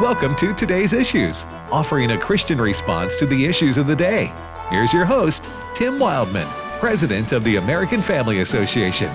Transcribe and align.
Welcome 0.00 0.36
to 0.36 0.54
Today's 0.54 0.92
Issues, 0.92 1.44
offering 1.72 2.12
a 2.12 2.18
Christian 2.18 2.60
response 2.60 3.18
to 3.18 3.26
the 3.26 3.44
issues 3.44 3.76
of 3.78 3.86
the 3.86 3.96
day. 3.96 4.32
Here's 4.70 4.92
your 4.92 5.04
host, 5.04 5.50
Tim 5.74 5.98
Wildmon, 5.98 6.46
President 6.78 7.32
of 7.32 7.42
the 7.42 7.56
American 7.56 8.00
Family 8.00 8.40
Association. 8.40 9.12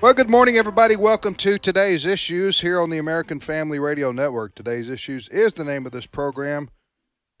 Well, 0.00 0.14
good 0.14 0.30
morning, 0.30 0.56
everybody. 0.56 0.94
Welcome 0.94 1.34
to 1.34 1.58
today's 1.58 2.06
issues 2.06 2.60
here 2.60 2.80
on 2.80 2.90
the 2.90 2.98
American 2.98 3.40
Family 3.40 3.80
Radio 3.80 4.12
Network. 4.12 4.54
Today's 4.54 4.88
issues 4.88 5.28
is 5.30 5.54
the 5.54 5.64
name 5.64 5.84
of 5.84 5.90
this 5.90 6.06
program, 6.06 6.70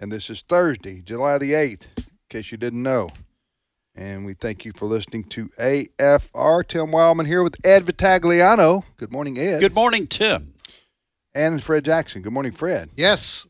and 0.00 0.10
this 0.12 0.30
is 0.30 0.42
Thursday, 0.42 1.00
July 1.00 1.38
the 1.38 1.52
8th, 1.52 1.86
in 1.98 2.04
case 2.28 2.50
you 2.52 2.58
didn't 2.58 2.82
know. 2.82 3.08
And 3.94 4.26
we 4.26 4.34
thank 4.34 4.64
you 4.64 4.72
for 4.76 4.84
listening 4.86 5.24
to 5.24 5.48
AFR. 5.58 6.66
Tim 6.68 6.88
Wildmon 6.88 7.26
here 7.26 7.42
with 7.42 7.56
Ed 7.64 7.84
Vitagliano. 7.84 8.82
Good 8.98 9.10
morning, 9.10 9.38
Ed. 9.38 9.60
Good 9.60 9.74
morning, 9.74 10.06
Tim. 10.06 10.52
And 11.34 11.62
Fred 11.62 11.84
Jackson. 11.84 12.20
Good 12.22 12.32
morning, 12.32 12.52
Fred. 12.52 12.90
Yes, 12.96 13.46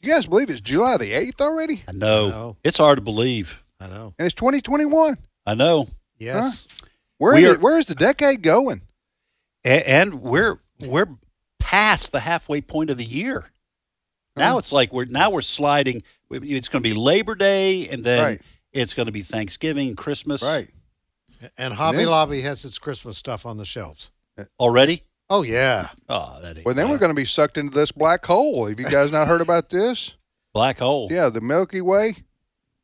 You 0.00 0.12
guys 0.12 0.26
believe 0.26 0.50
it's 0.50 0.60
July 0.60 0.98
the 0.98 1.12
8th 1.12 1.40
already? 1.40 1.82
I 1.88 1.92
know. 1.92 2.26
I 2.26 2.30
know. 2.30 2.56
It's 2.62 2.76
hard 2.76 2.98
to 2.98 3.02
believe. 3.02 3.64
I 3.80 3.86
know. 3.86 4.14
And 4.18 4.26
it's 4.26 4.34
2021. 4.34 5.16
I 5.46 5.54
know. 5.54 5.88
Yes. 6.18 6.66
Where 7.16 7.34
We 7.34 7.46
are- 7.46 7.58
where 7.58 7.78
is 7.78 7.86
the 7.86 7.94
decade 7.94 8.42
going? 8.42 8.82
A- 9.64 9.88
and 9.88 10.20
we're 10.20 10.58
we're 10.80 11.08
past 11.58 12.12
the 12.12 12.20
halfway 12.20 12.60
point 12.60 12.90
of 12.90 12.98
the 12.98 13.04
year. 13.04 13.46
Now 14.36 14.58
it's 14.58 14.72
like 14.72 14.92
we're 14.92 15.04
now 15.06 15.30
we're 15.30 15.42
sliding. 15.42 16.02
It's 16.30 16.68
going 16.68 16.82
to 16.82 16.88
be 16.88 16.94
Labor 16.94 17.34
Day, 17.34 17.88
and 17.88 18.02
then 18.02 18.22
Right. 18.24 18.42
it's 18.72 18.94
going 18.94 19.06
to 19.06 19.12
be 19.12 19.22
Thanksgiving, 19.22 19.94
Christmas. 19.94 20.42
Right. 20.42 20.68
And 21.58 21.74
Hobby 21.74 21.98
then- 21.98 22.08
Lobby 22.08 22.40
has 22.42 22.64
its 22.64 22.78
Christmas 22.78 23.16
stuff 23.18 23.46
on 23.46 23.56
the 23.58 23.64
shelves. 23.64 24.10
Uh, 24.38 24.44
Already? 24.58 25.02
Oh 25.30 25.42
yeah. 25.42 25.88
Oh, 26.08 26.38
that 26.42 26.56
ain't 26.56 26.66
Well, 26.66 26.74
then 26.74 26.88
we're 26.90 26.98
going 26.98 27.10
to 27.10 27.14
be 27.14 27.24
sucked 27.24 27.56
into 27.58 27.74
this 27.74 27.92
black 27.92 28.24
hole. 28.24 28.66
Have 28.66 28.78
you 28.80 28.86
guys 28.88 29.12
not 29.12 29.28
heard 29.28 29.40
about 29.40 29.70
this? 29.70 30.14
black 30.52 30.78
hole. 30.78 31.08
Yeah, 31.10 31.28
the 31.30 31.40
Milky 31.40 31.80
Way. 31.80 32.16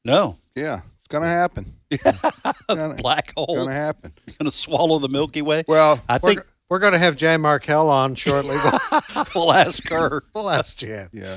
No, 0.04 0.36
Yeah, 0.56 0.80
it's 0.98 1.08
going 1.08 1.22
to 1.22 1.28
happen. 1.28 1.74
Gonna- 2.68 2.94
black 2.94 3.32
hole. 3.36 3.54
Going 3.56 3.68
to 3.68 3.74
happen. 3.74 4.12
Going 4.38 4.50
to 4.50 4.56
swallow 4.56 4.98
the 4.98 5.08
Milky 5.08 5.42
Way. 5.42 5.64
Well, 5.68 6.00
I 6.08 6.14
We're, 6.14 6.28
think 6.34 6.40
go- 6.40 6.46
we're 6.70 6.78
going 6.78 6.92
to 6.94 6.98
have 6.98 7.16
Jan 7.16 7.40
Markell 7.42 7.88
on 7.88 8.14
shortly. 8.14 8.56
We'll, 8.56 9.24
we'll 9.34 9.52
ask 9.52 9.86
her. 9.90 10.22
we'll 10.34 10.48
ask 10.48 10.78
Jan. 10.78 11.08
yeah. 11.12 11.36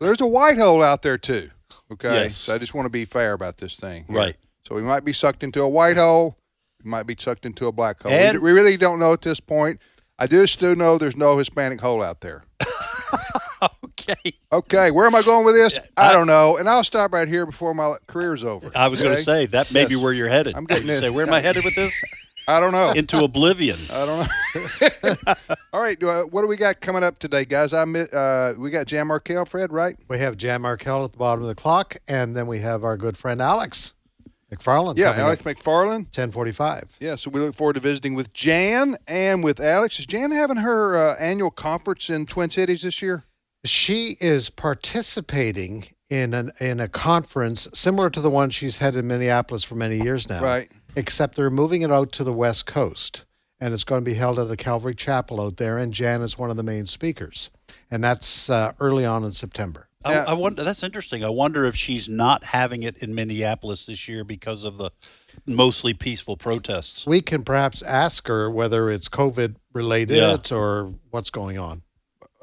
There's 0.00 0.20
a 0.20 0.26
white 0.26 0.58
hole 0.58 0.82
out 0.82 1.00
there 1.02 1.16
too. 1.16 1.48
Okay. 1.92 2.24
Yes. 2.24 2.36
So 2.36 2.54
I 2.54 2.58
just 2.58 2.74
want 2.74 2.84
to 2.86 2.90
be 2.90 3.04
fair 3.04 3.32
about 3.32 3.56
this 3.56 3.76
thing. 3.76 4.04
here. 4.08 4.16
Right. 4.16 4.36
So 4.68 4.74
we 4.74 4.82
might 4.82 5.04
be 5.04 5.12
sucked 5.12 5.42
into 5.42 5.62
a 5.62 5.68
white 5.68 5.96
hole. 5.96 6.36
We 6.84 6.90
might 6.90 7.06
be 7.06 7.16
sucked 7.18 7.46
into 7.46 7.66
a 7.66 7.72
black 7.72 8.02
hole. 8.02 8.12
We 8.12 8.18
And- 8.18 8.32
d- 8.34 8.38
we 8.38 8.52
really 8.52 8.76
don't 8.76 8.98
know 8.98 9.12
at 9.12 9.22
this 9.22 9.40
point. 9.40 9.80
I 10.18 10.26
do 10.26 10.46
still 10.46 10.76
know 10.76 10.98
there's 10.98 11.16
no 11.16 11.38
Hispanic 11.38 11.80
hole 11.80 12.02
out 12.02 12.20
there. 12.20 12.44
Okay. 13.96 14.34
Okay, 14.52 14.90
where 14.90 15.06
am 15.06 15.14
I 15.14 15.22
going 15.22 15.46
with 15.46 15.54
this? 15.54 15.78
I 15.96 16.12
don't 16.12 16.26
know. 16.26 16.58
And 16.58 16.68
I'll 16.68 16.84
stop 16.84 17.12
right 17.14 17.26
here 17.26 17.46
before 17.46 17.72
my 17.72 17.94
career's 18.06 18.44
over. 18.44 18.70
I 18.74 18.88
was 18.88 19.00
going 19.00 19.12
okay? 19.12 19.20
to 19.20 19.24
say 19.24 19.46
that 19.46 19.72
may 19.72 19.86
be 19.86 19.94
Yes. 19.94 20.02
where 20.02 20.12
you're 20.12 20.28
headed. 20.28 20.54
I'm 20.54 20.64
getting 20.66 20.88
You 20.88 20.94
it. 20.94 21.00
Say, 21.00 21.08
where 21.10 21.26
am 21.26 21.32
I 21.32 21.40
headed 21.40 21.64
with 21.64 21.74
this? 21.74 21.94
I 22.46 22.60
don't 22.60 22.72
know. 22.72 22.92
Into 22.92 23.24
oblivion. 23.24 23.78
I 23.90 24.06
don't 24.06 24.18
know. 24.18 25.34
All 25.72 25.80
right, 25.80 25.98
do 25.98 26.08
I, 26.08 26.22
what 26.22 26.42
do 26.42 26.46
we 26.46 26.56
got 26.56 26.80
coming 26.80 27.02
up 27.02 27.18
today, 27.18 27.44
guys? 27.44 27.72
I 27.72 27.82
uh, 27.82 28.54
we 28.58 28.70
got 28.70 28.86
Jan 28.86 29.08
Markell, 29.08 29.46
Fred, 29.46 29.72
right? 29.72 29.96
We 30.08 30.18
have 30.18 30.36
Jan 30.36 30.62
Markell 30.62 31.04
at 31.04 31.12
the 31.12 31.18
bottom 31.18 31.42
of 31.42 31.48
the 31.48 31.54
clock, 31.54 31.96
and 32.06 32.36
then 32.36 32.46
we 32.46 32.60
have 32.60 32.84
our 32.84 32.96
good 32.96 33.16
friend 33.16 33.40
Alex 33.40 33.94
McFarland. 34.52 34.98
Yeah, 34.98 35.12
Alex 35.12 35.42
McFarland. 35.42 36.06
1045. 36.14 36.96
Yeah, 37.00 37.16
so 37.16 37.30
we 37.30 37.40
look 37.40 37.54
forward 37.54 37.74
to 37.74 37.80
visiting 37.80 38.14
with 38.14 38.32
Jan 38.32 38.96
and 39.06 39.42
with 39.42 39.60
Alex. 39.60 39.98
Is 39.98 40.06
Jan 40.06 40.30
having 40.30 40.58
her 40.58 40.96
uh, 40.96 41.16
annual 41.18 41.50
conference 41.50 42.10
in 42.10 42.26
Twin 42.26 42.50
Cities 42.50 42.82
this 42.82 43.00
year? 43.02 43.24
She 43.64 44.16
is 44.20 44.50
participating 44.50 45.88
in 46.10 46.34
an 46.34 46.52
in 46.60 46.80
a 46.80 46.88
conference 46.88 47.66
similar 47.72 48.10
to 48.10 48.20
the 48.20 48.30
one 48.30 48.50
she's 48.50 48.78
had 48.78 48.94
in 48.94 49.06
Minneapolis 49.06 49.64
for 49.64 49.74
many 49.74 50.02
years 50.02 50.28
now. 50.28 50.42
Right. 50.42 50.70
Except 50.96 51.36
they're 51.36 51.50
moving 51.50 51.82
it 51.82 51.90
out 51.90 52.12
to 52.12 52.24
the 52.24 52.32
West 52.32 52.66
Coast, 52.66 53.24
and 53.60 53.74
it's 53.74 53.84
going 53.84 54.04
to 54.04 54.10
be 54.10 54.14
held 54.14 54.38
at 54.38 54.50
a 54.50 54.56
Calvary 54.56 54.94
Chapel 54.94 55.40
out 55.40 55.56
there. 55.56 55.78
And 55.78 55.92
Jan 55.92 56.22
is 56.22 56.38
one 56.38 56.50
of 56.50 56.56
the 56.56 56.62
main 56.62 56.86
speakers, 56.86 57.50
and 57.90 58.02
that's 58.02 58.48
uh, 58.48 58.72
early 58.80 59.04
on 59.04 59.24
in 59.24 59.32
September. 59.32 59.88
Yeah. 60.04 60.24
I, 60.26 60.30
I 60.30 60.32
wonder. 60.34 60.62
That's 60.62 60.82
interesting. 60.82 61.24
I 61.24 61.30
wonder 61.30 61.64
if 61.64 61.74
she's 61.74 62.08
not 62.08 62.44
having 62.44 62.82
it 62.82 62.98
in 62.98 63.14
Minneapolis 63.14 63.86
this 63.86 64.06
year 64.08 64.22
because 64.24 64.64
of 64.64 64.78
the 64.78 64.90
mostly 65.46 65.94
peaceful 65.94 66.36
protests. 66.36 67.06
We 67.06 67.22
can 67.22 67.42
perhaps 67.42 67.82
ask 67.82 68.28
her 68.28 68.50
whether 68.50 68.90
it's 68.90 69.08
COVID 69.08 69.56
related 69.72 70.52
or 70.52 70.94
what's 71.10 71.30
going 71.30 71.58
on. 71.58 71.82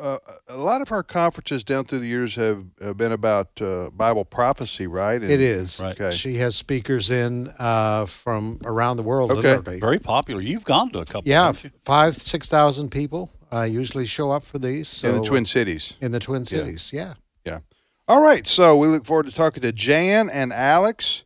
Uh, 0.02 0.18
a 0.48 0.58
lot 0.58 0.82
of 0.82 0.92
our 0.92 1.04
conferences 1.04 1.64
down 1.64 1.86
through 1.86 2.00
the 2.00 2.08
years 2.08 2.36
have, 2.36 2.66
have 2.82 2.98
been 2.98 3.12
about 3.12 3.62
uh, 3.62 3.90
Bible 3.92 4.26
prophecy, 4.26 4.88
right? 4.88 5.22
And- 5.22 5.30
It 5.30 5.40
is. 5.40 5.80
Right. 5.80 6.00
Okay. 6.00 6.16
She 6.16 6.38
has 6.38 6.56
speakers 6.56 7.12
in 7.12 7.54
uh, 7.60 8.06
from 8.08 8.60
around 8.66 8.98
the 8.98 9.04
world. 9.04 9.32
Okay. 9.32 9.42
literally. 9.58 9.80
Very 9.80 10.00
popular. 10.00 10.42
You've 10.42 10.66
gone 10.66 10.90
to 10.92 11.00
a 11.00 11.06
couple. 11.06 11.30
Yeah, 11.30 11.46
haven't 11.48 11.74
five 11.86 12.22
six 12.22 12.50
thousand 12.50 12.90
people 12.90 13.30
uh, 13.54 13.62
usually 13.62 14.06
show 14.06 14.32
up 14.32 14.44
for 14.44 14.58
these. 14.60 14.88
So 14.90 15.10
in 15.10 15.16
the 15.22 15.26
Twin 15.26 15.46
Cities. 15.46 15.94
in 16.02 16.12
the 16.12 16.20
Twin 16.20 16.46
Cities, 16.46 16.92
yeah. 16.94 17.14
yeah. 17.46 17.60
All 18.08 18.22
right, 18.22 18.46
so 18.48 18.76
we 18.76 18.88
look 18.88 19.06
forward 19.06 19.28
to 19.28 19.32
talking 19.32 19.62
to 19.62 19.72
Jan 19.72 20.30
and 20.30 20.52
Alex. 20.52 21.24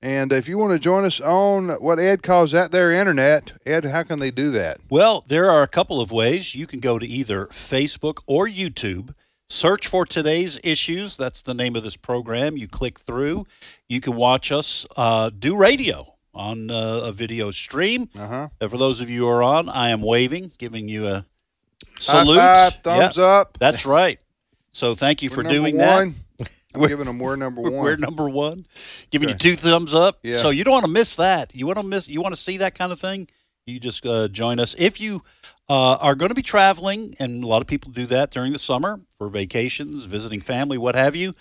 And 0.00 0.32
if 0.32 0.48
you 0.48 0.58
want 0.58 0.72
to 0.74 0.78
join 0.78 1.04
us 1.04 1.20
on 1.20 1.70
what 1.80 1.98
Ed 1.98 2.22
calls 2.22 2.52
that 2.52 2.70
there 2.70 2.92
internet, 2.92 3.52
Ed, 3.66 3.84
how 3.84 4.04
can 4.04 4.20
they 4.20 4.30
do 4.30 4.50
that? 4.52 4.78
Well, 4.88 5.24
there 5.26 5.50
are 5.50 5.62
a 5.62 5.68
couple 5.68 6.00
of 6.00 6.12
ways. 6.12 6.54
You 6.54 6.66
can 6.68 6.78
go 6.78 6.98
to 7.00 7.06
either 7.06 7.46
Facebook 7.46 8.20
or 8.26 8.46
YouTube. 8.46 9.12
Search 9.50 9.86
for 9.88 10.04
today's 10.06 10.60
issues. 10.62 11.16
That's 11.16 11.42
the 11.42 11.54
name 11.54 11.74
of 11.74 11.82
this 11.82 11.96
program. 11.96 12.56
You 12.56 12.68
click 12.68 12.98
through. 13.00 13.46
You 13.88 14.00
can 14.00 14.14
watch 14.14 14.52
us 14.52 14.86
uh, 14.96 15.30
do 15.36 15.56
radio 15.56 16.14
on 16.34 16.70
uh, 16.70 17.00
a 17.04 17.12
video 17.12 17.50
stream. 17.50 18.08
Uh 18.16 18.26
huh. 18.28 18.48
Uh, 18.60 18.68
for 18.68 18.76
those 18.76 19.00
of 19.00 19.10
you 19.10 19.22
who 19.22 19.28
are 19.28 19.42
on, 19.42 19.68
I 19.68 19.88
am 19.88 20.02
waving, 20.02 20.52
giving 20.58 20.86
you 20.88 21.08
a 21.08 21.24
salute. 21.98 22.38
High 22.38 22.70
five, 22.70 22.82
thumbs 22.82 23.16
Yeah, 23.16 23.24
up. 23.24 23.58
That's 23.58 23.84
right. 23.86 24.20
So 24.72 24.94
thank 24.94 25.22
you 25.22 25.30
We're 25.30 25.36
for 25.36 25.42
doing 25.44 25.76
one. 25.78 26.10
that. 26.10 26.14
I'm 26.74 26.80
We're- 26.82 26.90
giving 26.90 27.06
them 27.06 27.18
we're 27.18 27.36
number 27.36 27.60
one. 27.62 27.72
We're 27.72 27.96
number 27.96 28.28
one, 28.28 28.66
giving 29.10 29.28
Okay. 29.28 29.34
you 29.34 29.38
two 29.38 29.56
thumbs 29.56 29.94
up. 29.94 30.18
Yeah. 30.22 30.38
So 30.38 30.50
you 30.50 30.64
don't 30.64 30.72
want 30.72 30.84
to 30.84 30.90
miss 30.90 31.16
that. 31.16 31.54
You 31.54 31.66
want 31.66 31.78
to 31.78 31.82
miss. 31.82 32.08
You 32.08 32.20
want 32.20 32.34
to 32.34 32.40
see 32.40 32.58
that 32.58 32.74
kind 32.74 32.92
of 32.92 33.00
thing. 33.00 33.28
You 33.66 33.78
just 33.80 34.04
uh, 34.06 34.28
join 34.28 34.58
us 34.60 34.74
if 34.78 35.00
you 35.00 35.22
uh, 35.68 35.96
are 36.00 36.14
going 36.14 36.30
to 36.30 36.34
be 36.34 36.42
traveling, 36.42 37.14
and 37.18 37.42
a 37.44 37.46
lot 37.46 37.60
of 37.62 37.68
people 37.68 37.90
do 37.92 38.06
that 38.06 38.30
during 38.30 38.52
the 38.52 38.58
summer 38.58 39.00
for 39.18 39.28
vacations, 39.28 40.04
visiting 40.04 40.40
family, 40.40 40.78
what 40.78 40.94
have 40.94 41.14
you. 41.16 41.34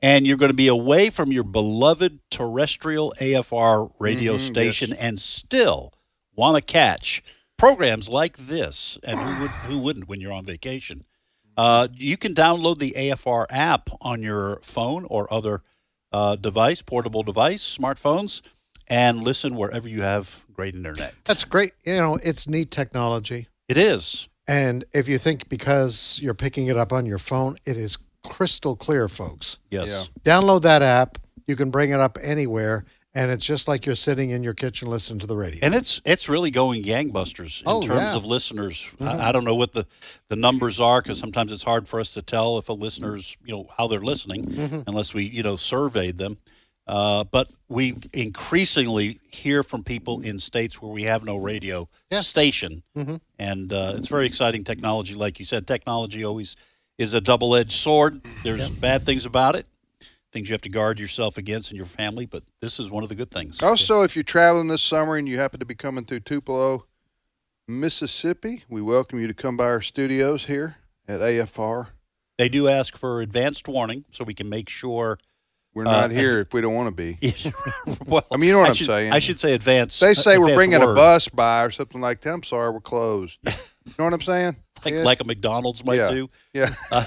And 0.00 0.26
you're 0.26 0.36
going 0.36 0.50
to 0.50 0.54
be 0.56 0.66
away 0.68 1.10
from 1.10 1.30
your 1.30 1.44
beloved 1.44 2.18
terrestrial 2.28 3.14
AFR 3.20 3.92
radio 4.00 4.36
Mhm, 4.36 4.40
station, 4.40 4.92
and 4.92 5.20
still 5.20 5.92
want 6.34 6.56
to 6.56 6.72
catch 6.72 7.22
programs 7.56 8.08
like 8.08 8.36
this. 8.36 8.98
And 9.04 9.20
who 9.20 9.42
would 9.42 9.50
who 9.50 9.78
wouldn't 9.78 10.08
when 10.08 10.20
you're 10.20 10.32
on 10.32 10.44
vacation? 10.44 11.04
Uh, 11.56 11.88
you 11.94 12.16
can 12.16 12.34
download 12.34 12.78
the 12.78 12.92
AFR 12.96 13.46
app 13.50 13.90
on 14.00 14.22
your 14.22 14.60
phone 14.62 15.04
or 15.10 15.32
other 15.32 15.62
uh, 16.12 16.36
device, 16.36 16.82
portable 16.82 17.22
device, 17.22 17.76
smartphones, 17.78 18.40
and 18.88 19.22
listen 19.22 19.56
wherever 19.56 19.88
you 19.88 20.02
have 20.02 20.44
great 20.52 20.74
internet. 20.74 21.14
That's 21.24 21.44
great. 21.44 21.72
You 21.84 21.96
know, 21.96 22.16
it's 22.22 22.48
neat 22.48 22.70
technology. 22.70 23.48
it 23.68 23.76
is. 23.78 24.28
And 24.48 24.84
if 24.92 25.08
you 25.08 25.18
think 25.18 25.48
because 25.48 26.18
you're 26.20 26.34
picking 26.34 26.66
it 26.66 26.76
up 26.76 26.92
on 26.92 27.06
your 27.06 27.18
phone, 27.18 27.56
it 27.64 27.76
is 27.76 27.96
crystal 28.26 28.74
clear, 28.74 29.08
folks. 29.08 29.58
Yes. 29.70 30.10
Download 30.24 30.62
that 30.62 30.82
app. 30.82 31.18
You 31.46 31.54
can 31.54 31.70
bring 31.70 31.90
it 31.90 32.00
up 32.00 32.18
anywhere, 32.20 32.84
and 33.14 33.30
it's 33.30 33.44
just 33.44 33.68
like 33.68 33.84
you're 33.86 33.94
sitting 33.94 34.30
in 34.30 34.42
your 34.42 34.54
kitchen 34.54 34.88
listening 34.88 35.18
to 35.20 35.26
the 35.26 35.36
radio. 35.36 35.60
And 35.62 35.74
it's 35.74 36.00
it's 36.04 36.28
really 36.28 36.50
going 36.50 36.82
gangbusters 36.82 37.60
in 37.62 37.68
Oh, 37.68 37.82
terms 37.82 38.12
yeah. 38.12 38.16
of 38.16 38.24
listeners. 38.24 38.88
I, 39.00 39.28
I 39.28 39.32
don't 39.32 39.44
know 39.44 39.54
what 39.54 39.72
the, 39.72 39.86
the 40.28 40.36
numbers 40.36 40.80
are 40.80 41.00
because 41.02 41.18
sometimes 41.18 41.52
it's 41.52 41.62
hard 41.62 41.88
for 41.88 42.00
us 42.00 42.14
to 42.14 42.22
tell 42.22 42.58
if 42.58 42.68
a 42.68 42.72
listener's 42.72 43.36
you 43.44 43.54
know 43.54 43.68
how 43.76 43.86
they're 43.86 44.00
listening 44.00 44.44
Mhm. 44.46 44.84
unless 44.86 45.12
we 45.14 45.24
you 45.24 45.42
know 45.42 45.56
surveyed 45.56 46.18
them. 46.18 46.38
Uh, 46.86 47.22
but 47.22 47.48
we 47.68 47.94
increasingly 48.12 49.20
hear 49.30 49.62
from 49.62 49.84
people 49.84 50.20
in 50.20 50.38
states 50.40 50.82
where 50.82 50.90
we 50.90 51.04
have 51.04 51.22
no 51.24 51.36
radio 51.36 51.88
Yeah. 52.10 52.22
station, 52.22 52.82
Mhm. 52.96 53.20
and 53.38 53.72
uh, 53.72 53.94
it's 53.96 54.08
very 54.08 54.26
exciting 54.26 54.64
technology. 54.64 55.14
Like 55.14 55.38
you 55.38 55.44
said, 55.46 55.66
technology 55.66 56.24
always 56.24 56.56
is 56.98 57.14
a 57.14 57.20
double-edged 57.20 57.70
sword. 57.72 58.20
There's 58.42 58.68
bad 58.68 59.04
things 59.06 59.24
about 59.24 59.54
it, 59.54 59.66
things 60.32 60.48
you 60.48 60.54
have 60.54 60.60
to 60.62 60.68
guard 60.68 60.98
yourself 60.98 61.36
against 61.38 61.70
and 61.70 61.76
your 61.76 61.86
family. 61.86 62.26
But 62.26 62.42
this 62.60 62.80
is 62.80 62.90
one 62.90 63.02
of 63.02 63.08
the 63.08 63.14
good 63.14 63.30
things. 63.30 63.62
Also, 63.62 64.02
if 64.02 64.16
you're 64.16 64.22
traveling 64.22 64.68
this 64.68 64.82
summer 64.82 65.16
and 65.16 65.28
you 65.28 65.38
happen 65.38 65.60
to 65.60 65.66
be 65.66 65.74
coming 65.74 66.04
through 66.04 66.20
Tupelo, 66.20 66.86
Mississippi, 67.68 68.64
we 68.68 68.82
welcome 68.82 69.20
you 69.20 69.26
to 69.28 69.34
come 69.34 69.56
by 69.56 69.64
our 69.64 69.80
studios 69.80 70.46
here 70.46 70.76
at 71.06 71.20
AFR. 71.20 71.88
They 72.38 72.48
do 72.48 72.66
ask 72.68 72.96
for 72.96 73.20
advanced 73.20 73.68
warning 73.68 74.04
so 74.10 74.24
we 74.24 74.34
can 74.34 74.48
make 74.48 74.68
sure 74.68 75.18
We're 75.74 75.86
Uh, 75.86 75.92
not 75.92 76.04
and- 76.10 76.12
here 76.12 76.40
if 76.40 76.52
we 76.52 76.60
don't 76.60 76.74
want 76.74 76.94
to 76.94 76.94
be. 76.94 77.18
well, 78.06 78.26
I 78.30 78.36
mean, 78.36 78.48
you 78.48 78.52
know 78.52 78.58
what 78.58 78.66
I 78.66 78.68
I'm 78.70 78.74
should- 78.74 78.86
saying. 78.88 79.10
I 79.12 79.20
should 79.20 79.40
say 79.40 79.54
advance. 79.54 79.98
They 80.00 80.12
say 80.12 80.36
we're 80.36 80.54
bringing 80.54 80.82
a 80.82 80.86
bus 80.86 81.28
by 81.28 81.62
or 81.64 81.70
something 81.70 81.98
like 82.00 82.20
that. 82.22 82.34
I'm 82.34 82.42
sorry, 82.42 82.70
we're 82.72 82.80
closed. 82.80 83.38
You 83.84 83.92
know 83.98 84.04
what 84.04 84.12
I'm 84.12 84.20
saying? 84.20 84.56
like, 84.84 84.94
like 85.02 85.20
a 85.20 85.24
McDonald's 85.24 85.82
might 85.84 85.96
Yeah. 85.96 86.10
do. 86.10 86.30
yeah. 86.52 86.72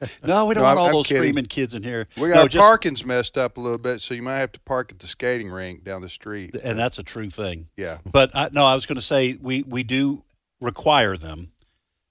No, 0.24 0.46
we 0.46 0.54
don't 0.54 0.62
No, 0.62 0.68
want 0.68 0.68
I'm- 0.68 0.78
all 0.78 0.86
I'm 0.86 0.92
those 0.92 1.06
kidding. 1.06 1.22
screaming 1.22 1.46
kids 1.46 1.74
in 1.74 1.82
here. 1.82 2.08
We 2.16 2.28
no, 2.28 2.34
got 2.34 2.50
just, 2.50 2.62
parking's 2.62 3.04
messed 3.04 3.36
up 3.38 3.56
a 3.56 3.60
little 3.60 3.78
bit, 3.78 4.00
so 4.00 4.14
you 4.14 4.22
might 4.22 4.38
have 4.38 4.52
to 4.52 4.60
park 4.60 4.92
at 4.92 4.98
the 4.98 5.06
skating 5.06 5.50
rink 5.50 5.84
down 5.84 6.02
the 6.02 6.08
street. 6.08 6.56
and 6.62 6.78
that's 6.78 6.98
a 6.98 7.02
true 7.02 7.28
thing. 7.30 7.68
Yeah. 7.76 7.98
But 8.10 8.30
I, 8.34 8.48
no, 8.52 8.64
I 8.64 8.74
was 8.74 8.86
going 8.86 8.96
to 8.96 9.02
say 9.02 9.38
we 9.40 9.62
we 9.62 9.82
do 9.82 10.22
require 10.60 11.16
them 11.16 11.52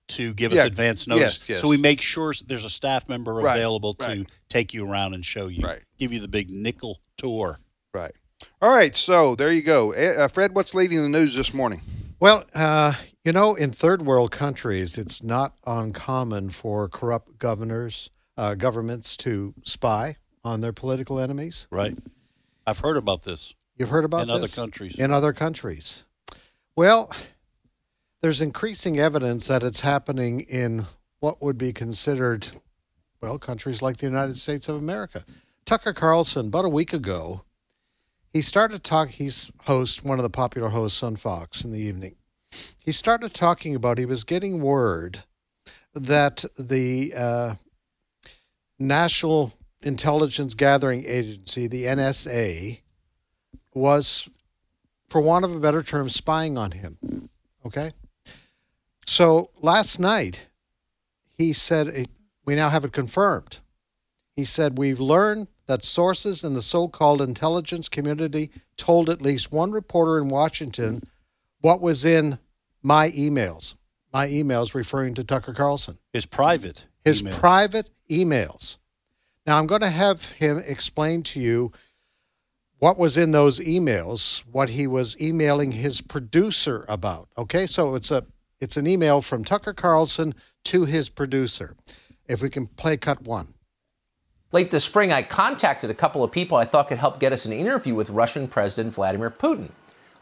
to 0.10 0.34
give 0.34 0.52
us 0.54 0.60
advance 0.60 1.08
notice, 1.08 1.38
Yes, 1.42 1.50
yes. 1.50 1.62
so 1.62 1.68
we 1.68 1.78
make 1.78 2.02
sure 2.02 2.34
there's 2.48 2.66
a 2.66 2.70
staff 2.70 3.08
member 3.08 3.32
Right, 3.36 3.56
available 3.56 3.94
to 3.94 4.08
right. 4.08 4.28
take 4.50 4.74
you 4.74 4.90
around 4.90 5.14
and 5.14 5.24
show 5.24 5.46
you, 5.48 5.64
Right. 5.64 5.84
give 6.00 6.12
you 6.12 6.20
the 6.20 6.28
big 6.28 6.50
nickel 6.50 7.00
tour. 7.16 7.60
Right. 7.94 8.12
All 8.60 8.72
right. 8.74 8.96
So 8.96 9.36
there 9.36 9.52
you 9.52 9.62
go. 9.62 9.92
Eh, 9.92 10.14
Uh, 10.18 10.28
Fred, 10.28 10.56
what's 10.56 10.74
leading 10.74 11.02
the 11.04 11.10
news 11.10 11.36
this 11.36 11.54
morning? 11.54 11.82
Well, 12.20 12.46
uh, 12.54 12.94
you 13.24 13.32
know, 13.32 13.56
in 13.56 13.72
third 13.72 14.02
world 14.02 14.32
countries, 14.32 14.98
it's 14.98 15.24
not 15.24 15.54
uncommon 15.66 16.50
for 16.50 16.90
corrupt 16.90 17.40
governors, 17.40 18.10
uh, 18.38 18.56
governments 18.56 19.16
to 19.18 19.54
spy 19.64 20.18
on 20.44 20.62
their 20.62 20.74
political 20.74 21.20
enemies. 21.20 21.68
Right. 21.72 21.98
I've 22.68 22.80
heard 22.80 22.98
about 22.98 23.24
this 23.24 23.54
You've 23.80 23.90
heard 23.90 24.04
about 24.04 24.18
this 24.18 24.24
in 24.26 24.30
other 24.32 24.48
countries. 24.48 25.00
In 25.00 25.12
other 25.12 25.32
countries. 25.32 26.04
Well, 26.76 27.10
there's 28.22 28.42
increasing 28.42 29.00
evidence 29.00 29.48
that 29.48 29.64
it's 29.64 29.80
happening 29.80 30.42
in 30.42 30.88
what 31.22 31.42
would 31.42 31.58
be 31.58 31.72
considered, 31.72 32.50
well, 33.22 33.40
countries 33.40 33.82
like 33.82 33.98
the 33.98 34.06
United 34.06 34.38
States 34.38 34.68
of 34.68 34.76
America. 34.76 35.24
Tucker 35.64 35.94
Carlson, 35.94 36.48
about 36.48 36.66
a 36.66 36.70
week 36.70 36.92
ago, 36.92 37.44
he 38.32 38.42
started 38.42 38.84
talking. 38.84 39.14
He's 39.14 39.52
host, 39.62 40.04
one 40.04 40.20
of 40.20 40.24
the 40.24 40.30
popular 40.30 40.70
hosts 40.70 41.02
on 41.04 41.16
Fox 41.16 41.64
in 41.64 41.72
the 41.72 41.80
evening. 41.80 42.16
He 42.78 42.92
started 42.92 43.34
talking 43.34 43.76
about 43.76 43.98
he 43.98 44.06
was 44.06 44.24
getting 44.24 44.62
word 44.62 45.24
that 45.94 46.46
the 46.58 47.14
uh, 47.16 47.56
National 48.78 49.54
Intelligence 49.82 50.54
Gathering 50.54 51.06
Agency, 51.06 51.68
the 51.68 51.86
NSA, 51.86 52.82
was, 53.74 54.30
for 55.10 55.22
want 55.22 55.46
of 55.46 55.56
a 55.56 55.60
better 55.60 55.84
term, 55.84 56.10
spying 56.10 56.58
on 56.58 56.72
him. 56.72 57.30
Okay? 57.66 57.92
So 59.06 59.50
last 59.62 60.00
night, 60.00 60.48
he 61.38 61.54
said, 61.54 62.08
we 62.46 62.56
now 62.56 62.70
have 62.70 62.86
it 62.86 62.92
confirmed. 62.92 63.60
He 64.36 64.46
said, 64.46 64.78
We've 64.78 65.00
learned 65.00 65.48
that 65.70 65.84
sources 65.84 66.44
in 66.44 66.56
the 66.56 66.64
so 66.64 66.88
called 66.88 67.22
intelligence 67.22 67.88
community 67.88 68.50
told 68.76 69.08
at 69.08 69.22
least 69.22 69.52
one 69.52 69.72
reporter 69.72 70.18
in 70.18 70.28
Washington 70.28 71.00
what 71.62 71.80
was 71.80 72.04
in 72.04 72.40
my 72.82 73.12
emails. 73.12 73.76
My 74.12 74.28
emails 74.28 74.74
referring 74.74 75.14
to 75.14 75.24
Tucker 75.24 75.54
Carlson 75.54 76.00
His 76.12 76.26
private. 76.26 76.88
his 77.06 77.22
email. 77.22 77.38
private 77.38 77.92
emails. 78.10 78.78
Now 79.46 79.60
I'm 79.60 79.68
going 79.68 79.82
to 79.82 79.92
have 79.92 80.32
him 80.32 80.58
explain 80.66 81.22
to 81.24 81.40
you 81.40 81.72
what 82.80 82.98
was 82.98 83.16
in 83.16 83.30
those 83.30 83.60
emails, 83.60 84.40
what 84.52 84.70
he 84.70 84.88
was 84.88 85.16
emailing 85.22 85.74
his 85.74 86.02
producer 86.02 86.84
about. 86.90 87.30
Okay, 87.38 87.68
so 87.68 87.94
it's 87.94 88.10
a 88.10 88.26
it's 88.60 88.76
an 88.76 88.88
email 88.88 89.22
from 89.22 89.46
Tucker 89.46 89.74
Carlson 89.74 90.34
to 90.64 90.86
his 90.86 91.10
producer. 91.10 91.76
If 92.28 92.42
we 92.42 92.50
can 92.50 92.66
play 92.66 92.98
cut 92.98 93.22
one. 93.22 93.54
Late 94.52 94.72
this 94.72 94.84
spring, 94.84 95.14
I 95.14 95.22
contacted 95.22 95.92
a 95.92 95.94
couple 95.94 96.24
of 96.24 96.32
people 96.32 96.58
I 96.58 96.66
thought 96.66 96.88
could 96.88 96.98
help 96.98 97.20
get 97.20 97.32
us 97.32 97.46
an 97.46 97.54
interview 97.54 97.94
with 97.94 98.10
Russian 98.10 98.48
President 98.48 98.92
Vladimir 98.96 99.30
Putin. 99.30 99.70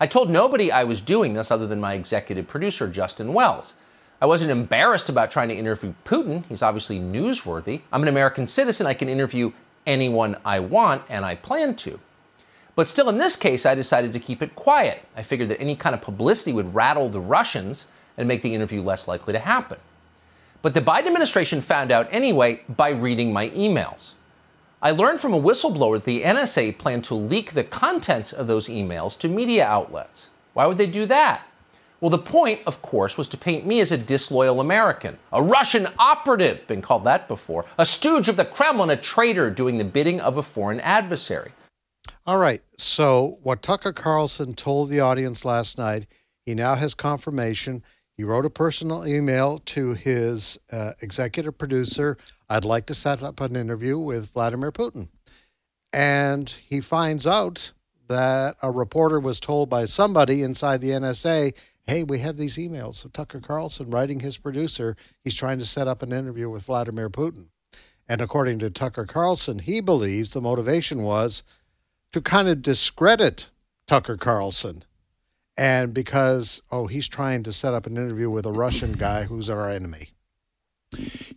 I 0.02 0.08
told 0.08 0.30
nobody 0.30 0.70
I 0.70 0.84
was 0.84 1.00
doing 1.00 1.34
this 1.34 1.50
other 1.50 1.66
than 1.66 1.80
my 1.80 1.94
executive 1.94 2.46
producer, 2.46 2.90
Justin 2.90 3.32
Wells. 3.32 3.74
I 4.22 4.26
wasn't 4.26 4.52
embarrassed 4.52 5.08
about 5.08 5.32
trying 5.32 5.48
to 5.48 5.56
interview 5.56 5.94
Putin. 6.04 6.44
He's 6.50 6.62
obviously 6.62 7.00
newsworthy. 7.00 7.80
I'm 7.94 8.02
an 8.02 8.10
American 8.10 8.46
citizen. 8.46 8.86
I 8.86 8.94
can 8.94 9.08
interview 9.08 9.54
anyone 9.86 10.36
I 10.44 10.60
want, 10.60 11.04
and 11.08 11.24
I 11.24 11.36
plan 11.36 11.76
to. 11.76 11.98
But 12.76 12.90
still, 12.90 13.08
in 13.08 13.20
this 13.20 13.38
case, 13.38 13.66
I 13.66 13.76
decided 13.76 14.12
to 14.12 14.20
keep 14.20 14.42
it 14.42 14.56
quiet. 14.56 15.06
I 15.16 15.22
figured 15.22 15.48
that 15.52 15.62
any 15.62 15.78
kind 15.78 15.96
of 15.96 16.02
publicity 16.02 16.52
would 16.52 16.76
rattle 16.76 17.08
the 17.08 17.22
Russians 17.22 17.88
and 18.18 18.28
make 18.28 18.42
the 18.42 18.54
interview 18.54 18.82
less 18.82 19.08
likely 19.08 19.32
to 19.32 19.40
happen. 19.40 19.78
But 20.62 20.74
the 20.74 20.82
Biden 20.82 21.08
administration 21.08 21.62
found 21.62 21.94
out 21.94 22.10
anyway 22.12 22.64
by 22.68 22.90
reading 22.90 23.32
my 23.32 23.52
emails. 23.52 24.16
I 24.80 24.92
learned 24.92 25.20
from 25.20 25.34
a 25.34 25.42
whistleblower 25.42 25.96
that 25.96 26.04
the 26.04 26.22
NSA 26.22 26.78
planned 26.78 27.04
to 27.06 27.16
leak 27.16 27.54
the 27.54 27.64
contents 27.64 28.32
of 28.32 28.46
those 28.46 28.70
emails 28.70 29.18
to 29.20 29.28
media 29.28 29.66
outlets. 29.66 30.30
Why 30.54 30.68
would 30.68 30.78
they 30.78 30.86
do 30.86 31.08
that? 31.08 31.48
Well, 32.00 32.12
the 32.12 32.20
point, 32.20 32.62
of 32.68 32.84
course, 32.84 33.18
was 33.18 33.28
to 33.30 33.38
paint 33.38 33.66
me 33.66 33.80
as 33.80 33.92
a 33.92 33.98
disloyal 33.98 34.62
American, 34.62 35.18
a 35.34 35.42
Russian 35.42 35.88
operative, 35.98 36.68
been 36.68 36.84
called 36.84 37.06
that 37.06 37.28
before, 37.28 37.66
a 37.80 37.88
stooge 37.88 38.30
of 38.30 38.38
the 38.38 38.46
Kremlin, 38.46 38.92
a 38.92 38.96
traitor 38.96 39.50
doing 39.50 39.80
the 39.80 39.84
bidding 39.84 40.22
of 40.22 40.38
a 40.38 40.44
foreign 40.44 40.80
adversary. 40.82 41.54
All 42.28 42.38
right. 42.38 42.62
So, 42.78 43.40
what 43.42 43.64
Tucker 43.64 43.94
Carlson 43.94 44.54
told 44.54 44.90
the 44.90 45.00
audience 45.00 45.44
last 45.44 45.80
night, 45.80 46.06
he 46.46 46.54
now 46.54 46.76
has 46.76 46.94
confirmation. 46.94 47.84
He 48.16 48.24
wrote 48.24 48.46
a 48.46 48.52
personal 48.52 49.08
email 49.08 49.60
to 49.66 49.94
his 49.94 50.60
uh, 50.72 50.92
executive 51.02 51.58
producer. 51.58 52.18
I'd 52.50 52.66
like 52.66 52.86
to 52.88 52.96
set 52.96 53.22
up 53.22 53.42
an 53.42 53.56
interview 53.56 53.98
with 53.98 54.32
Vladimir 54.32 54.72
Putin. 54.72 55.10
And 55.92 56.50
he 56.50 56.82
finds 56.82 57.28
out 57.28 57.72
that 58.08 58.56
a 58.62 58.72
reporter 58.72 59.20
was 59.20 59.40
told 59.40 59.70
by 59.70 59.86
somebody 59.86 60.44
inside 60.44 60.82
the 60.82 60.92
NSA, 60.92 61.54
hey, 61.86 62.04
we 62.04 62.20
have 62.20 62.38
these 62.38 62.58
emails 62.58 63.04
of 63.04 63.14
Tucker 63.14 63.40
Carlson 63.40 63.90
writing 63.90 64.20
his 64.20 64.38
producer. 64.38 64.96
He's 65.24 65.36
trying 65.36 65.60
to 65.60 65.66
set 65.66 65.88
up 65.88 66.02
an 66.04 66.14
interview 66.14 66.50
with 66.50 66.64
Vladimir 66.64 67.10
Putin. 67.10 67.48
And 68.08 68.22
according 68.22 68.60
to 68.60 68.70
Tucker 68.70 69.06
Carlson, 69.06 69.60
he 69.60 69.82
believes 69.82 70.32
the 70.32 70.42
motivation 70.42 71.04
was 71.04 71.44
to 72.14 72.22
kind 72.22 72.48
of 72.48 72.62
discredit 72.62 73.50
Tucker 73.88 74.18
Carlson. 74.18 74.84
And 75.58 75.94
because, 75.94 76.62
oh, 76.72 76.88
he's 76.88 77.08
trying 77.08 77.44
to 77.44 77.52
set 77.52 77.74
up 77.74 77.86
an 77.86 77.98
interview 77.98 78.30
with 78.30 78.46
a 78.46 78.52
Russian 78.52 78.94
guy 78.94 79.24
who's 79.24 79.50
our 79.50 79.70
enemy. 79.70 80.12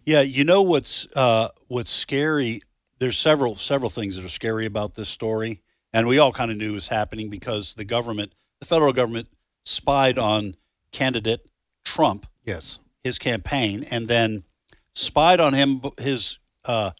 Yeah, 0.04 0.20
you 0.22 0.44
know 0.44 0.62
what's 0.62 1.06
uh, 1.14 1.48
what's 1.68 1.90
scary. 1.90 2.62
There's 2.98 3.18
several 3.18 3.54
several 3.54 3.90
things 3.90 4.16
that 4.16 4.24
are 4.24 4.28
scary 4.28 4.66
about 4.66 4.94
this 4.94 5.08
story, 5.08 5.62
and 5.92 6.06
we 6.06 6.18
all 6.18 6.32
kind 6.32 6.50
of 6.50 6.56
knew 6.56 6.70
it 6.70 6.74
was 6.74 6.88
happening 6.88 7.30
because 7.30 7.74
the 7.74 7.84
government, 7.84 8.32
the 8.60 8.66
federal 8.66 8.92
government, 8.92 9.28
spied 9.64 10.18
on 10.18 10.56
candidate 10.92 11.46
Trump, 11.84 12.26
Yes. 12.44 12.78
his 13.02 13.18
campaign, 13.18 13.84
and 13.90 14.08
then 14.08 14.44
spied 14.94 15.40
on 15.40 15.54
him 15.54 15.82
his 15.98 16.38
uh, 16.64 16.90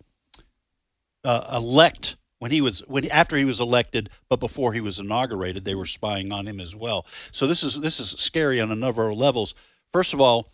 uh, 1.25 1.57
elect 1.57 2.17
when 2.39 2.51
he 2.51 2.61
was 2.61 2.81
when 2.89 3.09
after 3.11 3.37
he 3.37 3.45
was 3.45 3.61
elected, 3.61 4.11
but 4.29 4.41
before 4.41 4.73
he 4.73 4.81
was 4.81 4.99
inaugurated, 4.99 5.65
they 5.65 5.75
were 5.75 5.87
spying 5.87 6.33
on 6.33 6.47
him 6.49 6.61
as 6.61 6.75
well. 6.75 7.07
So 7.33 7.47
this 7.47 7.63
is 7.63 7.81
this 7.81 8.01
is 8.01 8.11
scary 8.11 8.61
on 8.61 8.71
a 8.71 8.77
number 8.77 9.09
of 9.09 9.17
levels. 9.17 9.55
First 9.93 10.15
of 10.15 10.21
all, 10.21 10.53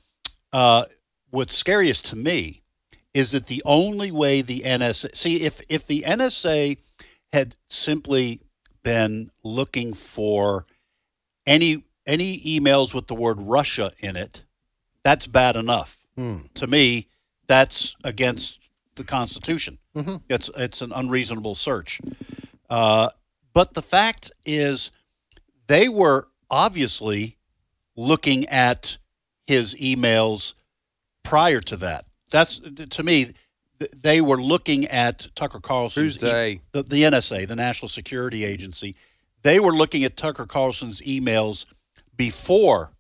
uh, 0.53 0.85
what's 1.31 1.55
scariest 1.55 2.05
to 2.07 2.17
me 2.17 2.63
is 3.15 3.31
that 3.33 3.47
the 3.47 3.63
only 3.65 4.11
way 4.11 4.43
the 4.43 4.61
NSA 4.61 5.15
see 5.17 5.43
if 5.43 5.61
if 5.69 5.87
the 5.87 6.03
NSA 6.07 6.77
had 7.33 7.57
simply 7.69 8.41
been 8.83 9.31
looking 9.43 9.93
for 9.95 10.65
any 11.47 11.85
any 12.07 12.41
emails 12.41 12.95
with 12.95 13.07
the 13.09 13.15
word 13.15 13.41
Russia 13.41 13.93
in 13.99 14.17
it, 14.17 14.45
that's 15.03 15.27
bad 15.27 15.57
enough. 15.57 16.05
To 16.55 16.67
me, 16.67 17.09
that's 17.47 17.95
against 18.05 18.59
the 18.95 19.05
Constitution. 19.05 19.79
It's 20.29 20.49
it's 20.57 20.81
an 20.81 20.93
unreasonable 20.95 21.55
search. 21.55 22.01
Uh, 22.71 23.11
but 23.53 23.75
the 23.75 23.83
fact 23.83 24.31
is, 24.45 24.91
they 25.67 25.89
were 25.89 26.29
obviously 26.51 27.37
looking 27.97 28.47
at 28.49 28.99
his 29.47 29.75
emails 29.75 30.55
prior 31.27 31.61
to 31.61 31.77
that. 31.77 32.05
That's 32.31 32.61
to 32.91 33.03
me, 33.03 33.35
they 33.79 34.21
were 34.21 34.41
looking 34.41 34.87
at 34.87 35.29
Tucker 35.35 35.61
Carlson's 35.61 36.15
Who's 36.15 36.17
they? 36.19 36.61
the, 36.73 36.83
the 36.83 37.03
NSA, 37.03 37.47
the 37.47 37.57
National 37.57 37.89
Security 37.89 38.45
Agency. 38.45 38.97
They 39.43 39.61
were 39.61 39.73
looking 39.73 40.03
at 40.05 40.17
Tucker 40.17 40.47
Carlson's 40.47 41.01
emails 41.03 41.67
before 42.17 42.93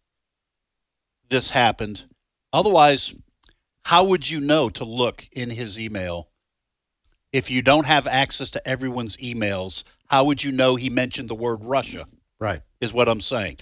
this 1.28 1.50
happened. 1.50 2.04
Otherwise, 2.52 3.14
how 3.84 4.04
would 4.04 4.30
you 4.30 4.40
know 4.40 4.68
to 4.70 4.84
look 4.84 5.28
in 5.32 5.50
his 5.50 5.78
email 5.78 6.28
if 7.32 7.50
you 7.50 7.62
don't 7.62 7.86
have 7.86 8.06
access 8.06 8.50
to 8.50 8.68
everyone's 8.68 9.16
emails? 9.16 9.82
How 10.08 10.24
would 10.24 10.44
you 10.44 10.52
know 10.52 10.76
he 10.76 10.90
mentioned 10.90 11.28
the 11.28 11.34
word 11.34 11.58
Russia? 11.62 12.06
Right. 12.38 12.60
Is 12.80 12.92
what 12.92 13.08
I'm 13.08 13.20
saying. 13.20 13.56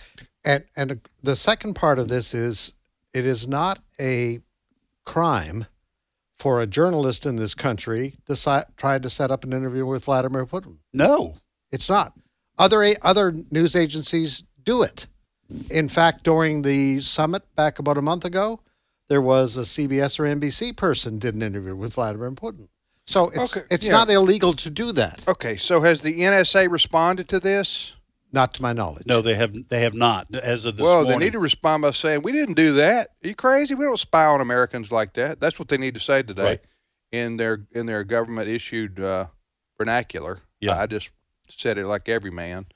And 0.45 0.65
and 0.77 1.01
the 1.23 1.37
second 1.37 1.75
part 1.75 1.99
of 1.99 2.09
this 2.09 2.35
is 2.35 2.73
it 3.15 3.25
is 3.25 3.47
not 3.47 3.79
a 4.01 4.41
crime 5.05 5.67
for 6.39 6.61
a 6.61 6.67
journalist 6.67 7.25
in 7.25 7.37
this 7.37 7.55
country 7.55 8.17
to 8.27 8.37
si- 8.37 8.63
try 8.77 8.99
to 8.99 9.09
set 9.11 9.31
up 9.31 9.45
an 9.45 9.53
interview 9.53 9.87
with 9.87 10.05
Vladimir 10.05 10.45
Putin. 10.47 10.79
No. 10.93 11.35
It's 11.71 11.89
not. 11.89 12.13
Other 12.59 12.85
other 13.03 13.33
news 13.51 13.75
agencies 13.75 14.43
do 14.63 14.83
it. 14.83 15.07
In 15.71 15.89
fact, 15.89 16.23
during 16.25 16.63
the 16.63 17.01
summit 17.01 17.43
back 17.57 17.79
about 17.79 17.99
a 17.99 18.03
month 18.03 18.25
ago, 18.25 18.61
there 19.09 19.21
was 19.23 19.57
a 19.57 19.63
CBS 19.63 20.19
or 20.19 20.25
NBC 20.25 20.77
person 20.77 21.19
did 21.19 21.35
an 21.35 21.43
interview 21.43 21.77
with 21.77 21.95
Vladimir 21.95 22.31
Putin. 22.33 22.69
So 23.07 23.29
it's 23.31 23.55
Okay, 23.57 23.67
it's 23.71 23.87
yeah. 23.87 23.93
not 23.93 24.09
illegal 24.11 24.55
to 24.55 24.71
do 24.71 24.91
that, 24.93 25.23
Okay, 25.29 25.57
so 25.59 25.83
has 25.83 26.01
the 26.01 26.21
NSA 26.21 26.71
responded 26.71 27.29
to 27.29 27.39
this? 27.39 27.93
Not 28.35 28.53
to 28.55 28.63
my 28.63 28.73
knowledge. 28.75 29.07
No, 29.07 29.23
they 29.23 29.35
have 29.37 29.69
they 29.69 29.81
have 29.83 29.95
not 29.95 30.27
as 30.35 30.67
of 30.67 30.77
this 30.77 30.85
well, 30.85 30.97
morning. 31.05 31.19
they 31.19 31.25
need 31.27 31.33
to 31.33 31.39
respond 31.39 31.83
by 31.83 31.93
saying, 31.93 32.21
"We 32.23 32.33
didn't 32.33 32.55
do 32.57 32.75
that. 32.75 33.09
Are 33.25 33.29
you 33.29 33.35
crazy? 33.35 33.75
We 33.75 33.85
don't 33.87 33.99
spy 33.99 34.27
on 34.27 34.41
Americans 34.43 34.93
like 34.93 35.15
that." 35.15 35.41
That's 35.41 35.59
what 35.59 35.69
they 35.69 35.79
need 35.79 35.95
to 35.95 36.01
say 36.01 36.23
today 36.23 36.43
Right. 36.45 36.61
in 37.13 37.37
their 37.39 37.65
in 37.73 37.87
their 37.87 38.05
government 38.05 38.49
issued 38.49 39.01
uh, 39.01 39.27
vernacular. 39.79 40.41
Yeah. 40.61 40.79
I 40.79 40.87
just 40.87 41.11
said 41.49 41.79
it 41.79 41.87
like 41.87 42.09
every 42.09 42.31
man, 42.31 42.67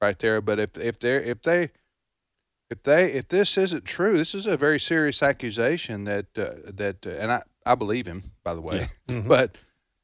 right 0.00 0.18
there. 0.18 0.40
But 0.40 0.58
if 0.60 0.78
if 0.78 0.98
they 1.00 1.16
if 1.16 1.42
they 1.42 1.70
if 2.70 2.82
they 2.82 3.12
if 3.12 3.28
this 3.28 3.56
isn't 3.56 3.84
true, 3.84 4.16
this 4.18 4.34
is 4.34 4.46
a 4.46 4.56
very 4.56 4.78
serious 4.78 5.22
accusation 5.22 6.04
that 6.04 6.26
uh, 6.38 6.50
that 6.72 7.06
uh, 7.06 7.10
and 7.10 7.32
I 7.32 7.42
I 7.64 7.74
believe 7.74 8.06
him 8.06 8.32
by 8.44 8.54
the 8.54 8.60
way, 8.60 8.88
but. 9.26 9.56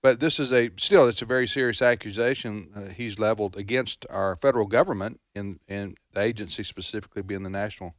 But 0.03 0.19
this 0.19 0.41
is 0.41 0.53
a 0.53 0.71
still 0.77 1.07
it's 1.07 1.23
a 1.23 1.27
very 1.27 1.47
serious 1.47 1.81
accusation 1.81 2.71
uh, 2.75 2.93
he's 2.93 3.19
leveled 3.19 3.57
against 3.57 4.05
our 4.11 4.37
federal 4.37 4.67
government 4.67 5.21
and 5.35 5.61
and 5.69 5.97
the 6.13 6.21
agency 6.21 6.65
specifically 6.65 7.23
being 7.23 7.45
the 7.45 7.51
national 7.51 7.95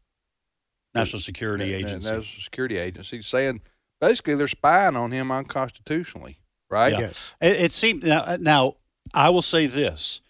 National 0.94 1.20
Security 1.20 1.72
Na- 1.72 1.78
Agency. 1.78 2.10
National 2.10 2.24
Security 2.24 2.78
Agency, 2.78 3.22
saying 3.22 3.62
basically 4.00 4.36
they're 4.36 4.48
spying 4.48 4.96
on 4.96 5.12
him 5.12 5.32
unconstitutionally, 5.32 6.38
right? 6.70 6.92
Yeah. 6.92 7.00
Yes. 7.00 7.34
It, 7.42 7.62
it 7.62 7.72
seems 7.72 8.06
now, 8.06 8.38
now. 8.40 8.76
I 9.14 9.30
will 9.30 9.42
say 9.42 9.66
this: 9.68 10.22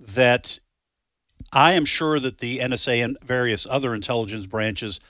that 0.00 0.58
I 1.52 1.72
am 1.72 1.84
sure 1.84 2.18
that 2.18 2.38
the 2.38 2.58
NSA 2.58 3.04
and 3.04 3.18
various 3.22 3.66
other 3.68 3.94
intelligence 3.94 4.46
branches 4.46 5.00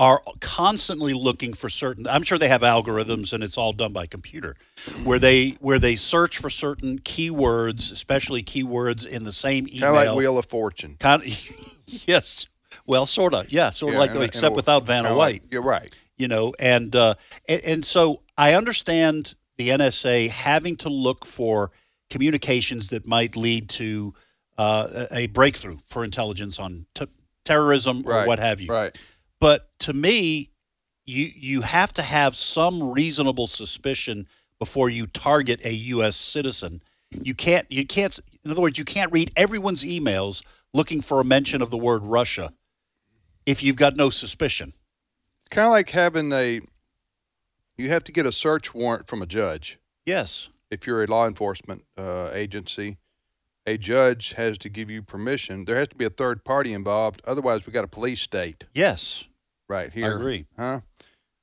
are 0.00 0.20
constantly 0.40 1.12
looking 1.14 1.54
for 1.54 1.68
certain. 1.68 2.06
I'm 2.08 2.22
sure 2.24 2.36
they 2.38 2.48
have 2.48 2.62
algorithms, 2.62 3.32
and 3.32 3.44
it's 3.44 3.56
all 3.56 3.72
done 3.72 3.92
by 3.92 4.06
computer, 4.06 4.56
where 5.04 5.18
they 5.18 5.50
where 5.60 5.78
they 5.78 5.94
search 5.96 6.38
for 6.38 6.50
certain 6.50 6.98
keywords, 7.00 7.92
especially 7.92 8.42
keywords 8.42 9.06
in 9.06 9.24
the 9.24 9.32
same 9.32 9.68
email. 9.68 9.92
Kind 9.94 9.96
of 9.96 10.06
like 10.14 10.16
Wheel 10.16 10.38
of 10.38 10.46
Fortune. 10.46 10.96
Kind 10.98 11.22
of, 11.22 11.28
yes. 12.08 12.46
Well, 12.84 13.06
sort 13.06 13.32
of. 13.34 13.52
Yeah, 13.52 13.70
sort 13.70 13.90
of 13.90 13.94
Yeah, 13.94 14.00
like 14.00 14.10
and- 14.10 14.16
the, 14.18 14.22
and 14.22 14.28
except 14.28 14.56
without 14.56 14.84
Vanna 14.84 15.14
White 15.14 15.42
like- 15.42 15.52
you're 15.52 15.62
right. 15.62 15.94
you 16.16 16.26
know 16.28 16.52
and 16.58 16.94
uh 16.96 17.14
and, 17.48 17.60
and 17.64 17.84
so 17.84 18.20
i 18.36 18.52
understand 18.54 19.34
the 19.56 19.68
nsa 19.70 20.28
having 20.28 20.76
to 20.76 20.88
look 20.88 21.24
for 21.24 21.70
communications 22.10 22.88
that 22.88 23.06
might 23.06 23.34
lead 23.36 23.68
to 23.68 24.12
uh, 24.58 25.06
a 25.10 25.18
a 25.20 25.26
breakthrough 25.28 25.78
for 25.86 26.04
intelligence 26.04 26.58
on 26.58 26.86
t- 26.94 27.06
terrorism 27.44 28.02
or 28.06 28.10
Right. 28.12 28.26
what 28.28 28.38
have 28.38 28.60
you 28.60 28.70
Right. 28.70 28.96
But 29.42 29.68
to 29.78 29.92
me 29.92 30.50
you 31.04 31.30
you 31.34 31.60
have 31.62 31.92
to 31.92 32.02
have 32.02 32.34
some 32.34 32.92
reasonable 32.92 33.46
suspicion 33.46 34.26
before 34.58 34.88
you 34.88 35.06
target 35.06 35.60
a 35.64 35.74
us 35.74 36.16
citizen 36.16 36.80
you 37.10 37.34
can't 37.34 37.66
you 37.70 37.84
can't 37.84 38.18
in 38.44 38.50
other 38.50 38.62
words 38.62 38.78
you 38.78 38.84
can't 38.84 39.12
read 39.12 39.30
everyone's 39.36 39.84
emails 39.84 40.42
looking 40.72 41.00
for 41.00 41.20
a 41.20 41.24
mention 41.24 41.60
of 41.60 41.70
the 41.70 41.78
word 41.78 42.02
russia 42.04 42.52
if 43.44 43.62
you've 43.62 43.76
got 43.76 43.96
no 43.96 44.08
suspicion 44.08 44.72
Kind 45.52 45.66
of 45.66 45.72
like 45.72 45.90
having 45.90 46.32
a. 46.32 46.62
You 47.76 47.90
have 47.90 48.04
to 48.04 48.12
get 48.12 48.24
a 48.24 48.32
search 48.32 48.74
warrant 48.74 49.06
from 49.06 49.20
a 49.20 49.26
judge. 49.26 49.78
yes 50.06 50.48
If 50.70 50.86
you're 50.86 51.04
a 51.04 51.06
law 51.06 51.26
enforcement 51.26 51.84
uh, 51.98 52.30
agency, 52.32 52.96
a 53.66 53.76
judge 53.76 54.32
has 54.32 54.56
to 54.58 54.70
give 54.70 54.90
you 54.90 55.02
permission. 55.02 55.66
There 55.66 55.76
has 55.76 55.88
to 55.88 55.94
be 55.94 56.06
a 56.06 56.10
third 56.10 56.42
party 56.42 56.72
involved. 56.72 57.20
Otherwise, 57.26 57.66
we've 57.66 57.74
got 57.74 57.84
a 57.84 57.88
police 57.88 58.22
state 58.22 58.64
yes 58.74 59.28
right 59.72 59.92
here. 59.92 60.14
agree. 60.16 60.46
Huh? 60.58 60.80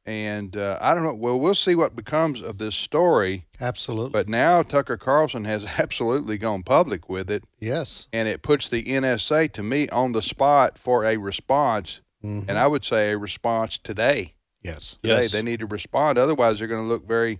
And 0.05 0.55
uh, 0.57 0.77
I 0.81 0.93
don't 0.95 1.03
know. 1.03 1.13
Well, 1.13 1.39
we'll 1.39 1.53
see 1.53 1.75
what 1.75 1.95
becomes 1.95 2.41
of 2.41 2.57
this 2.57 2.75
story. 2.75 3.45
Absolutely. 3.59 4.11
But 4.11 4.27
now 4.29 4.63
Tucker 4.63 4.97
Carlson 4.97 5.43
has 5.45 5.65
absolutely 5.77 6.37
gone 6.37 6.63
public 6.63 7.09
with 7.09 7.29
it. 7.29 7.43
yes. 7.59 8.07
and 8.13 8.27
it 8.27 8.41
puts 8.41 8.69
the 8.69 8.83
NSA 8.83 9.51
to 9.53 9.61
me 9.63 9.87
on 9.89 10.13
the 10.13 10.21
spot 10.21 10.77
for 10.79 11.03
a 11.05 11.17
response, 11.17 12.01
Mhm. 12.23 12.49
and 12.49 12.57
I 12.57 12.67
would 12.67 12.83
say 12.85 13.11
a 13.11 13.17
response 13.17 13.77
today. 13.77 14.33
yes. 14.63 14.97
Today 15.03 15.21
Yes. 15.21 15.31
they 15.31 15.41
need 15.41 15.59
to 15.59 15.65
respond, 15.67 16.17
otherwise 16.17 16.59
they're 16.59 16.67
going 16.67 16.83
to 16.83 16.87
look 16.87 17.07
very. 17.07 17.39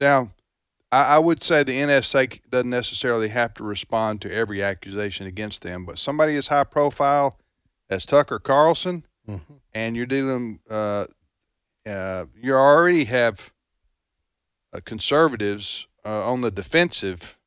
Now, 0.00 0.30
I, 0.92 1.16
I 1.16 1.18
would 1.18 1.42
say 1.42 1.62
the 1.64 1.72
NSA 1.80 2.40
doesn't 2.50 2.70
necessarily 2.70 3.28
have 3.28 3.54
to 3.54 3.64
respond 3.64 4.20
to 4.22 4.32
every 4.32 4.62
accusation 4.62 5.26
against 5.26 5.62
them, 5.62 5.84
but 5.84 5.98
somebody 5.98 6.36
as 6.36 6.48
high 6.48 6.64
profile 6.64 7.38
as 7.90 8.06
Tucker 8.06 8.38
Carlson, 8.38 9.04
Mhm. 9.28 9.60
and 9.74 9.96
you're 9.96 10.06
dealing, 10.06 10.60
uh, 10.70 11.06
uh, 11.86 12.26
you 12.34 12.54
already 12.54 13.04
have 13.04 13.52
uh, 14.72 14.80
conservatives 14.84 15.86
uh, 16.04 16.30
on 16.30 16.40
the 16.40 16.50
defensive 16.50 17.38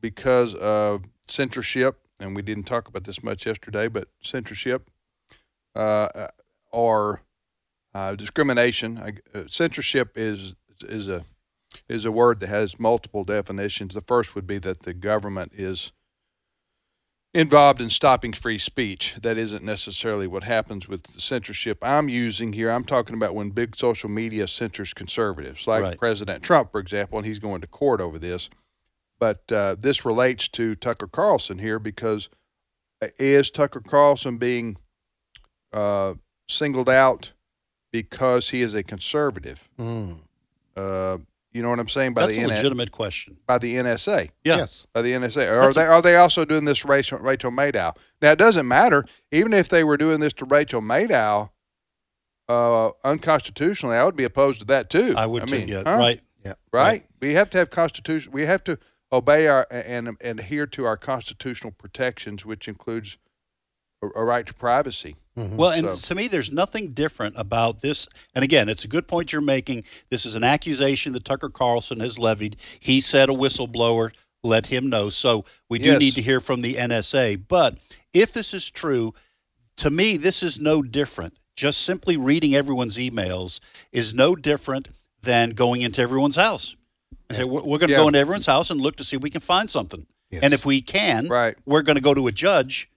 because 0.00 0.54
of 0.54 1.04
censorship, 1.28 1.98
and 2.20 2.36
we 2.36 2.42
didn't 2.42 2.64
talk 2.64 2.88
about 2.88 3.04
this 3.04 3.22
much 3.22 3.46
yesterday, 3.46 3.88
but 3.88 4.08
censorship 4.22 4.90
uh, 5.74 6.28
or 6.72 7.22
uh, 7.94 8.14
discrimination. 8.14 8.98
I- 8.98 9.38
uh, 9.38 9.44
censorship 9.48 10.12
is 10.16 10.54
is 10.82 11.08
a 11.08 11.24
is 11.88 12.04
a 12.04 12.12
word 12.12 12.40
that 12.40 12.48
has 12.48 12.80
multiple 12.80 13.24
definitions. 13.24 13.94
The 13.94 14.00
first 14.00 14.34
would 14.34 14.46
be 14.46 14.58
that 14.58 14.84
the 14.84 14.94
government 14.94 15.52
is 15.54 15.92
involved 17.34 17.80
in 17.80 17.90
stopping 17.90 18.32
free 18.32 18.58
speech. 18.58 19.16
That 19.22 19.36
isn't 19.36 19.62
necessarily 19.62 20.26
what 20.26 20.44
happens 20.44 20.88
with 20.88 21.02
the 21.04 21.20
censorship 21.20 21.78
I'm 21.82 22.08
using 22.08 22.52
here. 22.54 22.70
I'm 22.70 22.84
talking 22.84 23.14
about 23.14 23.34
when 23.34 23.50
big 23.50 23.76
social 23.76 24.08
media 24.08 24.48
censors 24.48 24.94
conservatives, 24.94 25.66
like 25.66 25.82
Right. 25.82 25.98
President 25.98 26.42
Trump, 26.42 26.72
for 26.72 26.80
example, 26.80 27.18
and 27.18 27.26
he's 27.26 27.38
going 27.38 27.60
to 27.60 27.66
court 27.66 28.00
over 28.00 28.18
this. 28.18 28.48
But 29.18 29.50
uh, 29.52 29.76
this 29.78 30.04
relates 30.04 30.48
to 30.48 30.74
Tucker 30.74 31.08
Carlson 31.08 31.58
here 31.58 31.78
because 31.78 32.28
uh, 33.02 33.08
is 33.18 33.50
Tucker 33.50 33.80
Carlson 33.80 34.38
being 34.38 34.76
uh, 35.72 36.14
singled 36.48 36.88
out 36.88 37.32
because 37.92 38.50
he 38.50 38.62
is 38.62 38.74
a 38.74 38.82
conservative? 38.82 39.68
Mm. 39.78 40.20
Uh, 40.76 41.18
you 41.58 41.62
know 41.64 41.70
what 41.70 41.80
I'm 41.80 41.88
saying 41.88 42.14
by 42.14 42.22
That's 42.22 42.34
the 42.36 42.42
a 42.42 42.44
N- 42.44 42.50
legitimate 42.50 42.92
question. 42.92 43.36
by 43.48 43.58
the 43.58 43.74
NSA 43.74 44.30
Yeah. 44.44 44.58
Yes. 44.58 44.86
by 44.92 45.02
the 45.02 45.12
NSA. 45.12 45.50
Or 45.50 45.56
are 45.58 45.62
That's 45.62 45.74
they 45.74 45.82
are 45.86 46.00
they 46.00 46.14
also 46.14 46.44
doing 46.44 46.64
this 46.66 46.78
to 46.78 46.86
Rachel, 46.88 47.18
Rachel 47.18 47.50
Maddow? 47.50 47.96
Now 48.22 48.30
it 48.30 48.38
doesn't 48.38 48.68
matter. 48.68 49.04
Even 49.32 49.52
if 49.52 49.68
they 49.68 49.82
were 49.82 49.96
doing 49.96 50.20
this 50.20 50.32
to 50.34 50.44
Rachel 50.44 50.80
Maddow, 50.80 51.50
uh, 52.48 52.90
unconstitutionally, 53.04 53.96
I 53.96 54.04
would 54.04 54.14
be 54.14 54.22
opposed 54.22 54.60
to 54.60 54.66
that 54.66 54.88
too. 54.88 55.14
I 55.16 55.26
would 55.26 55.48
too. 55.48 55.56
mean, 55.58 55.66
Yeah, 55.68 55.82
huh? 55.84 55.96
right. 55.98 56.20
right. 56.72 57.02
We 57.20 57.34
have 57.34 57.50
to 57.50 57.58
have 57.58 57.70
constitution. 57.70 58.30
We 58.30 58.46
have 58.46 58.62
to 58.64 58.78
obey 59.12 59.48
our 59.48 59.66
and, 59.70 60.16
and 60.20 60.38
adhere 60.38 60.66
to 60.68 60.84
our 60.84 60.96
constitutional 60.96 61.72
protections, 61.72 62.46
which 62.46 62.68
includes 62.68 63.18
a, 64.02 64.06
a 64.16 64.24
right 64.24 64.46
to 64.46 64.54
privacy. 64.54 65.16
Mhm. 65.36 65.56
Well, 65.56 65.70
and 65.70 65.88
So- 65.98 66.08
to 66.08 66.14
me, 66.14 66.28
there's 66.28 66.50
nothing 66.50 66.88
different 66.88 67.34
about 67.38 67.80
this. 67.80 68.08
And 68.34 68.42
again, 68.44 68.68
it's 68.68 68.84
a 68.84 68.88
good 68.88 69.06
point 69.06 69.32
you're 69.32 69.40
making. 69.40 69.84
This 70.10 70.26
is 70.26 70.34
an 70.34 70.44
accusation 70.44 71.12
that 71.12 71.24
Tucker 71.24 71.48
Carlson 71.48 72.00
has 72.00 72.18
levied. 72.18 72.56
He 72.80 73.00
said 73.00 73.28
a 73.28 73.32
whistleblower 73.32 74.12
let 74.42 74.66
him 74.68 74.88
know. 74.88 75.10
So 75.10 75.44
we 75.68 75.78
do 75.78 75.90
Yes. 75.90 75.98
need 76.00 76.14
to 76.14 76.22
hear 76.22 76.40
from 76.40 76.62
the 76.62 76.76
NSA. 76.76 77.36
But 77.36 77.76
if 78.12 78.32
this 78.32 78.54
is 78.54 78.70
true, 78.70 79.14
to 79.76 79.90
me, 79.90 80.16
this 80.16 80.42
is 80.42 80.58
no 80.58 80.82
different. 80.82 81.34
Just 81.56 81.80
simply 81.82 82.16
reading 82.16 82.54
everyone's 82.54 82.96
emails 82.96 83.58
is 83.90 84.14
no 84.14 84.36
different 84.36 84.88
than 85.22 85.50
going 85.50 85.82
into 85.82 86.00
everyone's 86.00 86.36
house. 86.36 86.76
And 87.28 87.36
say, 87.36 87.44
we're, 87.44 87.62
we're 87.62 87.78
going 87.78 87.88
to 87.88 87.92
Yeah. 87.94 87.98
go 87.98 88.06
into 88.08 88.18
everyone's 88.20 88.46
house 88.46 88.70
and 88.70 88.80
look 88.80 88.96
to 88.96 89.04
see 89.04 89.16
if 89.16 89.22
we 89.22 89.30
can 89.30 89.40
find 89.40 89.68
something. 89.68 90.06
Yes. 90.30 90.42
And 90.44 90.54
if 90.54 90.64
we 90.64 90.80
can, 90.82 91.26
Right. 91.26 91.56
we're 91.66 91.82
going 91.82 91.96
to 91.96 92.02
go 92.02 92.14
to 92.14 92.26
a 92.28 92.32
judge. 92.32 92.88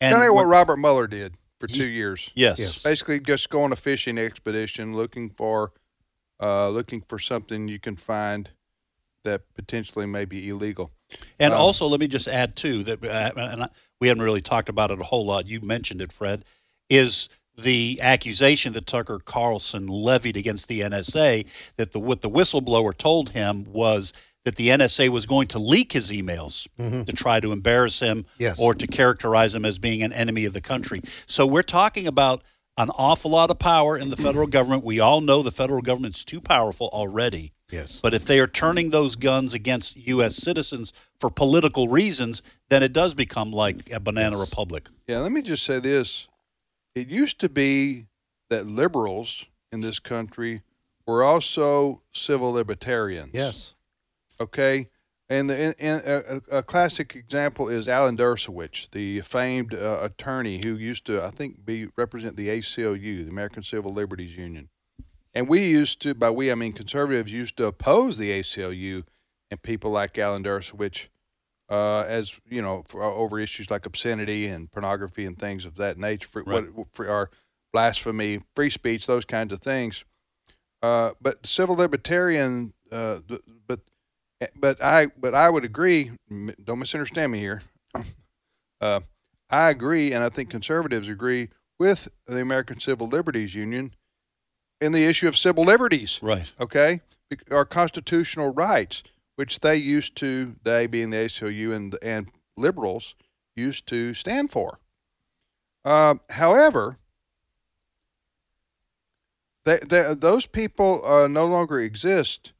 And 0.00 0.14
Kind 0.14 0.28
of 0.28 0.34
what 0.34 0.42
we're- 0.46 0.50
Robert 0.52 0.76
Mueller 0.78 1.06
did 1.06 1.34
for 1.58 1.66
two 1.66 1.86
years. 1.86 2.30
yes. 2.34 2.58
Yes. 2.58 2.82
Basically, 2.82 3.18
just 3.20 3.48
go 3.50 3.62
on 3.62 3.72
a 3.72 3.76
fishing 3.76 4.18
expedition 4.18 4.94
looking 4.96 5.30
for 5.30 5.72
uh, 6.40 6.68
looking 6.68 7.00
for 7.08 7.18
something 7.18 7.66
you 7.66 7.80
can 7.80 7.96
find 7.96 8.50
that 9.24 9.42
potentially 9.56 10.06
may 10.06 10.24
be 10.24 10.48
illegal. 10.48 10.92
And 11.40 11.52
Um, 11.52 11.60
also, 11.60 11.88
let 11.88 11.98
me 11.98 12.06
just 12.06 12.28
add 12.28 12.54
too 12.54 12.84
that, 12.84 13.02
uh, 13.04 13.32
and 13.36 13.64
I- 13.64 13.68
we 14.00 14.06
haven't 14.06 14.22
really 14.22 14.40
talked 14.40 14.68
about 14.68 14.92
it 14.92 15.00
a 15.00 15.04
whole 15.04 15.26
lot. 15.26 15.48
You 15.48 15.60
mentioned 15.60 16.00
it, 16.00 16.12
Fred. 16.12 16.44
Is 16.88 17.28
the 17.56 17.98
accusation 18.00 18.72
that 18.74 18.86
Tucker 18.86 19.18
Carlson 19.18 19.88
levied 19.88 20.36
against 20.36 20.68
the 20.68 20.80
NSA 20.80 21.44
that 21.76 21.90
the 21.90 21.98
what 21.98 22.20
the 22.20 22.30
whistleblower 22.30 22.96
told 22.96 23.30
him 23.30 23.64
was 23.64 24.12
that 24.44 24.56
the 24.56 24.68
NSA 24.68 25.08
was 25.10 25.26
going 25.26 25.48
to 25.48 25.58
leak 25.58 25.92
his 25.92 26.10
emails 26.10 26.66
mm-hmm. 26.78 27.02
to 27.02 27.12
try 27.12 27.40
to 27.40 27.52
embarrass 27.52 28.00
him 28.00 28.24
Yes. 28.38 28.60
or 28.60 28.74
to 28.74 28.86
characterize 28.86 29.54
him 29.54 29.64
as 29.64 29.78
being 29.78 30.02
an 30.02 30.12
enemy 30.12 30.44
of 30.44 30.52
the 30.52 30.60
country. 30.60 31.02
So 31.26 31.46
we're 31.46 31.62
talking 31.62 32.06
about 32.06 32.42
an 32.76 32.90
awful 32.90 33.32
lot 33.32 33.50
of 33.50 33.58
power 33.58 33.98
in 33.98 34.10
the 34.10 34.16
federal 34.26 34.46
government. 34.46 34.84
We 34.84 35.00
all 35.00 35.20
know 35.20 35.42
the 35.42 35.50
federal 35.50 35.82
government's 35.82 36.24
too 36.24 36.40
powerful 36.40 36.88
already. 36.92 37.52
Yes. 37.70 38.00
But 38.02 38.14
if 38.14 38.24
they 38.24 38.40
are 38.40 38.46
turning 38.46 38.90
those 38.90 39.14
guns 39.16 39.52
against 39.52 39.96
U.S. 39.96 40.36
citizens 40.36 40.92
for 41.20 41.28
political 41.28 41.88
reasons, 41.88 42.42
then 42.70 42.82
it 42.82 42.94
does 42.94 43.12
become 43.12 43.52
like 43.52 43.92
a 43.92 44.00
banana 44.00 44.38
republic. 44.38 44.88
Yeah, 45.06 45.18
let 45.18 45.32
me 45.32 45.42
just 45.42 45.64
say 45.64 45.78
this. 45.78 46.28
It 46.94 47.08
used 47.08 47.38
to 47.40 47.48
be 47.50 48.06
that 48.48 48.66
liberals 48.66 49.44
in 49.70 49.82
this 49.82 49.98
country 49.98 50.62
were 51.06 51.22
also 51.22 52.00
civil 52.12 52.52
libertarians. 52.52 53.30
Yes. 53.34 53.74
Okay. 54.40 54.86
And, 55.30 55.50
the, 55.50 55.74
and 55.78 56.02
a, 56.50 56.58
a 56.58 56.62
classic 56.62 57.14
example 57.14 57.68
is 57.68 57.86
Alan 57.86 58.16
Dershowitz, 58.16 58.90
the 58.92 59.20
famed 59.20 59.74
uh, 59.74 59.98
attorney 60.00 60.62
who 60.64 60.74
used 60.74 61.04
to, 61.06 61.22
I 61.22 61.30
think, 61.30 61.66
be 61.66 61.88
represent 61.98 62.36
the 62.36 62.48
ACLU, 62.48 63.24
the 63.24 63.30
American 63.30 63.62
Civil 63.62 63.92
Liberties 63.92 64.36
Union. 64.38 64.70
And 65.34 65.46
we 65.46 65.66
used 65.66 66.00
to, 66.02 66.14
by 66.14 66.30
we 66.30 66.50
I 66.50 66.54
mean 66.54 66.72
conservatives, 66.72 67.30
used 67.30 67.58
to 67.58 67.66
oppose 67.66 68.16
the 68.16 68.30
ACLU 68.30 69.04
and 69.50 69.60
people 69.62 69.90
like 69.90 70.16
Alan 70.18 70.42
Dershowitz, 70.42 71.08
uh, 71.68 72.04
as 72.08 72.40
you 72.48 72.62
know, 72.62 72.82
for, 72.86 73.02
uh, 73.02 73.12
over 73.12 73.38
issues 73.38 73.70
like 73.70 73.84
obscenity 73.84 74.46
and 74.46 74.72
pornography 74.72 75.26
and 75.26 75.38
things 75.38 75.66
of 75.66 75.76
that 75.76 75.98
nature, 75.98 76.26
for 76.28 76.42
Right. 76.42 76.72
what 76.72 76.86
for 76.92 77.06
our 77.06 77.28
blasphemy, 77.70 78.40
free 78.56 78.70
speech, 78.70 79.06
those 79.06 79.26
kinds 79.26 79.52
of 79.52 79.60
things. 79.60 80.04
Uh, 80.82 81.10
but 81.20 81.44
civil 81.46 81.76
libertarian, 81.76 82.72
uh, 82.90 83.18
th- 83.28 83.42
but 83.66 83.80
but 84.56 84.82
I 84.82 85.06
but 85.06 85.34
I 85.34 85.50
would 85.50 85.64
agree. 85.64 86.12
Don't 86.64 86.78
misunderstand 86.78 87.32
me 87.32 87.38
here. 87.38 87.62
Uh, 88.80 89.00
I 89.50 89.70
agree, 89.70 90.12
and 90.12 90.22
I 90.22 90.28
think 90.28 90.50
conservatives 90.50 91.08
agree 91.08 91.48
with 91.80 92.06
the 92.28 92.40
American 92.40 92.78
Civil 92.78 93.08
Liberties 93.08 93.52
Union 93.52 93.92
in 94.80 94.92
the 94.92 95.04
issue 95.04 95.26
of 95.26 95.36
civil 95.36 95.64
liberties 95.64 96.20
Right. 96.22 96.52
okay, 96.60 97.00
our 97.50 97.64
constitutional 97.64 98.50
rights, 98.52 99.02
which 99.34 99.58
they 99.58 99.74
used 99.74 100.14
to, 100.18 100.54
they 100.62 100.86
being 100.86 101.10
the 101.10 101.16
ACLU 101.16 101.74
and 101.74 101.96
and 102.02 102.28
liberals 102.56 103.16
used 103.56 103.88
to 103.88 104.14
stand 104.14 104.52
for. 104.52 104.78
Um, 105.84 106.20
however, 106.30 106.98
they, 109.64 109.78
they, 109.78 110.14
those 110.14 110.46
people 110.46 111.04
uh, 111.04 111.26
no 111.26 111.46
longer 111.46 111.80
exist. 111.80 112.52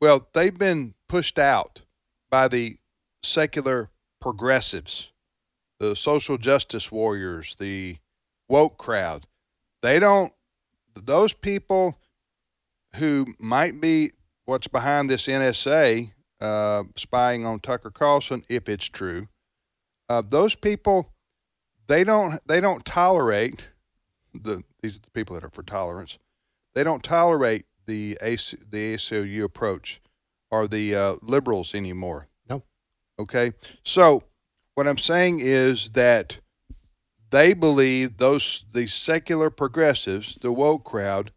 Well, 0.00 0.28
they've 0.34 0.56
been 0.56 0.94
pushed 1.08 1.38
out 1.38 1.82
by 2.30 2.48
the 2.48 2.78
secular 3.22 3.90
progressives, 4.20 5.12
the 5.78 5.94
social 5.96 6.38
justice 6.38 6.90
warriors, 6.90 7.56
the 7.58 7.96
woke 8.48 8.78
crowd. 8.78 9.26
They 9.82 9.98
don't. 9.98 10.32
Those 10.94 11.32
people 11.32 11.98
who 12.96 13.26
might 13.38 13.80
be 13.80 14.10
what's 14.44 14.68
behind 14.68 15.10
this 15.10 15.26
NSA 15.26 16.12
uh, 16.40 16.84
spying 16.96 17.44
on 17.44 17.60
Tucker 17.60 17.90
Carlson, 17.90 18.44
if 18.48 18.68
it's 18.68 18.86
true. 18.86 19.28
Uh, 20.08 20.22
those 20.22 20.54
people, 20.54 21.12
they 21.86 22.04
don't 22.04 22.40
they 22.46 22.60
don't 22.60 22.84
tolerate 22.84 23.70
the 24.34 24.62
these 24.82 24.96
are 24.96 25.00
the 25.00 25.10
people 25.10 25.34
that 25.34 25.44
are 25.44 25.50
for 25.50 25.62
tolerance. 25.62 26.18
They 26.74 26.84
don't 26.84 27.02
tolerate 27.02 27.66
the 27.86 28.18
AC, 28.20 28.56
the 28.70 28.94
ACLU 28.94 29.44
approach 29.44 30.00
or 30.50 30.66
the 30.66 30.94
uh, 30.94 31.16
liberals 31.22 31.74
anymore. 31.74 32.28
No. 32.48 32.62
Okay, 33.18 33.52
so 33.82 34.22
what 34.74 34.86
I'm 34.86 34.98
saying 34.98 35.40
is 35.40 35.90
that 35.90 36.38
they 37.30 37.52
believe 37.52 38.18
those 38.18 38.64
the 38.72 38.86
secular 38.86 39.50
progressives, 39.50 40.38
the 40.40 40.52
woke 40.52 40.84
crowd, 40.84 41.32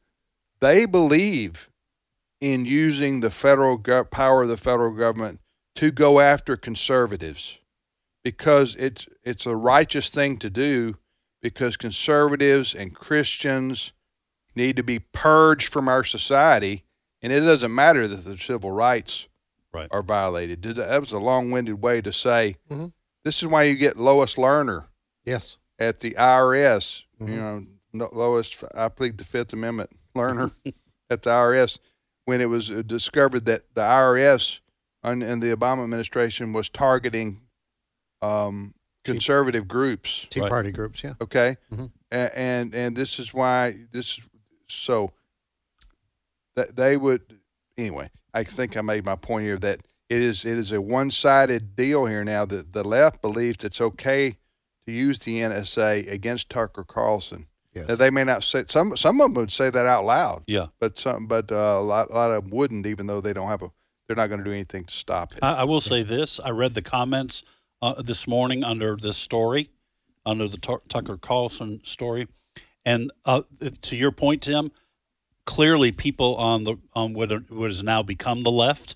they 0.59 0.85
believe 0.85 1.69
in 2.39 2.65
using 2.65 3.19
the 3.19 3.31
federal 3.31 3.79
gov- 3.79 4.11
power 4.11 4.43
of 4.43 4.49
the 4.49 4.57
federal 4.57 4.93
government 4.93 5.39
to 5.75 5.91
go 5.91 6.19
after 6.19 6.55
conservatives 6.55 7.59
because 8.23 8.75
it's 8.75 9.07
it's 9.23 9.45
a 9.45 9.55
righteous 9.55 10.09
thing 10.09 10.37
to 10.37 10.49
do 10.49 10.97
because 11.41 11.77
conservatives 11.77 12.75
and 12.75 12.95
Christians 12.95 13.93
need 14.57 14.75
to 14.75 14.83
be 14.83 14.99
purged 14.99 15.71
from 15.71 15.87
our 15.87 16.03
society 16.03 16.83
and 17.21 17.31
it 17.33 17.39
doesn't 17.41 17.73
matter 17.73 18.07
that 18.07 18.23
the 18.25 18.37
civil 18.37 18.71
rights 18.71 19.27
Right. 19.73 19.87
are 19.91 20.01
violated. 20.03 20.63
That 20.63 20.99
was 20.99 21.11
a 21.11 21.19
long-winded 21.19 21.81
way 21.81 22.01
to 22.01 22.11
say 22.11 22.55
Mhm. 22.69 22.93
this 23.23 23.41
is 23.41 23.47
why 23.47 23.63
you 23.63 23.75
get 23.75 23.97
Lois 23.97 24.35
Lerner 24.35 24.87
Yes. 25.25 25.57
at 25.79 25.99
the 25.99 26.15
IRS. 26.17 27.03
Mhm. 27.21 27.29
You 27.29 27.35
know, 27.35 27.65
no- 27.93 28.09
lowest. 28.11 28.63
I 28.75 28.89
plead 28.89 29.17
the 29.17 29.23
Fifth 29.23 29.53
Amendment. 29.53 29.91
Lerner 30.15 30.51
at 31.09 31.21
the 31.21 31.29
IRS 31.29 31.79
when 32.25 32.41
it 32.41 32.45
was 32.49 32.69
uh, 32.71 32.81
discovered 32.85 33.45
that 33.45 33.61
the 33.75 33.81
IRS 33.81 34.59
and, 35.03 35.21
and 35.21 35.41
the 35.43 35.55
Obama 35.55 35.83
administration 35.83 36.53
was 36.53 36.69
targeting 36.69 37.41
um, 38.21 38.73
conservative 39.03 39.67
groups. 39.67 40.25
Tea 40.29 40.41
Right. 40.41 40.49
Party 40.49 40.71
groups. 40.71 41.03
Yeah. 41.03 41.13
Okay, 41.21 41.57
Mhm. 41.71 41.91
A- 42.11 42.37
and 42.39 42.73
and 42.73 42.95
this 42.95 43.19
is 43.19 43.33
why 43.33 43.75
this 43.91 44.19
so 44.69 45.11
that 46.55 46.75
they 46.75 46.97
would 46.97 47.21
anyway. 47.77 48.09
I 48.33 48.43
think 48.43 48.77
I 48.77 48.81
made 48.81 49.05
my 49.05 49.15
point 49.15 49.45
here 49.45 49.57
that 49.57 49.79
it 50.09 50.21
is 50.21 50.45
it 50.45 50.57
is 50.57 50.71
a 50.71 50.81
one 50.81 51.11
sided 51.11 51.75
deal 51.75 52.05
here 52.05 52.23
now 52.23 52.45
that 52.45 52.73
the 52.73 52.83
left 52.83 53.21
believes 53.21 53.63
it's 53.63 53.81
okay 53.81 54.37
to 54.85 54.91
use 54.91 55.19
the 55.19 55.39
NSA 55.41 56.09
against 56.11 56.49
Tucker 56.49 56.83
Carlson. 56.83 57.47
Yes. 57.73 57.89
Now, 57.89 57.95
they 57.95 58.09
may 58.09 58.23
not 58.23 58.43
say 58.43 58.63
some 58.67 58.95
some 58.97 59.19
of 59.21 59.25
them 59.25 59.33
would 59.35 59.51
say 59.51 59.69
that 59.69 59.85
out 59.85 60.05
loud, 60.05 60.43
Yeah. 60.47 60.67
but 60.79 60.97
some 60.97 61.27
but 61.27 61.51
uh, 61.51 61.55
a 61.55 61.81
lot 61.81 62.09
a 62.09 62.13
lot 62.13 62.31
of 62.31 62.43
them 62.43 62.51
wouldn't, 62.51 62.87
even 62.87 63.07
though 63.07 63.21
they 63.21 63.33
don't 63.33 63.49
have 63.49 63.61
a 63.61 63.69
they're 64.07 64.15
not 64.15 64.27
going 64.27 64.39
to 64.39 64.45
do 64.45 64.53
anything 64.53 64.85
to 64.85 64.93
stop 64.93 65.33
it. 65.33 65.39
I, 65.41 65.55
I 65.55 65.63
will 65.65 65.81
say 65.81 66.01
this: 66.01 66.39
I 66.43 66.49
read 66.51 66.73
the 66.73 66.81
comments 66.81 67.43
uh, 67.81 68.01
this 68.01 68.25
morning 68.25 68.63
under 68.63 68.95
this 68.95 69.17
story, 69.17 69.69
under 70.25 70.47
the 70.47 70.57
Tuck- 70.57 70.87
Tucker 70.87 71.17
Carlson 71.17 71.81
story, 71.83 72.27
and 72.87 73.11
uh, 73.25 73.41
to 73.81 73.95
your 73.97 74.11
point, 74.11 74.43
Tim, 74.43 74.71
clearly 75.45 75.91
people 75.91 76.37
on 76.37 76.63
the 76.63 76.77
on 76.95 77.13
what 77.13 77.51
what 77.51 77.67
has 77.67 77.83
now 77.83 78.01
become 78.01 78.43
the 78.43 78.51
left, 78.51 78.95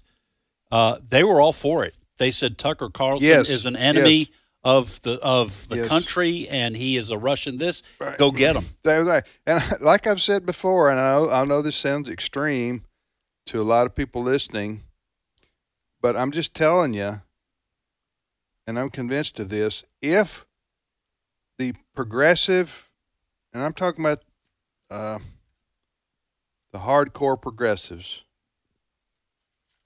uh, 0.71 0.95
they 1.09 1.25
were 1.25 1.41
all 1.41 1.51
for 1.51 1.83
it. 1.83 1.95
They 2.17 2.31
said 2.31 2.57
Tucker 2.57 2.89
Carlson 2.89 3.27
Yes, 3.27 3.49
is 3.49 3.65
an 3.65 3.75
enemy 3.75 4.17
yes. 4.17 4.27
of 4.63 5.01
the 5.01 5.19
of 5.19 5.67
the 5.67 5.77
Yes. 5.77 5.87
country, 5.89 6.47
and 6.47 6.77
he 6.77 6.95
is 6.95 7.09
a 7.11 7.17
Russian. 7.17 7.57
This 7.57 7.83
go 8.17 8.31
get 8.31 8.55
him. 8.55 8.63
They 8.83 8.99
like, 8.99 9.27
and 9.45 9.61
like 9.81 10.07
I've 10.07 10.21
said 10.21 10.45
before, 10.45 10.89
and 10.89 10.97
I 10.99 11.11
know, 11.13 11.29
I 11.29 11.43
know 11.43 11.61
this 11.61 11.75
sounds 11.75 12.07
extreme 12.07 12.85
to 13.47 13.59
a 13.59 13.63
lot 13.63 13.87
of 13.87 13.93
people 13.93 14.23
listening, 14.23 14.83
but 15.99 16.15
I'm 16.15 16.31
just 16.31 16.53
telling 16.53 16.93
you, 16.93 17.21
and 18.65 18.79
I'm 18.79 18.89
convinced 18.89 19.37
of 19.41 19.49
this. 19.49 19.83
If 20.01 20.45
the 21.57 21.73
progressive, 21.93 22.87
and 23.53 23.63
I'm 23.63 23.73
talking 23.73 24.03
about 24.03 24.23
uh, 24.89 25.19
the 26.71 26.79
hardcore 26.79 27.41
progressives, 27.41 28.23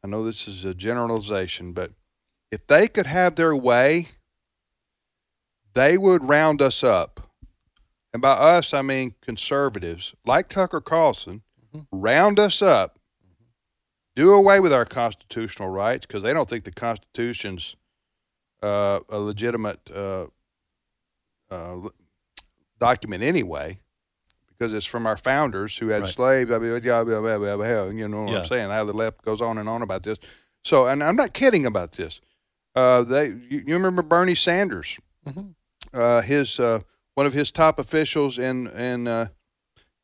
I 0.03 0.07
know 0.07 0.23
this 0.23 0.47
is 0.47 0.65
a 0.65 0.73
generalization, 0.73 1.73
but 1.73 1.91
if 2.51 2.65
they 2.67 2.87
could 2.87 3.07
have 3.07 3.35
their 3.35 3.55
way, 3.55 4.07
they 5.73 5.97
would 5.97 6.29
round 6.29 6.61
us 6.61 6.83
up. 6.83 7.31
And 8.13 8.21
by 8.21 8.31
us 8.31 8.73
I 8.73 8.81
mean 8.81 9.15
conservatives 9.21 10.13
like 10.25 10.47
Tucker 10.47 10.79
Carlson, 10.79 11.41
round 11.91 12.39
us 12.39 12.61
up, 12.61 12.97
do 14.15 14.31
away 14.31 14.61
with 14.61 14.71
our 14.71 14.85
constitutional 14.85 15.69
rights 15.69 16.05
because 16.05 16.23
they 16.23 16.33
don't 16.33 16.49
think 16.49 16.63
the 16.63 16.71
Constitution's 16.71 17.75
uh, 18.63 19.01
a 19.09 19.19
legitimate 19.19 19.89
uh, 19.93 20.27
uh, 21.51 21.89
document 22.79 23.23
anyway, 23.23 23.79
because 24.49 24.73
it's 24.73 24.85
from 24.85 25.05
our 25.05 25.17
founders 25.17 25.77
who 25.77 25.89
had 25.89 26.03
Right. 26.03 26.13
slaves. 26.13 26.51
I 26.51 26.57
mean, 26.59 26.69
you 26.71 26.79
know 28.07 28.21
what 28.23 28.31
Yeah. 28.31 28.39
I'm 28.41 28.47
saying? 28.47 28.69
How 28.69 28.83
the 28.85 28.93
left 28.93 29.21
goes 29.23 29.41
on 29.41 29.57
and 29.57 29.67
on 29.69 29.81
about 29.81 30.03
this. 30.03 30.17
So, 30.63 30.87
and 30.87 31.03
I'm 31.03 31.15
not 31.15 31.33
kidding 31.33 31.65
about 31.65 31.93
this. 31.93 32.19
Uh, 32.75 33.03
they, 33.03 33.27
you, 33.27 33.63
you 33.67 33.73
remember 33.73 34.01
Bernie 34.01 34.35
Sanders? 34.35 34.97
Mhm. 35.25 35.53
Uh, 35.93 36.21
his 36.21 36.59
uh, 36.59 36.81
one 37.13 37.25
of 37.25 37.33
his 37.33 37.51
top 37.51 37.79
officials 37.79 38.37
in 38.37 38.67
in 38.67 39.07
uh, 39.07 39.27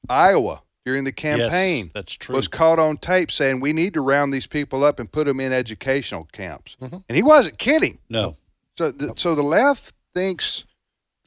Iowa 0.10 0.64
during 0.86 1.04
the 1.04 1.12
campaign 1.12 1.86
Yes, 1.86 1.94
that's 1.94 2.14
true. 2.14 2.36
was 2.36 2.48
caught 2.48 2.80
on 2.80 2.98
tape 2.98 3.30
saying 3.32 3.60
we 3.60 3.74
need 3.74 3.94
to 3.96 4.02
round 4.02 4.34
these 4.34 4.48
people 4.48 4.84
up 4.84 5.00
and 5.00 5.12
put 5.12 5.28
them 5.28 5.40
in 5.40 5.52
educational 5.52 6.26
camps, 6.32 6.76
Mhm. 6.82 7.04
and 7.10 7.16
he 7.16 7.22
wasn't 7.22 7.58
kidding. 7.58 8.00
no, 8.10 8.38
So, 8.78 8.92
the, 8.92 9.14
so 9.18 9.36
the 9.36 9.44
left 9.44 9.94
thinks 10.16 10.64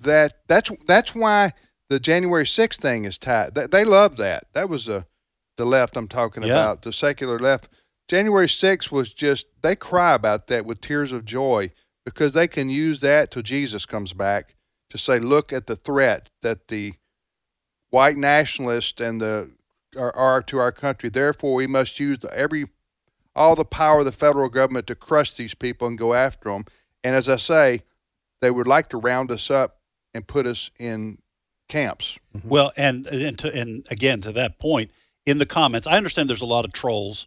that 0.04 0.34
that's 0.48 0.70
that's 0.86 1.14
why 1.14 1.52
the 1.90 2.00
January 2.00 2.44
6th 2.44 2.76
thing 2.80 3.04
is 3.04 3.18
tied. 3.18 3.54
They, 3.54 3.66
they 3.66 3.84
love 3.84 4.16
that. 4.16 4.44
That 4.54 4.68
was 4.68 4.86
the 4.86 5.06
the 5.56 5.64
left 5.66 5.96
I'm 5.96 6.08
talking 6.08 6.42
Yeah. 6.42 6.52
about, 6.52 6.82
the 6.82 6.92
secular 6.92 7.38
left. 7.38 7.68
January 8.08 8.46
6th 8.48 8.90
was 8.90 9.12
just 9.12 9.46
they 9.62 9.76
cry 9.76 10.14
about 10.14 10.46
that 10.48 10.66
with 10.66 10.80
tears 10.80 11.12
of 11.12 11.24
joy 11.24 11.70
because 12.04 12.32
they 12.32 12.48
can 12.48 12.68
use 12.68 13.00
that 13.00 13.30
till 13.30 13.42
Jesus 13.42 13.86
comes 13.86 14.12
back 14.12 14.56
to 14.90 14.98
say, 14.98 15.18
look 15.18 15.52
at 15.52 15.66
the 15.66 15.76
threat 15.76 16.28
that 16.42 16.68
the 16.68 16.94
white 17.90 18.16
nationalists 18.16 19.00
and 19.00 19.20
the 19.20 19.52
are, 19.96 20.14
are 20.16 20.42
to 20.42 20.58
our 20.58 20.72
country. 20.72 21.08
Therefore, 21.08 21.54
we 21.54 21.66
must 21.66 21.98
use 22.00 22.18
the, 22.18 22.36
every 22.36 22.66
all 23.36 23.56
the 23.56 23.64
power 23.64 24.00
of 24.00 24.04
the 24.04 24.12
federal 24.12 24.48
government 24.48 24.86
to 24.88 24.94
crush 24.94 25.34
these 25.34 25.54
people 25.54 25.88
and 25.88 25.98
go 25.98 26.14
after 26.14 26.50
them. 26.50 26.64
And 27.02 27.16
as 27.16 27.28
I 27.28 27.36
say, 27.36 27.82
they 28.40 28.50
would 28.50 28.66
like 28.66 28.88
to 28.90 28.96
round 28.98 29.30
us 29.30 29.50
up 29.50 29.78
and 30.14 30.26
put 30.26 30.46
us 30.46 30.70
in 30.78 31.18
camps. 31.68 32.18
Mm-hmm. 32.36 32.48
Well, 32.48 32.72
and 32.76 33.06
and 33.06 33.38
to, 33.38 33.54
and 33.54 33.86
again 33.90 34.20
to 34.22 34.32
that 34.32 34.58
point 34.58 34.90
in 35.26 35.38
the 35.38 35.46
comments, 35.46 35.86
I 35.86 35.96
understand 35.96 36.28
there's 36.28 36.40
a 36.42 36.46
lot 36.46 36.64
of 36.64 36.72
trolls 36.72 37.26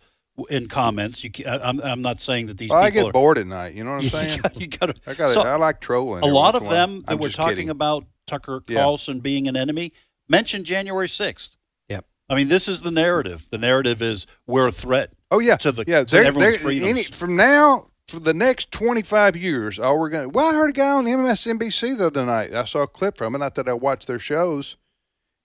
in 0.50 0.68
comments. 0.68 1.24
You, 1.24 1.32
ca- 1.32 1.46
I- 1.50 1.68
I'm 1.70 1.82
I'm 1.82 2.02
not 2.02 2.20
saying 2.22 2.48
that 2.48 2.58
these 2.58 2.70
Well, 2.70 2.82
I 2.84 2.90
get 2.92 3.06
are, 3.08 3.12
bored 3.12 3.38
at 3.38 3.48
night. 3.48 3.74
You 3.74 3.84
know 3.84 3.92
what 3.96 4.04
I'm 4.04 4.10
saying? 4.10 4.40
you 4.56 4.68
got 4.68 4.96
I 5.08 5.14
got 5.14 5.30
so 5.32 5.42
I 5.42 5.56
like 5.56 5.82
trolling. 5.82 6.24
a 6.24 6.28
lot 6.28 6.56
of 6.56 6.64
in 6.64 6.70
them 6.70 7.02
that 7.02 7.12
I'm 7.14 7.18
were 7.18 7.28
just 7.28 7.38
talking 7.38 7.56
kidding. 7.56 7.70
about 7.70 8.06
Tucker 8.28 8.62
Yeah. 8.68 8.82
Carlson 8.82 9.20
being 9.20 9.48
an 9.48 9.56
enemy 9.58 9.94
mentioned 10.30 10.66
January 10.66 11.08
6th. 11.08 11.56
Yep. 11.90 12.06
I 12.30 12.36
mean, 12.36 12.50
this 12.50 12.68
is 12.68 12.82
the 12.82 12.92
narrative. 12.92 13.48
The 13.50 13.58
narrative 13.58 14.02
is 14.02 14.28
we're 14.46 14.68
a 14.68 14.72
threat. 14.72 15.12
Oh 15.32 15.40
yeah, 15.40 15.56
to 15.58 15.72
the- 15.72 15.86
yeah. 15.88 16.04
to 16.04 16.16
they're- 16.16 16.26
everyone's 16.26 16.56
they're- 16.56 16.64
freedoms. 16.64 16.90
any- 16.90 17.04
from 17.04 17.36
now 17.36 17.88
for 18.08 18.20
the 18.20 18.34
next 18.34 18.72
25 18.72 19.36
years, 19.36 19.78
all 19.80 20.00
we're 20.00 20.10
going. 20.10 20.24
to 20.24 20.30
Well, 20.30 20.52
I 20.52 20.54
heard 20.56 20.70
a 20.70 20.74
guy 20.74 20.92
on 20.92 21.06
MSNBC 21.06 21.98
the 21.98 22.08
other 22.08 22.26
night. 22.26 22.54
I 22.54 22.66
saw 22.66 22.84
a 22.84 22.88
clip 22.88 23.18
from 23.18 23.36
it. 23.36 23.40
Not 23.40 23.56
that 23.56 23.68
I 23.68 23.74
watch 23.74 24.06
their 24.06 24.20
shows, 24.20 24.78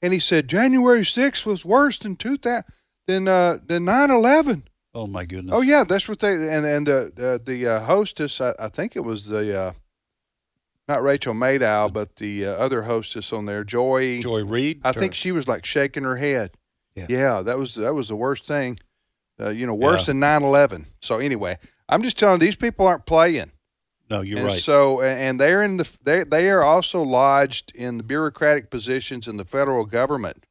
and 0.00 0.12
he 0.12 0.18
said 0.18 0.48
January 0.48 1.02
6th 1.02 1.44
was 1.44 1.64
worse 1.64 1.98
than 1.98 2.16
2000 2.16 2.64
than 3.06 3.26
uh, 3.28 3.58
than 3.66 3.84
9/11. 3.84 4.62
Oh 4.94 5.06
my 5.06 5.24
goodness. 5.24 5.54
Oh 5.54 5.62
yeah, 5.62 5.84
that's 5.84 6.08
what 6.08 6.20
they 6.20 6.32
and 6.34 6.64
and 6.66 6.88
uh, 6.88 7.08
uh, 7.18 7.38
the 7.44 7.66
uh, 7.66 7.80
hostess. 7.80 8.40
I, 8.40 8.52
I 8.58 8.68
think 8.68 8.94
it 8.94 9.00
was 9.00 9.26
the 9.26 9.60
uh, 9.60 9.72
not 10.86 11.02
Rachel 11.02 11.34
Maddow, 11.34 11.92
but 11.92 12.16
the 12.16 12.46
uh, 12.46 12.50
other 12.52 12.82
hostess 12.82 13.32
on 13.32 13.46
there, 13.46 13.64
Joy. 13.64 14.20
Joy 14.20 14.44
Reid. 14.44 14.82
I 14.84 14.92
think 14.92 15.14
she 15.14 15.32
was 15.32 15.48
like 15.48 15.64
shaking 15.64 16.04
her 16.04 16.16
head. 16.16 16.52
Yeah. 16.94 17.40
that 17.42 17.58
was 17.58 17.74
that 17.74 17.94
was 17.94 18.08
the 18.08 18.16
worst 18.16 18.46
thing. 18.46 18.78
Uh, 19.40 19.48
you 19.48 19.66
know, 19.66 19.74
worse 19.74 20.02
Yeah. 20.02 20.12
than 20.12 20.20
9/11. 20.20 20.86
So 21.00 21.18
anyway, 21.18 21.58
I'm 21.92 22.02
just 22.02 22.18
telling 22.18 22.40
you, 22.40 22.46
these 22.46 22.56
people 22.56 22.86
aren't 22.86 23.06
playing. 23.06 23.52
No, 24.10 24.20
you're 24.20 24.38
and 24.38 24.46
right. 24.46 24.58
So 24.60 25.00
and 25.00 25.40
they're 25.40 25.62
in 25.62 25.76
the 25.78 25.88
they 26.02 26.24
they 26.24 26.50
are 26.50 26.62
also 26.62 27.02
lodged 27.02 27.72
in 27.74 27.96
the 27.98 28.02
bureaucratic 28.02 28.70
positions 28.70 29.26
in 29.28 29.36
the 29.36 29.44
federal 29.44 29.84
government. 29.86 30.44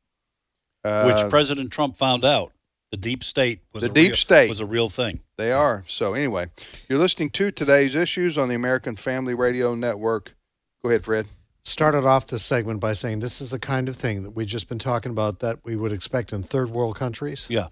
Uh, 0.84 1.04
Which 1.12 1.30
President 1.30 1.71
Trump 1.71 1.95
found 1.95 2.25
out. 2.25 2.54
The 2.89 2.97
deep 2.97 3.23
state 3.23 3.62
was 3.71 3.84
The 3.84 3.89
a 3.89 3.93
deep 3.93 4.08
real, 4.10 4.15
state. 4.17 4.49
was 4.49 4.60
a 4.60 4.65
real 4.65 4.89
thing. 4.89 5.21
They 5.38 5.51
are. 5.51 5.84
So 5.88 6.13
anyway, 6.13 6.47
you're 6.89 6.99
listening 6.99 7.30
to 7.32 7.51
today's 7.51 7.95
issues 7.95 8.38
on 8.38 8.49
the 8.49 8.56
American 8.56 8.95
Family 8.95 9.34
Radio 9.34 9.75
Network. 9.75 10.36
Go 10.84 10.89
ahead, 10.89 11.06
Fred. 11.06 11.27
started 11.63 12.06
off 12.06 12.27
this 12.27 12.43
segment 12.43 12.80
by 12.80 12.93
saying 12.93 13.19
this 13.19 13.39
is 13.39 13.51
the 13.51 13.60
kind 13.60 13.88
of 13.88 13.95
thing 13.95 14.23
that 14.23 14.32
we've 14.32 14.47
just 14.47 14.67
been 14.67 14.80
talking 14.80 15.12
about 15.12 15.39
that 15.39 15.60
we 15.63 15.75
would 15.75 15.91
expect 15.91 16.34
in 16.34 16.41
third 16.43 16.69
world 16.71 16.95
countries. 16.95 17.45
Yeah. 17.49 17.67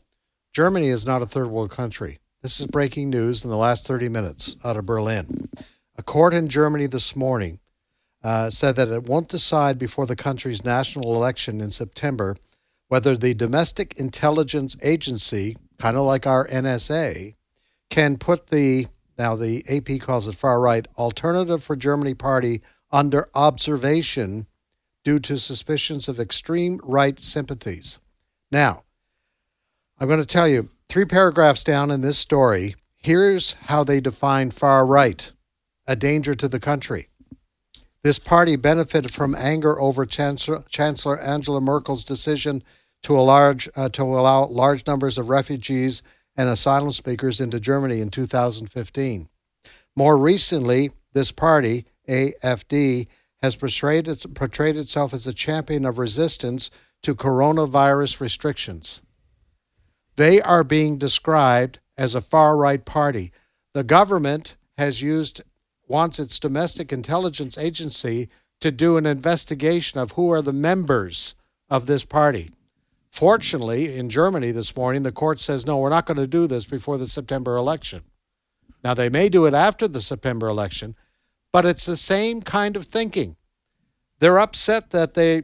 Germany 0.53 0.87
is 0.89 1.05
not 1.05 1.21
a 1.21 1.25
third 1.25 1.47
world 1.47 1.71
country. 1.71 2.19
This 2.41 2.61
is 2.61 2.67
breaking 2.67 3.09
news 3.09 3.43
in 3.43 3.49
the 3.49 3.57
last 3.57 3.85
30 3.85 4.07
minutes 4.07 4.55
out 4.63 4.77
of 4.77 4.85
Berlin. 4.85 5.49
A 5.97 6.03
court 6.03 6.33
in 6.33 6.47
Germany 6.47 6.87
this 6.87 7.13
morning 7.13 7.59
uh, 8.23 8.49
said 8.49 8.77
that 8.77 8.87
it 8.87 9.03
won't 9.03 9.27
decide 9.27 9.77
before 9.77 10.05
the 10.05 10.15
country's 10.15 10.63
national 10.63 11.15
election 11.15 11.59
in 11.59 11.69
September 11.69 12.37
whether 12.87 13.17
the 13.17 13.33
Domestic 13.33 13.99
Intelligence 13.99 14.77
Agency, 14.81 15.57
kind 15.79 15.97
of 15.97 16.03
like 16.03 16.25
our 16.25 16.47
NSA, 16.47 17.35
can 17.89 18.15
put 18.15 18.47
the, 18.47 18.87
now 19.17 19.35
the 19.35 19.65
AP 19.67 19.99
calls 19.99 20.29
it 20.29 20.35
far 20.35 20.61
right, 20.61 20.87
Alternative 20.97 21.61
for 21.61 21.75
Germany 21.75 22.13
Party 22.13 22.61
under 22.89 23.27
observation 23.35 24.47
due 25.03 25.19
to 25.19 25.37
suspicions 25.37 26.07
of 26.07 26.21
extreme 26.21 26.79
right 26.83 27.19
sympathies. 27.19 27.99
Now, 28.49 28.83
I'm 29.99 30.07
going 30.07 30.21
to 30.21 30.25
tell 30.25 30.47
you 30.47 30.69
three 30.89 31.05
paragraphs 31.05 31.63
down 31.63 31.91
in 31.91 32.01
this 32.01 32.17
story. 32.17 32.75
Here's 32.97 33.53
how 33.65 33.83
they 33.83 34.01
define 34.01 34.51
far 34.51 34.85
right 34.85 35.31
a 35.87 35.95
danger 35.95 36.35
to 36.35 36.47
the 36.47 36.59
country. 36.59 37.07
This 38.03 38.19
party 38.19 38.55
benefited 38.55 39.11
from 39.11 39.35
anger 39.35 39.79
over 39.79 40.05
Chancellor, 40.05 41.19
Angela 41.19 41.59
Merkel's 41.59 42.03
decision 42.03 42.63
to, 43.03 43.13
large, 43.19 43.67
uh, 43.75 43.89
to 43.89 44.03
allow 44.03 44.45
large 44.45 44.85
numbers 44.85 45.17
of 45.17 45.29
refugees 45.29 46.03
and 46.37 46.47
asylum 46.47 46.91
seekers 46.91 47.41
into 47.41 47.59
Germany 47.59 48.01
in 48.01 48.09
2015. 48.09 49.29
More 49.95 50.17
recently, 50.17 50.91
this 51.13 51.31
party, 51.31 51.85
AFD, 52.07 53.07
has 53.41 53.55
portrayed, 53.55 54.07
portrayed 54.35 54.77
itself 54.77 55.13
as 55.13 55.25
a 55.25 55.33
champion 55.33 55.85
of 55.85 55.97
resistance 55.97 56.69
to 57.01 57.15
coronavirus 57.15 58.19
restrictions. 58.19 59.01
They 60.19 60.41
are 60.41 60.65
being 60.65 60.97
described 60.97 61.79
as 61.97 62.13
a 62.13 62.19
far 62.19 62.57
right 62.57 62.83
party. 62.83 63.31
The 63.71 63.85
government 63.85 64.57
has 64.77 65.01
used, 65.01 65.43
wants 65.87 66.19
its 66.19 66.39
domestic 66.39 66.91
intelligence 66.91 67.57
agency 67.57 68.27
to 68.59 68.69
do 68.69 68.97
an 68.97 69.05
investigation 69.05 69.97
of 69.97 70.11
who 70.11 70.29
are 70.33 70.41
the 70.41 70.51
members 70.51 71.35
of 71.69 71.85
this 71.85 72.03
party. 72.03 72.51
Fortunately, 73.09 73.95
in 73.95 74.09
Germany 74.09 74.51
this 74.51 74.75
morning, 74.75 75.03
the 75.03 75.13
court 75.13 75.39
says, 75.39 75.65
no, 75.65 75.77
we're 75.77 75.87
not 75.87 76.05
going 76.05 76.17
to 76.17 76.27
do 76.27 76.47
this 76.47 76.65
before 76.65 76.97
the 76.97 77.07
September 77.07 77.55
election. 77.55 78.01
Now, 78.83 78.93
they 78.93 79.07
may 79.07 79.29
do 79.29 79.45
it 79.45 79.53
after 79.53 79.87
the 79.87 80.01
September 80.01 80.49
election, 80.49 80.97
but 81.53 81.65
it's 81.65 81.85
the 81.85 81.95
same 81.95 82.41
kind 82.41 82.75
of 82.75 82.83
thinking. 82.83 83.37
They're 84.19 84.37
upset 84.37 84.89
that 84.89 85.13
they, 85.13 85.43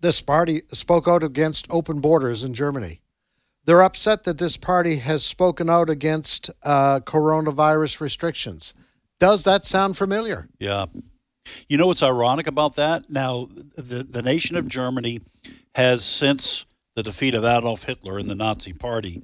this 0.00 0.20
party 0.20 0.62
spoke 0.72 1.06
out 1.06 1.22
against 1.22 1.68
open 1.70 2.00
borders 2.00 2.42
in 2.42 2.54
Germany. 2.54 3.02
They're 3.66 3.82
upset 3.82 4.24
that 4.24 4.38
this 4.38 4.56
party 4.56 4.96
has 4.96 5.24
spoken 5.24 5.70
out 5.70 5.88
against 5.88 6.50
uh, 6.62 7.00
coronavirus 7.00 8.00
restrictions. 8.00 8.74
Does 9.20 9.44
that 9.44 9.64
sound 9.64 9.96
familiar? 9.96 10.48
Yeah. 10.58 10.86
You 11.68 11.76
know 11.78 11.86
what's 11.86 12.02
ironic 12.02 12.46
about 12.46 12.76
that? 12.76 13.08
Now, 13.10 13.48
the, 13.76 14.02
the 14.02 14.22
nation 14.22 14.56
of 14.56 14.68
Germany 14.68 15.20
has, 15.74 16.04
since 16.04 16.66
the 16.94 17.02
defeat 17.02 17.34
of 17.34 17.44
Adolf 17.44 17.84
Hitler 17.84 18.18
and 18.18 18.28
the 18.28 18.34
Nazi 18.34 18.72
Party, 18.72 19.22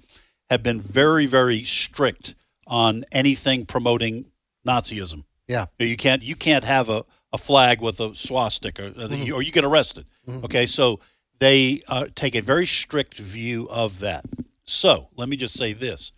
have 0.49 0.63
been 0.63 0.81
very, 0.81 1.27
very 1.27 1.63
strict 1.65 2.35
on 2.67 3.05
anything 3.13 3.67
promoting 3.67 4.27
Nazism. 4.67 5.25
Yeah. 5.49 5.67
You 5.79 5.97
can't 5.97 6.23
you 6.23 6.37
can't 6.37 6.65
have 6.65 6.89
a, 6.89 7.05
a 7.33 7.39
flag 7.39 7.81
with 7.81 8.01
a 8.01 8.15
swastika, 8.15 8.87
uh, 8.87 9.05
or, 9.05 9.09
the- 9.09 9.17
mm-hmm. 9.17 9.35
or 9.35 9.43
you 9.43 9.53
get 9.53 9.65
arrested. 9.65 10.07
Mm-hmm. 10.27 10.45
Okay, 10.45 10.67
so 10.67 11.01
they 11.41 11.83
uh, 11.89 12.07
take 12.15 12.35
a 12.35 12.41
very 12.43 12.67
strict 12.67 13.19
view 13.19 13.69
of 13.71 13.99
that. 14.01 14.25
So 14.65 15.09
let 15.17 15.29
me 15.29 15.37
just 15.37 15.57
say 15.59 15.73
this: 15.73 16.13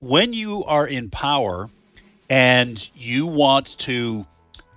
when 0.00 0.32
you 0.32 0.64
are 0.64 0.86
in 0.86 1.10
power 1.10 1.68
and 2.30 2.90
you 2.94 3.26
want 3.26 3.76
to 3.78 4.26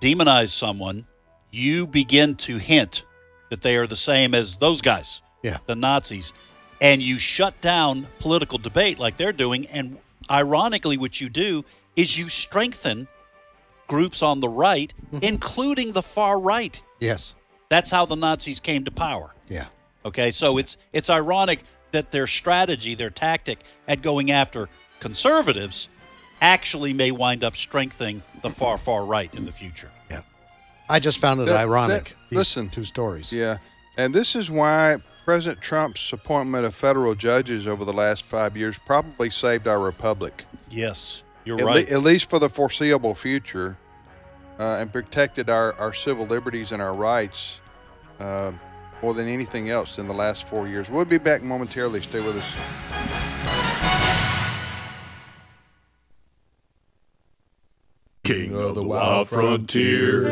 demonize 0.02 0.50
someone, 0.50 1.06
you 1.52 1.88
begin 1.88 2.36
to 2.36 2.58
hint 2.58 3.06
that 3.50 3.62
they 3.62 3.76
are 3.78 3.88
the 3.88 3.96
same 3.96 4.34
as 4.34 4.58
those 4.58 4.82
guys, 4.82 5.22
Yeah. 5.44 5.58
the 5.68 5.76
Nazis, 5.76 6.34
and 6.80 7.02
you 7.02 7.18
shut 7.18 7.60
down 7.62 8.08
political 8.20 8.58
debate 8.58 8.98
like 9.00 9.18
they're 9.18 9.34
doing. 9.34 9.68
And 9.68 9.98
ironically, 10.30 10.98
what 10.98 11.20
you 11.22 11.30
do 11.30 11.66
is 11.96 12.18
you 12.18 12.30
strengthen 12.30 13.08
groups 13.88 14.24
on 14.24 14.40
the 14.40 14.48
right, 14.48 14.94
including 15.22 15.92
the 15.92 16.02
far 16.02 16.40
right. 16.40 16.82
Yes. 17.02 17.36
That's 17.72 17.90
how 17.90 18.06
the 18.06 18.18
Nazis 18.18 18.60
came 18.60 18.84
to 18.84 18.92
power. 18.92 19.34
Yeah. 19.48 19.68
Okay, 20.04 20.32
so 20.32 20.58
it's 20.58 20.76
it's 20.92 21.10
ironic 21.10 21.64
that 21.92 22.12
their 22.12 22.28
strategy, 22.28 22.96
their 22.96 23.10
tactic 23.10 23.60
at 23.88 24.02
going 24.02 24.30
after 24.30 24.68
conservatives 25.00 25.88
actually 26.42 26.92
may 26.92 27.12
wind 27.12 27.46
up 27.46 27.56
strengthening 27.56 28.24
the 28.42 28.50
far 28.50 28.78
far 28.78 29.06
right 29.06 29.34
in 29.34 29.46
the 29.46 29.54
future. 29.54 29.90
Yeah. 30.10 30.22
I 30.90 31.00
just 31.00 31.20
found 31.20 31.40
it 31.40 31.46
That- 31.46 31.62
ironic. 31.62 32.04
that- 32.10 32.16
these 32.30 32.38
listen. 32.38 32.70
two 32.70 32.84
stories. 32.84 33.32
Yeah, 33.32 33.60
and 33.96 34.14
this 34.14 34.36
is 34.36 34.52
why 34.52 34.98
President 35.24 35.62
Trump's 35.62 36.12
appointment 36.12 36.66
of 36.66 36.76
federal 36.76 37.16
judges 37.16 37.68
over 37.68 37.86
the 37.86 37.94
last 37.94 38.26
five 38.26 38.58
years 38.58 38.78
probably 38.86 39.30
saved 39.30 39.66
our 39.66 39.80
republic, 39.80 40.44
Yes, 40.70 41.24
you're 41.46 41.60
at, 41.60 41.64
right. 41.66 41.90
le- 41.90 41.96
at 41.96 42.04
least 42.04 42.30
for 42.30 42.38
the 42.40 42.50
foreseeable 42.50 43.16
future, 43.16 43.78
uh, 44.62 44.78
and 44.80 44.94
protected 44.94 45.50
our, 45.50 45.74
our 45.80 45.92
civil 45.92 46.28
liberties 46.28 46.72
and 46.72 46.84
our 46.84 46.94
rights 46.94 47.60
uh, 48.20 48.52
more 49.02 49.16
than 49.16 49.28
anything 49.28 49.72
else 49.72 49.98
in 49.98 50.08
the 50.08 50.14
last 50.14 50.48
four 50.48 50.68
years. 50.68 50.88
We'll 50.88 51.04
be 51.04 51.18
back 51.18 51.42
momentarily. 51.42 52.00
Stay 52.02 52.20
with 52.20 52.38
us. 52.38 53.62
King 58.24 58.56
of 58.56 58.76
the 58.76 58.84
Wild 58.84 59.28
Frontier. 59.28 60.26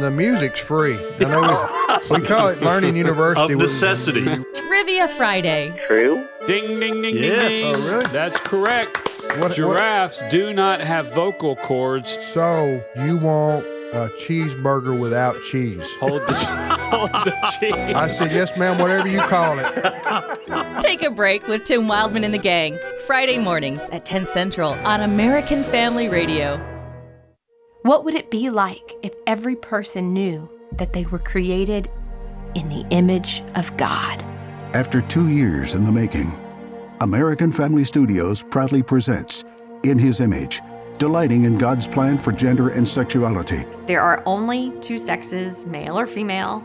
The 0.00 0.10
music's 0.10 0.60
free. 0.60 0.96
I 0.96 1.18
know 1.20 1.98
we, 2.10 2.20
we 2.20 2.26
call 2.26 2.48
it 2.48 2.62
Learning 2.62 2.96
University. 2.96 3.52
Of 3.52 3.58
necessity. 3.58 4.24
Trivia 4.54 5.06
Friday. 5.06 5.78
Ding, 6.46 6.80
ding, 6.80 7.02
ding, 7.02 7.16
Yes. 7.16 7.52
ding, 7.52 7.62
ding. 7.62 7.74
Oh, 7.76 7.90
really? 7.90 8.06
That's 8.06 8.40
correct. 8.40 9.15
What- 9.38 9.48
what- 9.48 9.52
Giraffes 9.56 10.22
do 10.30 10.52
not 10.52 10.80
have 10.80 11.12
vocal 11.14 11.56
cords. 11.56 12.22
So 12.22 12.82
you 13.04 13.16
want 13.16 13.64
a 13.92 14.08
cheeseburger 14.18 14.98
without 14.98 15.40
cheese? 15.42 15.96
Hold 15.96 16.22
the. 16.22 16.32
the 17.24 17.56
cheese. 17.58 17.94
I 17.94 18.06
said, 18.08 18.32
yes, 18.32 18.56
ma'am, 18.56 18.78
whatever 18.78 19.08
you 19.08 19.20
call 19.20 19.58
it. 19.58 20.80
Take 20.80 21.02
a 21.02 21.10
break 21.10 21.46
with 21.48 21.64
Tim 21.64 21.88
Wildmon 21.88 22.24
and 22.24 22.32
the 22.34 22.38
gang. 22.38 22.78
Friday 23.06 23.38
mornings 23.38 23.88
at 23.90 24.04
10 24.04 24.26
Central 24.26 24.72
on 24.84 25.02
American 25.02 25.62
Family 25.64 26.08
Radio. 26.08 26.60
What 27.82 28.04
would 28.04 28.14
it 28.14 28.30
be 28.30 28.50
like 28.50 28.94
if 29.02 29.14
every 29.26 29.54
person 29.56 30.12
knew 30.12 30.48
that 30.72 30.92
they 30.92 31.04
were 31.06 31.20
created 31.20 31.88
in 32.54 32.68
the 32.68 32.84
image 32.90 33.42
of 33.54 33.76
God? 33.76 34.24
After 34.74 35.00
two 35.02 35.28
years 35.30 35.72
in 35.74 35.84
the 35.84 35.92
making, 35.92 36.32
American 37.02 37.52
Family 37.52 37.84
Studios 37.84 38.42
proudly 38.42 38.82
presents 38.82 39.44
In 39.82 39.98
His 39.98 40.20
Image, 40.20 40.62
delighting 40.96 41.44
in 41.44 41.58
God's 41.58 41.86
plan 41.86 42.16
for 42.16 42.32
gender 42.32 42.70
and 42.70 42.88
sexuality. 42.88 43.66
There 43.86 44.00
are 44.00 44.22
only 44.24 44.72
two 44.80 44.96
sexes, 44.96 45.66
male 45.66 45.98
or 45.98 46.06
female. 46.06 46.64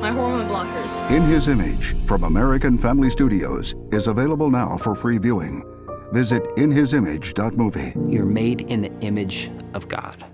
my 0.00 0.10
hormone 0.10 0.48
blockers. 0.48 1.10
In 1.10 1.22
His 1.22 1.48
Image 1.48 1.94
from 2.06 2.24
American 2.24 2.78
Family 2.78 3.10
Studios 3.10 3.74
is 3.92 4.06
available 4.06 4.50
now 4.50 4.76
for 4.76 4.94
free 4.94 5.18
viewing. 5.18 5.64
Visit 6.12 6.42
inhisimage.movie. 6.56 7.94
You're 8.10 8.26
made 8.26 8.60
in 8.62 8.82
the 8.82 8.92
image 9.00 9.50
of 9.72 9.88
God. 9.88 10.24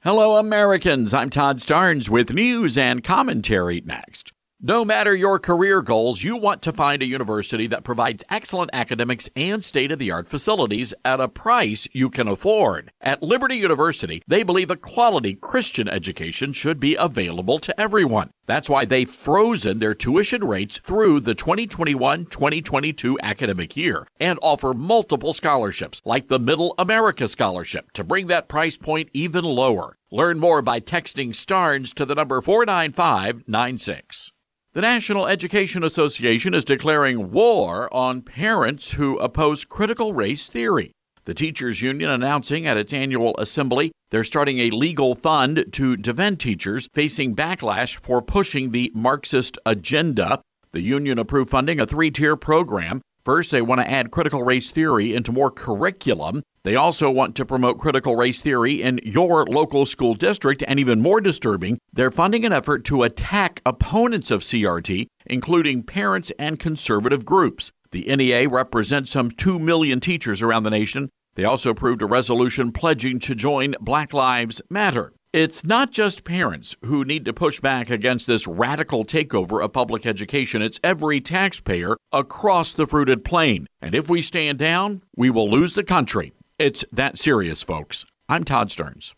Hello, 0.00 0.36
Americans. 0.36 1.12
I'm 1.12 1.30
Todd 1.30 1.58
Starnes 1.58 2.08
with 2.08 2.32
news 2.32 2.78
and 2.78 3.02
commentary 3.02 3.82
next. 3.84 4.32
No 4.62 4.86
matter 4.86 5.14
your 5.14 5.38
career 5.38 5.82
goals, 5.82 6.22
you 6.22 6.34
want 6.34 6.62
to 6.62 6.72
find 6.72 7.02
a 7.02 7.06
university 7.06 7.66
that 7.66 7.84
provides 7.84 8.24
excellent 8.30 8.70
academics 8.72 9.28
and 9.36 9.62
state 9.62 9.92
of 9.92 9.98
the 9.98 10.10
art 10.10 10.30
facilities 10.30 10.94
at 11.04 11.20
a 11.20 11.28
price 11.28 11.86
you 11.92 12.08
can 12.08 12.26
afford. 12.26 12.90
At 12.98 13.22
Liberty 13.22 13.56
University, 13.56 14.22
they 14.26 14.42
believe 14.42 14.70
a 14.70 14.76
quality 14.76 15.34
Christian 15.34 15.88
education 15.88 16.54
should 16.54 16.80
be 16.80 16.94
available 16.94 17.58
to 17.58 17.78
everyone. 17.78 18.30
That's 18.46 18.70
why 18.70 18.86
they've 18.86 19.10
frozen 19.10 19.78
their 19.78 19.94
tuition 19.94 20.42
rates 20.42 20.80
through 20.82 21.20
the 21.20 21.34
2021-2022 21.34 23.16
academic 23.22 23.76
year 23.76 24.06
and 24.18 24.38
offer 24.40 24.72
multiple 24.72 25.34
scholarships 25.34 26.00
like 26.06 26.28
the 26.28 26.38
Middle 26.38 26.74
America 26.78 27.28
Scholarship 27.28 27.92
to 27.92 28.04
bring 28.04 28.28
that 28.28 28.48
price 28.48 28.78
point 28.78 29.10
even 29.12 29.44
lower. 29.44 29.98
Learn 30.12 30.38
more 30.38 30.62
by 30.62 30.78
texting 30.78 31.34
STARNS 31.34 31.92
to 31.94 32.04
the 32.04 32.14
number 32.14 32.40
49596. 32.40 34.30
The 34.72 34.80
National 34.80 35.26
Education 35.26 35.82
Association 35.82 36.54
is 36.54 36.64
declaring 36.64 37.32
war 37.32 37.92
on 37.92 38.22
parents 38.22 38.92
who 38.92 39.18
oppose 39.18 39.64
critical 39.64 40.12
race 40.12 40.48
theory. 40.48 40.92
The 41.24 41.34
teachers 41.34 41.82
union 41.82 42.08
announcing 42.08 42.68
at 42.68 42.76
its 42.76 42.92
annual 42.92 43.34
assembly 43.38 43.90
they're 44.10 44.22
starting 44.22 44.60
a 44.60 44.70
legal 44.70 45.16
fund 45.16 45.66
to 45.72 45.96
defend 45.96 46.38
teachers 46.38 46.88
facing 46.94 47.34
backlash 47.34 47.96
for 47.96 48.22
pushing 48.22 48.70
the 48.70 48.92
Marxist 48.94 49.58
agenda. 49.66 50.40
The 50.70 50.82
union 50.82 51.18
approved 51.18 51.50
funding 51.50 51.80
a 51.80 51.86
three 51.86 52.12
tier 52.12 52.36
program. 52.36 53.02
First, 53.26 53.50
they 53.50 53.60
want 53.60 53.80
to 53.80 53.90
add 53.90 54.12
critical 54.12 54.44
race 54.44 54.70
theory 54.70 55.12
into 55.12 55.32
more 55.32 55.50
curriculum. 55.50 56.44
They 56.62 56.76
also 56.76 57.10
want 57.10 57.34
to 57.34 57.44
promote 57.44 57.80
critical 57.80 58.14
race 58.14 58.40
theory 58.40 58.80
in 58.80 59.00
your 59.02 59.44
local 59.46 59.84
school 59.84 60.14
district, 60.14 60.62
and 60.68 60.78
even 60.78 61.02
more 61.02 61.20
disturbing, 61.20 61.80
they're 61.92 62.12
funding 62.12 62.44
an 62.44 62.52
effort 62.52 62.84
to 62.84 63.02
attack 63.02 63.62
opponents 63.66 64.30
of 64.30 64.42
CRT, 64.42 65.08
including 65.26 65.82
parents 65.82 66.30
and 66.38 66.60
conservative 66.60 67.24
groups. 67.24 67.72
The 67.90 68.04
NEA 68.14 68.48
represents 68.48 69.10
some 69.10 69.32
2 69.32 69.58
million 69.58 69.98
teachers 69.98 70.40
around 70.40 70.62
the 70.62 70.70
nation. 70.70 71.08
They 71.34 71.42
also 71.42 71.70
approved 71.70 72.02
a 72.02 72.06
resolution 72.06 72.70
pledging 72.70 73.18
to 73.18 73.34
join 73.34 73.74
Black 73.80 74.14
Lives 74.14 74.62
Matter. 74.70 75.12
It's 75.36 75.66
not 75.66 75.90
just 75.90 76.24
parents 76.24 76.76
who 76.82 77.04
need 77.04 77.26
to 77.26 77.32
push 77.34 77.60
back 77.60 77.90
against 77.90 78.26
this 78.26 78.46
radical 78.46 79.04
takeover 79.04 79.62
of 79.62 79.74
public 79.74 80.06
education. 80.06 80.62
It's 80.62 80.80
every 80.82 81.20
taxpayer 81.20 81.98
across 82.10 82.72
the 82.72 82.86
fruited 82.86 83.22
plain. 83.22 83.66
And 83.82 83.94
if 83.94 84.08
we 84.08 84.22
stand 84.22 84.58
down, 84.58 85.02
we 85.14 85.28
will 85.28 85.50
lose 85.50 85.74
the 85.74 85.84
country. 85.84 86.32
It's 86.58 86.86
that 86.90 87.18
serious, 87.18 87.62
folks. 87.62 88.06
I'm 88.30 88.44
Todd 88.44 88.70
Starnes. 88.70 89.12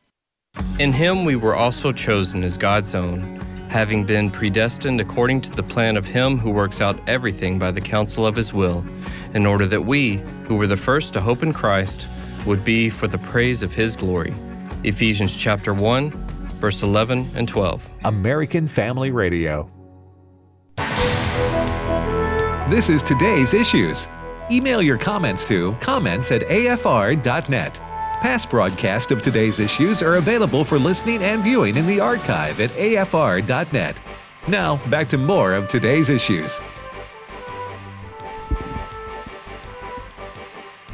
In 0.81 0.93
him 0.93 1.25
we 1.25 1.37
were 1.37 1.55
also 1.55 1.93
chosen 1.93 2.43
as 2.43 2.59
God's 2.59 2.97
own, 2.97 3.21
having 3.71 4.05
been 4.05 4.29
predestined 4.29 5.01
according 5.01 5.43
to 5.43 5.53
the 5.53 5.63
plan 5.63 5.97
of 5.97 6.05
him 6.05 6.37
who 6.37 6.51
works 6.51 6.81
out 6.81 6.99
everything 7.09 7.61
by 7.61 7.71
the 7.71 7.81
counsel 7.81 8.27
of 8.27 8.35
his 8.35 8.53
will, 8.53 8.85
in 9.35 9.47
order 9.47 9.69
that 9.69 9.87
we, 9.87 10.17
who 10.49 10.57
were 10.57 10.67
the 10.67 10.77
first 10.77 11.13
to 11.13 11.21
hope 11.21 11.45
in 11.45 11.53
Christ, 11.53 12.09
would 12.45 12.65
be 12.65 12.91
for 12.91 13.07
the 13.07 13.19
praise 13.19 13.63
of 13.63 13.73
his 13.73 13.95
glory. 13.95 14.35
Ephesians 14.85 15.37
chapter 15.37 15.75
1, 15.75 16.11
verse 16.61 16.83
11 16.83 17.31
and 17.35 17.49
12. 17.49 17.89
American 18.05 18.69
Family 18.69 19.11
Radio. 19.11 19.71
This 22.69 22.89
is 22.89 23.03
today's 23.03 23.55
issues. 23.55 24.07
Email 24.51 24.81
your 24.83 24.99
comments 24.99 25.47
to 25.49 25.73
comments 25.81 26.31
at 26.31 26.43
afr.net. 26.43 27.75
Past 27.75 28.51
broadcasts 28.51 29.11
of 29.11 29.23
today's 29.23 29.59
issues 29.59 30.03
are 30.03 30.17
available 30.17 30.65
for 30.65 30.79
listening 30.79 31.23
and 31.23 31.43
viewing 31.43 31.77
in 31.77 31.87
the 31.87 32.01
archive 32.01 32.61
at 32.61 32.71
afr.net. 32.71 34.01
Now, 34.47 34.77
back 34.89 35.09
to 35.11 35.19
more 35.19 35.55
of 35.55 35.69
today's 35.69 36.09
issues. 36.09 36.61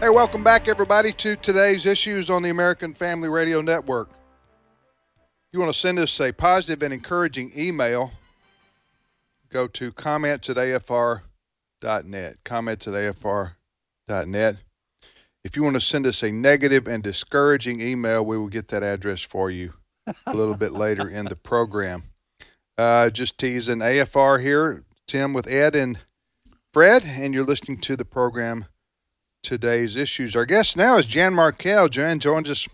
Hey, 0.05 0.11
welcome 0.11 0.45
back, 0.45 0.69
everybody, 0.69 1.13
to 1.13 1.35
today's 1.35 1.87
issues 1.87 2.29
on 2.29 2.43
the 2.43 2.51
American 2.51 2.93
Family 2.93 3.31
Radio 3.31 3.63
Network. 3.63 4.11
If 4.11 5.55
you 5.55 5.61
want 5.61 5.73
to 5.73 5.79
send 5.81 5.99
us 5.99 6.21
a 6.21 6.31
positive 6.31 6.83
and 6.83 6.93
encouraging 6.93 7.53
email, 7.57 8.13
go 9.49 9.67
to 9.69 9.93
comments 9.93 10.51
at 10.51 10.59
afr.net. 10.59 12.37
Comments 12.45 12.87
at 12.87 12.93
afr.net. 12.93 14.57
If 15.43 15.57
you 15.57 15.63
want 15.63 15.77
to 15.77 15.81
send 15.81 16.07
us 16.07 16.23
a 16.23 16.31
negative 16.31 16.87
and 16.87 17.03
discouraging 17.03 17.81
email, 17.81 18.27
we 18.27 18.37
will 18.37 18.51
get 18.51 18.69
that 18.69 18.83
address 18.83 19.23
for 19.23 19.51
you 19.51 19.73
a 20.27 20.35
little 20.35 20.59
bit 20.59 20.73
later 20.73 21.09
in 21.09 21.25
the 21.25 21.37
program. 21.37 22.03
Uh, 22.77 23.09
just 23.09 23.39
teasing 23.39 23.79
AFR 23.79 24.43
here, 24.43 24.85
Tim 25.07 25.33
with 25.33 25.49
Ed 25.49 25.75
and 25.75 25.99
Fred, 26.75 27.05
and 27.07 27.33
you're 27.33 27.43
listening 27.43 27.79
to 27.79 27.97
the 27.97 28.05
program 28.05 28.67
today's 29.45 29.95
issues. 29.95 30.35
Our 30.35 30.47
guest 30.47 30.77
now 30.77 30.97
is 30.97 31.07
Jan 31.07 31.35
Markell. 31.35 31.91
Jan 31.91 32.19
joins 32.19 32.51
us 32.51 32.67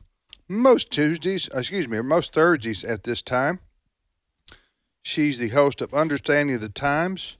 most 0.48 0.90
Tuesdays, 0.90 1.48
excuse 1.52 1.88
me, 1.88 1.98
or 1.98 2.02
most 2.02 2.32
Thursdays 2.32 2.84
at 2.84 3.02
this 3.02 3.20
time. 3.20 3.58
She's 5.02 5.38
the 5.38 5.48
host 5.48 5.82
of 5.82 5.92
Understanding 5.92 6.58
the 6.58 6.68
Times, 6.68 7.36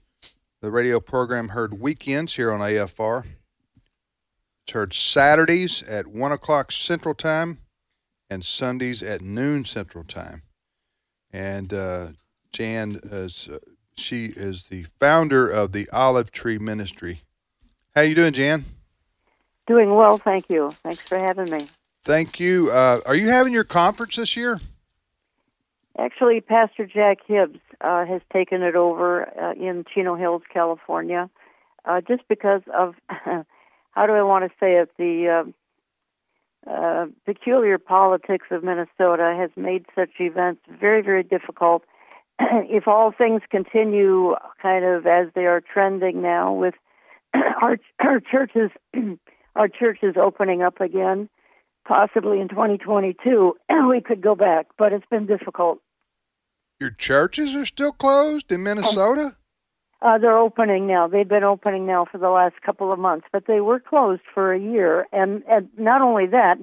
the 0.61 0.71
radio 0.71 0.99
program 0.99 1.49
heard 1.49 1.79
weekends 1.79 2.35
here 2.35 2.51
on 2.51 2.59
AFR. 2.59 3.25
It's 4.63 4.73
heard 4.73 4.93
Saturdays 4.93 5.81
at 5.83 6.07
1 6.07 6.31
o'clock 6.31 6.71
Central 6.71 7.15
Time 7.15 7.59
and 8.29 8.45
Sundays 8.45 9.01
at 9.01 9.21
noon 9.21 9.65
Central 9.65 10.03
Time. 10.03 10.43
And 11.31 11.73
uh, 11.73 12.07
Jan 12.51 12.99
is 13.03 13.47
uh, 13.51 13.57
she 13.95 14.25
is 14.25 14.65
the 14.65 14.85
founder 14.99 15.47
of 15.47 15.71
the 15.71 15.89
Olive 15.91 16.31
Tree 16.31 16.57
Ministry. 16.57 17.21
How 17.95 18.01
you 18.01 18.15
doing, 18.15 18.33
Jan? 18.33 18.65
Doing 19.67 19.95
well, 19.95 20.17
thank 20.17 20.49
you. 20.49 20.71
Thanks 20.83 21.01
for 21.01 21.17
having 21.17 21.51
me. 21.51 21.67
Thank 22.03 22.39
you. 22.39 22.71
Uh, 22.71 22.99
are 23.05 23.15
you 23.15 23.29
having 23.29 23.53
your 23.53 23.63
conference 23.63 24.15
this 24.15 24.35
year? 24.35 24.59
Actually, 25.97 26.41
Pastor 26.41 26.85
Jack 26.85 27.19
Hibbs 27.27 27.59
uh, 27.81 28.05
has 28.05 28.21
taken 28.33 28.61
it 28.63 28.75
over 28.75 29.27
uh, 29.39 29.53
in 29.53 29.85
Chino 29.93 30.15
Hills, 30.15 30.41
California, 30.51 31.29
uh, 31.85 32.01
just 32.01 32.27
because 32.27 32.61
of 32.73 32.95
how 33.09 34.05
do 34.05 34.13
I 34.13 34.23
want 34.23 34.45
to 34.45 34.51
say 34.59 34.77
it? 34.77 34.89
The 34.97 35.45
uh, 36.67 36.69
uh, 36.71 37.05
peculiar 37.25 37.77
politics 37.77 38.47
of 38.51 38.63
Minnesota 38.63 39.35
has 39.37 39.49
made 39.55 39.85
such 39.95 40.11
events 40.19 40.61
very, 40.79 41.01
very 41.01 41.23
difficult. 41.23 41.83
if 42.39 42.87
all 42.87 43.11
things 43.11 43.41
continue 43.49 44.35
kind 44.61 44.85
of 44.85 45.05
as 45.05 45.27
they 45.35 45.45
are 45.45 45.61
trending 45.61 46.21
now, 46.21 46.53
with 46.53 46.75
our 47.33 47.77
our 47.99 48.19
churches 48.19 48.71
our 49.55 49.67
churches 49.67 50.11
is 50.11 50.15
opening 50.17 50.61
up 50.61 50.79
again, 50.81 51.29
possibly 51.87 52.39
in 52.39 52.47
2022, 52.47 53.55
and 53.69 53.87
we 53.87 54.01
could 54.01 54.21
go 54.21 54.35
back, 54.35 54.67
but 54.77 54.93
it's 54.93 55.05
been 55.09 55.25
difficult. 55.25 55.79
Your 56.79 56.91
churches 56.91 57.55
are 57.55 57.65
still 57.65 57.91
closed 57.91 58.51
in 58.51 58.63
Minnesota? 58.63 59.35
Uh, 60.01 60.17
they're 60.17 60.37
opening 60.37 60.87
now. 60.87 61.07
They've 61.07 61.27
been 61.27 61.43
opening 61.43 61.85
now 61.85 62.05
for 62.11 62.17
the 62.17 62.29
last 62.29 62.55
couple 62.65 62.91
of 62.91 62.97
months, 62.97 63.27
but 63.31 63.45
they 63.45 63.61
were 63.61 63.79
closed 63.79 64.23
for 64.33 64.51
a 64.51 64.59
year. 64.59 65.05
And, 65.11 65.43
and 65.47 65.69
not 65.77 66.01
only 66.01 66.25
that, 66.27 66.57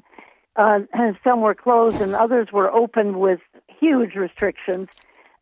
uh, 0.57 0.81
some 1.25 1.41
were 1.41 1.55
closed 1.55 2.01
and 2.01 2.15
others 2.17 2.49
were 2.53 2.69
opened 2.73 3.21
with 3.21 3.39
huge 3.69 4.17
restrictions, 4.17 4.89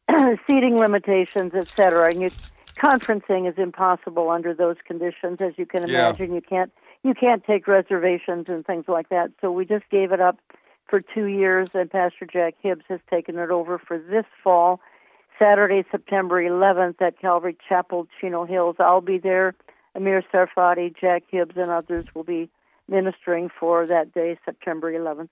seating 0.47 0.77
limitations, 0.77 1.55
etc. 1.55 2.11
And 2.11 2.21
you, 2.21 2.31
conferencing 2.77 3.49
is 3.49 3.55
impossible 3.57 4.29
under 4.29 4.53
those 4.53 4.77
conditions, 4.87 5.41
as 5.41 5.55
you 5.57 5.65
can 5.65 5.89
Yeah. 5.89 6.09
imagine. 6.09 6.35
You 6.35 6.43
can't 6.43 6.73
you 7.07 7.14
can't 7.14 7.45
take 7.45 7.69
reservations 7.69 8.49
and 8.49 8.66
things 8.66 8.87
like 8.88 9.09
that. 9.11 9.31
So 9.40 9.53
we 9.53 9.64
just 9.64 9.88
gave 9.90 10.12
it 10.12 10.21
up 10.21 10.38
for 10.88 11.01
two 11.01 11.27
years, 11.27 11.69
and 11.75 11.90
Pastor 11.90 12.27
Jack 12.27 12.55
Hibbs 12.61 12.85
has 12.88 13.01
taken 13.11 13.38
it 13.38 13.51
over 13.51 13.79
for 13.79 13.99
this 13.99 14.25
fall. 14.42 14.81
Saturday, 15.38 15.85
September 15.90 16.42
11th 16.42 17.01
at 17.01 17.21
Calvary 17.21 17.57
Chapel, 17.69 18.09
Chino 18.21 18.45
Hills. 18.45 18.77
I'll 18.79 19.01
be 19.01 19.19
there. 19.19 19.55
Amir 19.95 20.23
Tsarfati, 20.33 20.95
Jack 20.99 21.25
Hibbs, 21.31 21.57
and 21.57 21.71
others 21.71 22.07
will 22.14 22.25
be 22.25 22.51
ministering 22.88 23.51
for 23.59 23.87
that 23.87 24.12
day, 24.12 24.38
September 24.45 24.92
11th. 24.92 25.29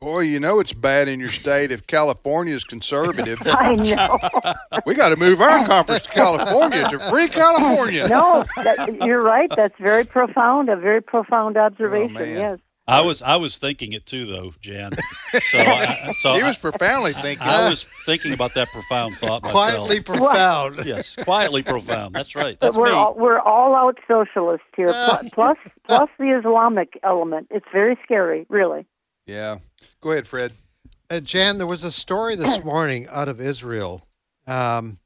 Boy, 0.00 0.20
you 0.20 0.38
know 0.38 0.60
it's 0.60 0.74
bad 0.74 1.08
in 1.08 1.20
your 1.20 1.30
state 1.30 1.72
if 1.72 1.86
California 1.86 2.54
is 2.54 2.64
conservative. 2.64 3.40
I 3.46 3.74
know. 3.76 4.18
we 4.84 4.94
got 4.94 5.08
to 5.08 5.16
move 5.16 5.40
our 5.40 5.66
conference 5.66 6.02
to 6.02 6.10
California 6.10 6.86
to 6.90 6.98
free 7.10 7.28
California. 7.28 8.06
No, 8.06 8.44
that, 8.62 8.98
you're 9.02 9.22
right. 9.22 9.50
That's 9.56 9.74
very 9.80 10.04
profound. 10.04 10.68
A 10.68 10.76
very 10.76 11.00
profound 11.00 11.56
oh, 11.56 11.62
observation. 11.62 12.16
yes. 12.16 12.58
I 12.88 13.00
was 13.00 13.20
I 13.20 13.34
was 13.36 13.58
thinking 13.58 13.94
it 13.94 14.06
too 14.06 14.26
though, 14.26 14.52
Jan. 14.60 14.92
So 15.42 15.58
I, 15.58 16.12
so 16.20 16.34
He 16.36 16.42
was 16.42 16.56
I- 16.56 16.60
profoundly 16.60 17.12
thinking. 17.12 17.46
I 17.46 17.68
was 17.68 17.84
thinking 18.04 18.32
about 18.32 18.54
that 18.54 18.68
profound 18.68 19.16
thought. 19.16 19.42
myself. 19.42 19.52
Quietly 19.52 20.00
profound. 20.02 20.84
yes, 20.86 21.16
quietly 21.16 21.62
profound. 21.62 22.14
That's 22.14 22.36
right. 22.36 22.58
That's 22.60 22.76
we're 22.76 22.86
me. 22.86 22.92
all, 22.92 23.14
we're 23.14 23.40
all 23.40 23.74
out 23.74 23.98
socialists 24.06 24.66
here. 24.76 24.86
Uh. 24.88 25.18
Plus, 25.18 25.30
plus 25.32 25.58
plus 25.88 26.10
the 26.18 26.38
Islamic 26.38 26.98
element. 27.02 27.48
It's 27.50 27.66
very 27.72 27.98
scary, 28.04 28.46
really. 28.48 28.86
Yeah. 29.26 29.58
Go 30.00 30.12
ahead, 30.12 30.26
Fred. 30.26 30.52
Uh, 31.08 31.20
Jan, 31.20 31.58
there 31.58 31.66
was 31.66 31.84
a 31.84 31.92
story 31.92 32.34
this 32.36 32.62
morning 32.64 33.06
out 33.10 33.28
of 33.28 33.40
Israel. 33.40 34.06
Um, 34.46 34.98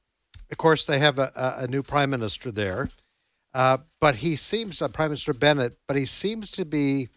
of 0.50 0.58
course, 0.58 0.86
they 0.86 0.98
have 0.98 1.18
a, 1.18 1.30
a, 1.36 1.64
a 1.64 1.66
new 1.68 1.82
prime 1.82 2.10
minister 2.10 2.50
there, 2.50 2.88
uh, 3.54 3.78
but 4.00 4.16
he 4.16 4.36
seems, 4.36 4.80
uh, 4.82 4.88
Prime 4.88 5.10
Minister 5.10 5.32
Bennett, 5.32 5.76
but 5.86 5.96
he 5.96 6.06
seems 6.06 6.50
to 6.50 6.64
be 6.64 7.08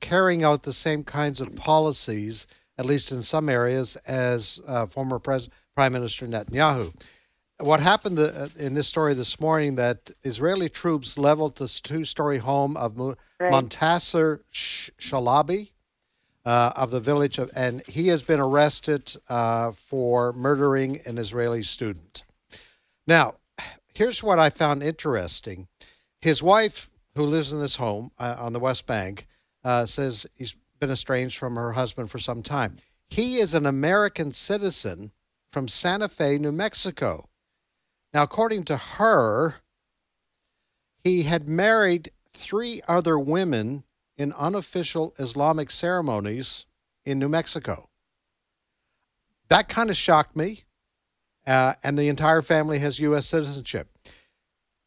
carrying 0.00 0.42
out 0.44 0.62
the 0.62 0.72
same 0.72 1.04
kinds 1.04 1.40
of 1.40 1.54
policies, 1.56 2.46
at 2.78 2.86
least 2.86 3.12
in 3.12 3.22
some 3.22 3.48
areas, 3.48 3.96
as 4.06 4.60
uh, 4.66 4.86
former 4.86 5.18
Pres- 5.18 5.48
Prime 5.74 5.92
Minister 5.92 6.26
Netanyahu. 6.26 6.94
What 7.58 7.80
happened 7.80 8.18
uh, 8.18 8.48
in 8.58 8.74
this 8.74 8.86
story 8.88 9.12
this 9.14 9.38
morning 9.38 9.74
that 9.76 10.10
Israeli 10.24 10.68
troops 10.70 11.18
leveled 11.18 11.56
this 11.58 11.80
two-story 11.80 12.38
home 12.38 12.76
of 12.76 12.96
Mu- 12.96 13.14
Right. 13.38 13.52
Montasser 13.52 14.40
Sh- 14.50 14.90
Shalabi, 14.98 15.70
uh, 16.44 16.72
of 16.76 16.90
the 16.90 17.00
village 17.00 17.38
of, 17.38 17.50
and 17.54 17.86
he 17.86 18.08
has 18.08 18.22
been 18.22 18.40
arrested 18.40 19.14
uh, 19.28 19.72
for 19.72 20.32
murdering 20.32 21.00
an 21.06 21.18
Israeli 21.18 21.62
student. 21.62 22.24
Now, 23.06 23.34
here's 23.94 24.22
what 24.22 24.38
I 24.38 24.50
found 24.50 24.82
interesting: 24.82 25.68
his 26.20 26.42
wife, 26.42 26.88
who 27.14 27.24
lives 27.24 27.52
in 27.52 27.60
this 27.60 27.76
home 27.76 28.12
uh, 28.18 28.36
on 28.38 28.52
the 28.52 28.60
West 28.60 28.86
Bank, 28.86 29.26
uh, 29.64 29.86
says 29.86 30.26
he's 30.34 30.54
been 30.78 30.90
estranged 30.90 31.36
from 31.36 31.56
her 31.56 31.72
husband 31.72 32.10
for 32.10 32.18
some 32.18 32.42
time. 32.42 32.76
He 33.08 33.36
is 33.36 33.54
an 33.54 33.66
American 33.66 34.32
citizen 34.32 35.12
from 35.52 35.68
Santa 35.68 36.08
Fe, 36.08 36.38
New 36.38 36.52
Mexico. 36.52 37.28
Now, 38.14 38.22
according 38.22 38.64
to 38.64 38.76
her, 38.76 39.56
he 41.04 41.24
had 41.24 41.48
married 41.48 42.12
three 42.32 42.80
other 42.88 43.18
women 43.18 43.84
in 44.20 44.32
unofficial 44.34 45.14
Islamic 45.18 45.70
ceremonies 45.70 46.66
in 47.06 47.18
New 47.18 47.28
Mexico. 47.28 47.88
That 49.48 49.68
kind 49.68 49.88
of 49.88 49.96
shocked 49.96 50.36
me. 50.36 50.64
Uh, 51.46 51.72
and 51.82 51.98
the 51.98 52.08
entire 52.08 52.42
family 52.42 52.80
has 52.80 52.98
U.S. 52.98 53.26
citizenship. 53.26 53.88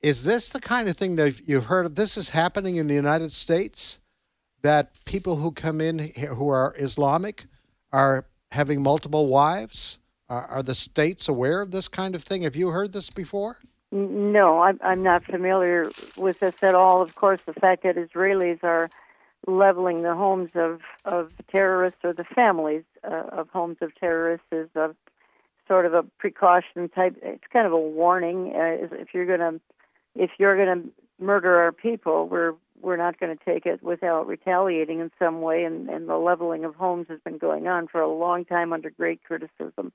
Is 0.01 0.23
this 0.23 0.49
the 0.49 0.61
kind 0.61 0.87
of 0.87 0.95
thing 0.95 1.15
that 1.15 1.47
you've 1.47 1.65
heard 1.65 1.87
of? 1.87 1.95
This 1.95 2.15
is 2.15 2.29
happening 2.29 2.75
in 2.75 2.87
the 2.87 2.93
United 2.93 3.31
States 3.31 3.99
that 4.61 5.03
people 5.05 5.37
who 5.37 5.51
come 5.51 5.81
in 5.81 6.13
who 6.13 6.49
are 6.49 6.75
Islamic 6.77 7.45
are 7.91 8.25
having 8.51 8.83
multiple 8.83 9.27
wives? 9.27 9.97
Are, 10.29 10.45
are 10.45 10.63
the 10.63 10.75
states 10.75 11.27
aware 11.27 11.59
of 11.59 11.71
this 11.71 11.87
kind 11.87 12.13
of 12.13 12.23
thing? 12.23 12.43
Have 12.43 12.55
you 12.55 12.69
heard 12.69 12.93
this 12.93 13.09
before? 13.09 13.57
No, 13.91 14.59
I'm, 14.61 14.79
I'm 14.83 15.03
not 15.03 15.23
familiar 15.23 15.89
with 16.17 16.39
this 16.39 16.55
at 16.61 16.75
all. 16.75 17.01
Of 17.01 17.15
course, 17.15 17.41
the 17.41 17.53
fact 17.53 17.83
that 17.83 17.95
Israelis 17.95 18.63
are 18.63 18.89
leveling 19.47 20.01
the 20.01 20.15
homes 20.15 20.51
of, 20.55 20.81
of 21.05 21.31
terrorists 21.53 21.99
or 22.03 22.13
the 22.13 22.23
families 22.23 22.83
uh, 23.03 23.23
of 23.31 23.49
homes 23.49 23.77
of 23.81 23.93
terrorists 23.95 24.47
is 24.51 24.69
a 24.75 24.95
sort 25.67 25.85
of 25.85 25.93
a 25.93 26.03
precaution 26.19 26.89
type. 26.89 27.15
It's 27.21 27.43
kind 27.51 27.65
of 27.65 27.73
a 27.73 27.79
warning. 27.79 28.53
Uh, 28.55 28.85
if 28.95 29.13
you're 29.13 29.25
gonna 29.25 29.59
if 30.15 30.31
you're 30.37 30.57
gonna 30.57 30.83
murder 31.19 31.57
our 31.59 31.71
people, 31.71 32.27
we're 32.27 32.53
we're 32.81 32.97
not 32.97 33.17
going 33.17 33.35
to 33.35 33.45
take 33.45 33.65
it 33.65 33.81
without 33.81 34.27
retaliating 34.27 34.99
in 34.99 35.09
some 35.17 35.41
way. 35.41 35.63
And, 35.63 35.87
and 35.89 36.09
the 36.09 36.17
leveling 36.17 36.65
of 36.65 36.75
homes 36.75 37.07
has 37.09 37.19
been 37.23 37.37
going 37.37 37.65
on 37.65 37.87
for 37.87 38.01
a 38.01 38.13
long 38.13 38.43
time 38.43 38.73
under 38.73 38.89
great 38.89 39.23
criticism. 39.23 39.93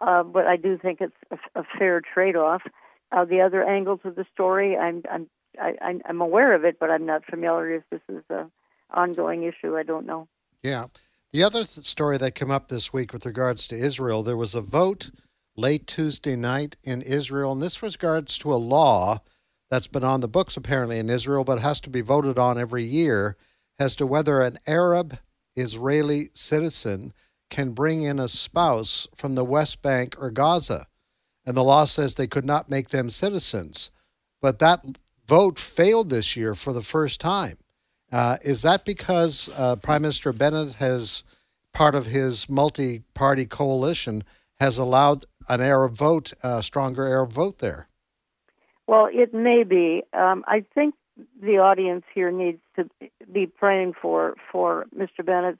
Uh, 0.00 0.22
but 0.22 0.46
I 0.46 0.56
do 0.56 0.78
think 0.78 1.00
it's 1.00 1.16
a, 1.32 1.60
a 1.60 1.64
fair 1.76 2.00
trade-off. 2.00 2.62
Uh, 3.10 3.24
the 3.24 3.40
other 3.40 3.64
angles 3.64 3.98
of 4.04 4.14
the 4.14 4.24
story, 4.32 4.76
I'm 4.76 5.02
I'm 5.10 5.28
I, 5.60 5.74
I'm- 5.82 6.02
I'm 6.08 6.20
aware 6.20 6.54
of 6.54 6.64
it, 6.64 6.78
but 6.78 6.90
I'm 6.90 7.04
not 7.04 7.24
familiar 7.24 7.74
if 7.74 7.82
this 7.90 8.00
is 8.08 8.22
a 8.30 8.46
ongoing 8.92 9.42
issue. 9.42 9.76
I 9.76 9.82
don't 9.82 10.06
know. 10.06 10.28
Yeah. 10.62 10.86
The 11.32 11.42
other 11.42 11.64
th- 11.64 11.86
story 11.86 12.18
that 12.18 12.34
came 12.34 12.50
up 12.50 12.68
this 12.68 12.92
week 12.92 13.12
with 13.12 13.24
regards 13.24 13.66
to 13.68 13.76
Israel, 13.76 14.22
there 14.22 14.36
was 14.36 14.54
a 14.54 14.60
vote 14.60 15.10
late 15.56 15.86
Tuesday 15.86 16.36
night 16.36 16.76
in 16.82 17.02
Israel, 17.02 17.52
and 17.52 17.62
this 17.62 17.80
was 17.80 17.94
regards 17.94 18.38
to 18.38 18.52
a 18.52 18.56
law 18.56 19.18
that's 19.70 19.86
been 19.86 20.04
on 20.04 20.20
the 20.20 20.28
books 20.28 20.56
apparently 20.56 20.98
in 20.98 21.08
Israel, 21.08 21.44
but 21.44 21.60
has 21.60 21.80
to 21.80 21.90
be 21.90 22.00
voted 22.00 22.38
on 22.38 22.58
every 22.58 22.84
year 22.84 23.36
as 23.78 23.94
to 23.96 24.06
whether 24.06 24.40
an 24.40 24.58
Arab 24.66 25.18
Israeli 25.56 26.30
citizen 26.34 27.12
can 27.48 27.72
bring 27.72 28.02
in 28.02 28.18
a 28.18 28.28
spouse 28.28 29.06
from 29.14 29.34
the 29.34 29.44
West 29.44 29.82
Bank 29.82 30.16
or 30.18 30.30
Gaza. 30.30 30.86
And 31.44 31.56
the 31.56 31.64
law 31.64 31.84
says 31.84 32.14
they 32.14 32.26
could 32.26 32.44
not 32.44 32.70
make 32.70 32.90
them 32.90 33.10
citizens. 33.10 33.90
But 34.40 34.58
that 34.58 34.84
vote 35.26 35.58
failed 35.58 36.10
this 36.10 36.36
year 36.36 36.54
for 36.54 36.72
the 36.72 36.82
first 36.82 37.20
time. 37.20 37.58
Uh, 38.12 38.36
is 38.42 38.62
that 38.62 38.84
because 38.84 39.48
uh, 39.56 39.76
Prime 39.76 40.02
Minister 40.02 40.32
Bennett 40.32 40.74
has, 40.74 41.22
part 41.72 41.94
of 41.94 42.06
his 42.06 42.48
multi 42.48 43.02
party 43.14 43.46
coalition, 43.46 44.24
has 44.58 44.78
allowed 44.78 45.26
an 45.48 45.60
Arab 45.60 45.94
vote, 45.94 46.32
a 46.42 46.62
stronger 46.62 47.06
Arab 47.06 47.32
vote 47.32 47.58
there? 47.58 47.88
Well, 48.86 49.08
it 49.12 49.32
may 49.32 49.62
be. 49.62 50.02
Um, 50.12 50.44
I 50.48 50.64
think 50.74 50.94
the 51.40 51.58
audience 51.58 52.04
here 52.12 52.32
needs 52.32 52.60
to 52.76 52.88
be 53.32 53.46
praying 53.46 53.94
for 54.00 54.34
for 54.50 54.86
Mr. 54.96 55.24
Bennett's 55.24 55.58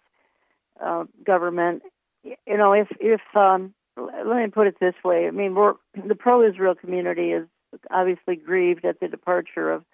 uh, 0.84 1.04
government. 1.24 1.82
You 2.24 2.56
know, 2.56 2.72
if 2.72 2.88
if 2.98 3.20
um, 3.34 3.72
let 3.96 4.36
me 4.36 4.48
put 4.48 4.66
it 4.66 4.76
this 4.80 4.94
way, 5.04 5.26
I 5.26 5.30
mean, 5.30 5.54
the 6.06 6.14
pro-Israel 6.14 6.74
community 6.74 7.32
is 7.32 7.46
obviously 7.90 8.36
grieved 8.36 8.84
at 8.84 9.00
the 9.00 9.08
departure 9.08 9.70
of 9.70 9.84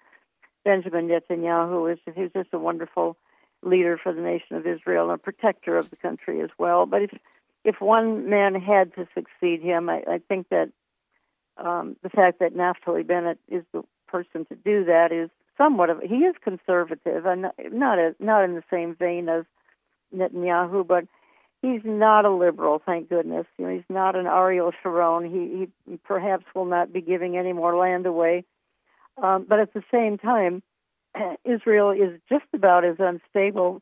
Benjamin 0.67 1.07
Netanyahu. 1.07 1.93
Is 1.93 1.99
who's 2.13 2.31
just 2.33 2.49
a 2.53 2.59
wonderful 2.59 3.15
leader 3.63 3.97
for 4.01 4.11
the 4.13 4.21
nation 4.21 4.55
of 4.57 4.67
Israel 4.67 5.09
and 5.09 5.19
a 5.19 5.23
protector 5.29 5.77
of 5.77 5.89
the 5.89 5.95
country 5.95 6.41
as 6.41 6.49
well. 6.57 6.85
But 6.85 7.03
if 7.03 7.11
if 7.63 7.81
one 7.81 8.29
man 8.29 8.53
had 8.55 8.93
to 8.95 9.07
succeed 9.15 9.61
him, 9.61 9.89
I, 9.89 10.03
I 10.15 10.17
think 10.27 10.49
that 10.49 10.69
um, 11.57 11.95
the 12.03 12.09
fact 12.09 12.39
that 12.39 12.53
Naftali 12.53 13.07
Bennett 13.07 13.39
is 13.47 13.63
the 13.73 13.83
person 14.07 14.45
to 14.45 14.55
do 14.55 14.85
that 14.85 15.11
is 15.11 15.29
somewhat 15.57 15.89
of 15.89 16.01
he 16.01 16.19
is 16.29 16.35
conservative 16.43 17.25
and 17.25 17.43
not 17.43 17.55
not, 17.71 17.97
a, 17.97 18.15
not 18.19 18.43
in 18.43 18.55
the 18.55 18.63
same 18.69 18.93
vein 18.95 19.29
as 19.29 19.45
Netanyahu, 20.15 20.85
but 20.85 21.05
he's 21.61 21.81
not 21.83 22.25
a 22.25 22.29
liberal, 22.45 22.81
thank 22.85 23.09
goodness. 23.09 23.47
You 23.57 23.65
know, 23.65 23.73
he's 23.73 23.89
not 23.89 24.15
an 24.15 24.27
Ariel 24.27 24.71
Sharon. 24.81 25.23
He, 25.29 25.67
he 25.89 25.97
perhaps 25.97 26.45
will 26.55 26.65
not 26.65 26.93
be 26.93 27.01
giving 27.01 27.37
any 27.37 27.53
more 27.53 27.75
land 27.75 28.05
away, 28.05 28.45
um, 29.21 29.45
but 29.49 29.59
at 29.59 29.73
the 29.73 29.83
same 29.91 30.17
time, 30.17 30.61
Israel 31.45 31.91
is 31.91 32.19
just 32.29 32.45
about 32.53 32.85
as 32.85 32.97
unstable 32.99 33.81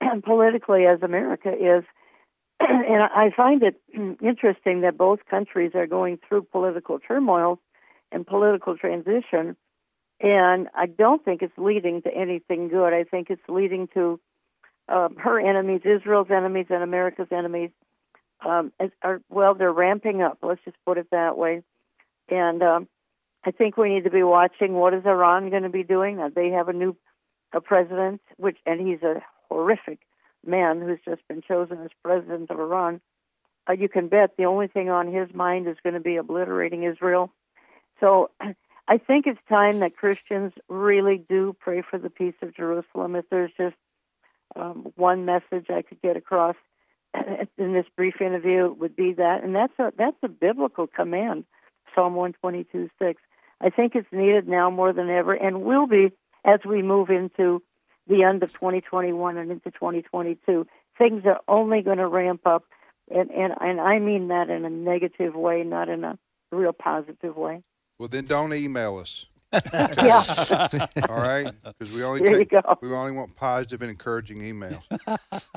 politically 0.24 0.86
as 0.86 1.02
America 1.02 1.50
is. 1.50 1.84
and 2.60 3.02
I 3.02 3.30
find 3.36 3.62
it 3.62 3.80
interesting 4.22 4.82
that 4.82 4.96
both 4.96 5.20
countries 5.28 5.72
are 5.74 5.86
going 5.86 6.18
through 6.28 6.42
political 6.42 6.98
turmoil 6.98 7.60
and 8.12 8.26
political 8.26 8.76
transition. 8.76 9.56
And 10.20 10.68
I 10.74 10.86
don't 10.86 11.24
think 11.24 11.42
it's 11.42 11.58
leading 11.58 12.02
to 12.02 12.14
anything 12.14 12.68
good. 12.68 12.92
I 12.92 13.04
think 13.04 13.28
it's 13.30 13.42
leading 13.48 13.88
to 13.94 14.20
um, 14.88 15.16
her 15.16 15.40
enemies, 15.40 15.80
Israel's 15.84 16.30
enemies, 16.30 16.66
and 16.70 16.82
America's 16.82 17.28
enemies 17.32 17.70
um, 18.44 18.72
are 19.02 19.20
well, 19.28 19.54
they're 19.54 19.72
ramping 19.72 20.22
up. 20.22 20.38
Let's 20.42 20.62
just 20.64 20.76
put 20.84 20.98
it 20.98 21.08
that 21.10 21.36
way. 21.36 21.62
And 22.28 22.62
um, 22.62 22.88
I 23.46 23.50
think 23.50 23.76
we 23.76 23.90
need 23.92 24.04
to 24.04 24.10
be 24.10 24.22
watching 24.22 24.74
what 24.74 24.94
is 24.94 25.04
Iran 25.04 25.50
going 25.50 25.64
to 25.64 25.68
be 25.68 25.82
doing. 25.82 26.18
Uh, 26.18 26.30
they 26.34 26.50
have 26.50 26.68
a 26.68 26.72
new 26.72 26.96
a 27.52 27.60
president, 27.60 28.20
which 28.36 28.58
and 28.66 28.86
he's 28.86 29.02
a 29.02 29.22
horrific 29.48 30.00
man 30.44 30.80
who's 30.80 30.98
just 31.04 31.26
been 31.28 31.40
chosen 31.40 31.78
as 31.82 31.90
president 32.02 32.50
of 32.50 32.58
Iran. 32.58 33.00
Uh, 33.68 33.72
you 33.72 33.88
can 33.88 34.08
bet 34.08 34.36
the 34.36 34.44
only 34.44 34.66
thing 34.66 34.90
on 34.90 35.12
his 35.12 35.32
mind 35.32 35.68
is 35.68 35.76
going 35.82 35.94
to 35.94 36.00
be 36.00 36.16
obliterating 36.16 36.82
Israel. 36.82 37.30
So 38.00 38.30
I 38.88 38.98
think 38.98 39.26
it's 39.26 39.40
time 39.48 39.78
that 39.78 39.96
Christians 39.96 40.52
really 40.68 41.16
do 41.16 41.56
pray 41.58 41.82
for 41.88 41.98
the 41.98 42.10
peace 42.10 42.34
of 42.42 42.54
Jerusalem. 42.54 43.14
If 43.16 43.28
there's 43.30 43.52
just 43.56 43.76
um, 44.56 44.92
one 44.96 45.24
message 45.24 45.66
I 45.70 45.82
could 45.82 46.02
get 46.02 46.16
across 46.16 46.56
in 47.58 47.72
this 47.72 47.86
brief 47.96 48.20
interview, 48.20 48.66
it 48.66 48.78
would 48.78 48.96
be 48.96 49.14
that, 49.14 49.42
and 49.42 49.54
that's 49.54 49.78
a 49.78 49.92
that's 49.96 50.16
a 50.22 50.28
biblical 50.28 50.86
command, 50.86 51.44
Psalm 51.94 52.14
122, 52.14 52.90
6. 52.98 53.22
I 53.64 53.70
think 53.70 53.94
it's 53.94 54.12
needed 54.12 54.46
now 54.46 54.70
more 54.70 54.92
than 54.92 55.08
ever, 55.08 55.32
and 55.32 55.62
will 55.62 55.86
be 55.86 56.12
as 56.44 56.60
we 56.66 56.82
move 56.82 57.08
into 57.08 57.62
the 58.06 58.22
end 58.22 58.42
of 58.42 58.52
2021 58.52 59.38
and 59.38 59.50
into 59.50 59.70
2022. 59.70 60.66
Things 60.98 61.22
are 61.24 61.40
only 61.48 61.80
going 61.80 61.96
to 61.96 62.06
ramp 62.06 62.42
up, 62.44 62.64
and 63.10 63.30
and 63.30 63.54
and 63.60 63.80
I 63.80 63.98
mean 63.98 64.28
that 64.28 64.50
in 64.50 64.64
a 64.64 64.70
negative 64.70 65.34
way, 65.34 65.64
not 65.64 65.88
in 65.88 66.04
a 66.04 66.18
real 66.52 66.72
positive 66.74 67.36
way. 67.36 67.62
Well, 67.98 68.08
then 68.08 68.26
don't 68.26 68.52
email 68.52 68.98
us. 68.98 69.26
Yeah. 70.02 70.22
All 71.08 71.16
right, 71.16 71.52
because 71.64 71.94
we 71.94 72.02
only 72.02 72.20
There 72.20 72.32
you 72.32 72.38
take, 72.38 72.50
go. 72.50 72.78
we 72.82 72.92
only 72.92 73.12
want 73.12 73.36
positive 73.36 73.82
and 73.82 73.90
encouraging 73.90 74.38
emails. 74.40 74.82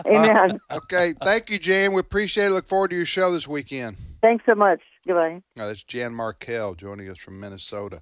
Amen. 0.06 0.60
Uh, 0.70 0.76
okay, 0.78 1.14
thank 1.24 1.50
you, 1.50 1.58
Jan. 1.58 1.94
We 1.94 2.00
appreciate 2.00 2.46
it. 2.46 2.52
Look 2.52 2.68
forward 2.68 2.92
to 2.92 2.96
your 2.96 3.08
show 3.08 3.32
this 3.32 3.48
weekend. 3.48 3.98
Thanks 4.22 4.46
so 4.46 4.54
much. 4.54 4.82
Goodbye. 5.08 5.42
Now, 5.56 5.68
that's 5.68 5.84
Jan 5.84 6.14
Markell 6.14 6.76
joining 6.76 7.10
us 7.10 7.18
from 7.18 7.40
Minnesota. 7.40 8.02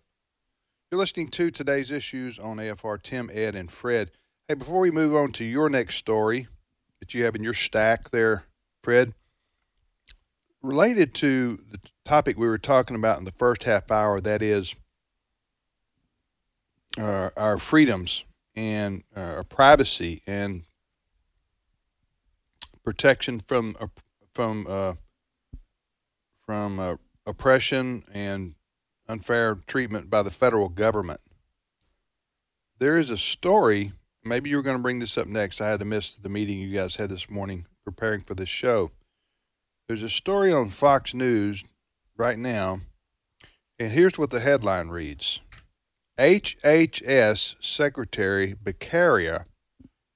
You're 0.89 0.97
listening 0.97 1.27
to 1.29 1.51
today's 1.51 1.91
issues 1.91 2.39
on 2.39 2.57
AFR. 2.57 3.01
Tim, 3.01 3.29
Ed, 3.31 3.53
and 3.53 3.69
Fred. 3.69 4.09
Hey, 4.47 4.55
before 4.55 4.79
we 4.79 4.89
move 4.89 5.15
on 5.15 5.31
to 5.33 5.43
your 5.43 5.69
next 5.69 5.97
story 5.97 6.47
that 6.99 7.13
you 7.13 7.23
have 7.23 7.35
in 7.35 7.43
your 7.43 7.53
stack 7.53 8.09
there, 8.09 8.45
Fred, 8.81 9.13
related 10.63 11.13
to 11.15 11.59
the 11.69 11.79
topic 12.05 12.39
we 12.39 12.47
were 12.47 12.57
talking 12.57 12.95
about 12.95 13.19
in 13.19 13.25
the 13.25 13.31
first 13.33 13.65
half 13.65 13.91
hour, 13.91 14.19
that 14.19 14.41
is 14.41 14.73
uh, 16.97 17.29
our 17.37 17.59
freedoms 17.59 18.23
and 18.55 19.03
uh, 19.15 19.35
our 19.37 19.43
privacy 19.43 20.23
and 20.25 20.63
protection 22.83 23.39
from 23.39 23.75
uh, 23.79 23.87
from 24.33 24.65
uh, 24.67 24.93
from 26.45 26.79
uh, 26.79 26.95
oppression 27.25 28.03
and 28.13 28.55
unfair 29.07 29.55
treatment 29.67 30.09
by 30.09 30.23
the 30.23 30.31
federal 30.31 30.69
government. 30.69 31.21
There 32.79 32.97
is 32.97 33.09
a 33.09 33.17
story. 33.17 33.91
Maybe 34.23 34.49
you 34.49 34.57
were 34.57 34.63
going 34.63 34.77
to 34.77 34.83
bring 34.83 34.99
this 34.99 35.17
up 35.17 35.27
next. 35.27 35.61
I 35.61 35.67
had 35.67 35.79
to 35.79 35.85
miss 35.85 36.17
the 36.17 36.29
meeting 36.29 36.59
you 36.59 36.75
guys 36.75 36.95
had 36.95 37.09
this 37.09 37.29
morning 37.29 37.65
preparing 37.83 38.21
for 38.21 38.35
this 38.35 38.49
show. 38.49 38.91
There's 39.87 40.03
a 40.03 40.09
story 40.09 40.51
on 40.51 40.69
Fox 40.69 41.13
News 41.13 41.63
right 42.17 42.39
now, 42.39 42.81
and 43.77 43.91
here's 43.91 44.17
what 44.17 44.31
the 44.31 44.39
headline 44.39 44.89
reads 44.89 45.41
HHS 46.17 47.55
Secretary 47.63 48.55
Beccaria. 48.55 49.45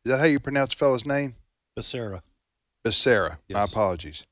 Is 0.05 0.11
that 0.11 0.19
how 0.19 0.25
you 0.25 0.39
pronounce 0.39 0.71
the 0.71 0.77
fellow's 0.77 1.05
name? 1.05 1.35
Becerra. 1.77 2.21
Becerra. 2.83 3.37
My 3.49 3.63
apologies. 3.65 4.25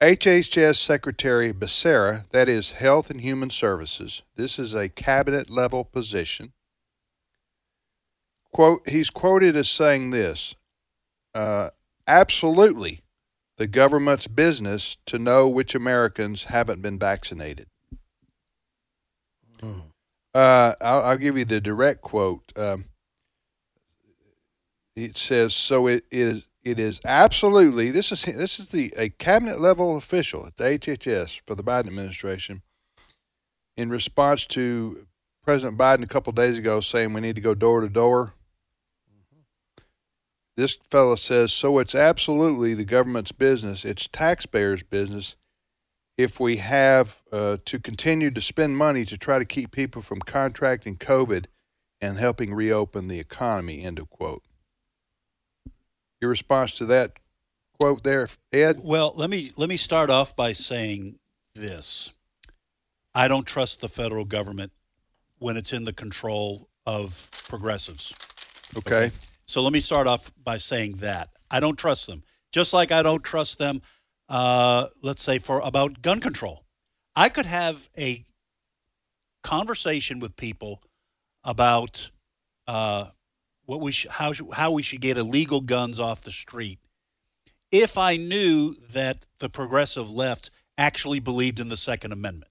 HHS 0.00 0.76
Secretary 0.76 1.52
Becerra, 1.52 2.24
that 2.30 2.48
is 2.48 2.72
Health 2.72 3.10
and 3.10 3.20
Human 3.20 3.50
Services. 3.50 4.22
This 4.36 4.58
is 4.58 4.74
a 4.74 4.88
cabinet 4.88 5.50
level 5.50 5.84
position. 5.84 6.52
Quote, 8.52 8.88
he's 8.88 9.10
quoted 9.10 9.56
as 9.56 9.68
saying 9.68 10.10
this 10.10 10.54
uh, 11.34 11.70
absolutely 12.06 13.02
the 13.56 13.66
government's 13.66 14.28
business 14.28 14.96
to 15.06 15.18
know 15.18 15.48
which 15.48 15.74
Americans 15.74 16.44
haven't 16.44 16.80
been 16.80 16.98
vaccinated. 16.98 17.66
Uh, 20.32 20.74
I'll, 20.80 21.02
I'll 21.02 21.18
give 21.18 21.36
you 21.36 21.44
the 21.44 21.60
direct 21.60 22.00
quote. 22.00 22.52
Um, 22.56 22.84
it 24.94 25.16
says, 25.16 25.54
"So 25.54 25.88
it 25.88 26.04
is. 26.10 26.47
It 26.62 26.78
is 26.78 27.00
absolutely. 27.04 27.90
This 27.90 28.12
is 28.12 28.22
this 28.22 28.58
is 28.58 28.68
the 28.68 28.92
a 28.96 29.10
cabinet 29.10 29.60
level 29.60 29.96
official 29.96 30.46
at 30.46 30.56
the 30.56 30.64
HHS 30.64 31.40
for 31.46 31.54
the 31.54 31.62
Biden 31.62 31.86
administration, 31.86 32.62
in 33.76 33.90
response 33.90 34.46
to 34.48 35.06
President 35.44 35.78
Biden 35.78 36.02
a 36.02 36.08
couple 36.08 36.32
days 36.32 36.58
ago 36.58 36.80
saying 36.80 37.12
we 37.12 37.20
need 37.20 37.36
to 37.36 37.40
go 37.40 37.54
door 37.54 37.80
to 37.80 37.88
door. 37.88 38.34
This 40.56 40.76
fellow 40.90 41.14
says, 41.14 41.52
so 41.52 41.78
it's 41.78 41.94
absolutely 41.94 42.74
the 42.74 42.84
government's 42.84 43.30
business. 43.30 43.84
It's 43.84 44.08
taxpayers' 44.08 44.82
business 44.82 45.36
if 46.16 46.40
we 46.40 46.56
have 46.56 47.22
uh, 47.32 47.58
to 47.64 47.78
continue 47.78 48.32
to 48.32 48.40
spend 48.40 48.76
money 48.76 49.04
to 49.04 49.16
try 49.16 49.38
to 49.38 49.44
keep 49.44 49.70
people 49.70 50.02
from 50.02 50.18
contracting 50.18 50.96
COVID 50.96 51.46
and 52.00 52.18
helping 52.18 52.52
reopen 52.52 53.06
the 53.06 53.20
economy, 53.20 53.84
end 53.84 54.00
of 54.00 54.10
quote. 54.10 54.42
Your 56.20 56.30
response 56.30 56.76
to 56.78 56.86
that 56.86 57.12
quote 57.78 58.02
there, 58.02 58.28
Ed? 58.52 58.80
Well, 58.82 59.12
let 59.16 59.30
me 59.30 59.52
let 59.56 59.68
me 59.68 59.76
start 59.76 60.10
off 60.10 60.34
by 60.34 60.52
saying 60.52 61.18
this. 61.54 62.12
I 63.14 63.28
don't 63.28 63.46
trust 63.46 63.80
the 63.80 63.88
federal 63.88 64.24
government 64.24 64.72
when 65.38 65.56
it's 65.56 65.72
in 65.72 65.84
the 65.84 65.92
control 65.92 66.68
of 66.86 67.30
progressives. 67.48 68.12
Okay. 68.76 69.10
So 69.46 69.62
let 69.62 69.72
me 69.72 69.80
start 69.80 70.06
off 70.06 70.30
by 70.42 70.58
saying 70.58 70.96
that 70.96 71.28
I 71.50 71.60
don't 71.60 71.78
trust 71.78 72.06
them. 72.06 72.22
Just 72.52 72.72
like 72.72 72.92
I 72.92 73.02
don't 73.02 73.22
trust 73.22 73.58
them, 73.58 73.82
uh, 74.28 74.86
let's 75.02 75.22
say 75.22 75.38
for 75.38 75.60
about 75.60 76.02
gun 76.02 76.20
control. 76.20 76.64
I 77.16 77.28
could 77.28 77.46
have 77.46 77.88
a 77.96 78.24
conversation 79.42 80.20
with 80.20 80.36
people 80.36 80.82
about 81.44 82.10
uh, 82.66 83.06
what 83.68 83.82
we 83.82 83.92
sh- 83.92 84.06
how 84.08 84.32
sh- 84.32 84.40
how 84.54 84.70
we 84.70 84.82
should 84.82 85.02
get 85.02 85.18
illegal 85.18 85.60
guns 85.60 86.00
off 86.00 86.24
the 86.24 86.30
street 86.30 86.78
if 87.70 87.98
I 87.98 88.16
knew 88.16 88.76
that 88.92 89.26
the 89.40 89.50
progressive 89.50 90.08
left 90.08 90.48
actually 90.78 91.20
believed 91.20 91.60
in 91.60 91.68
the 91.68 91.76
Second 91.76 92.12
Amendment. 92.12 92.50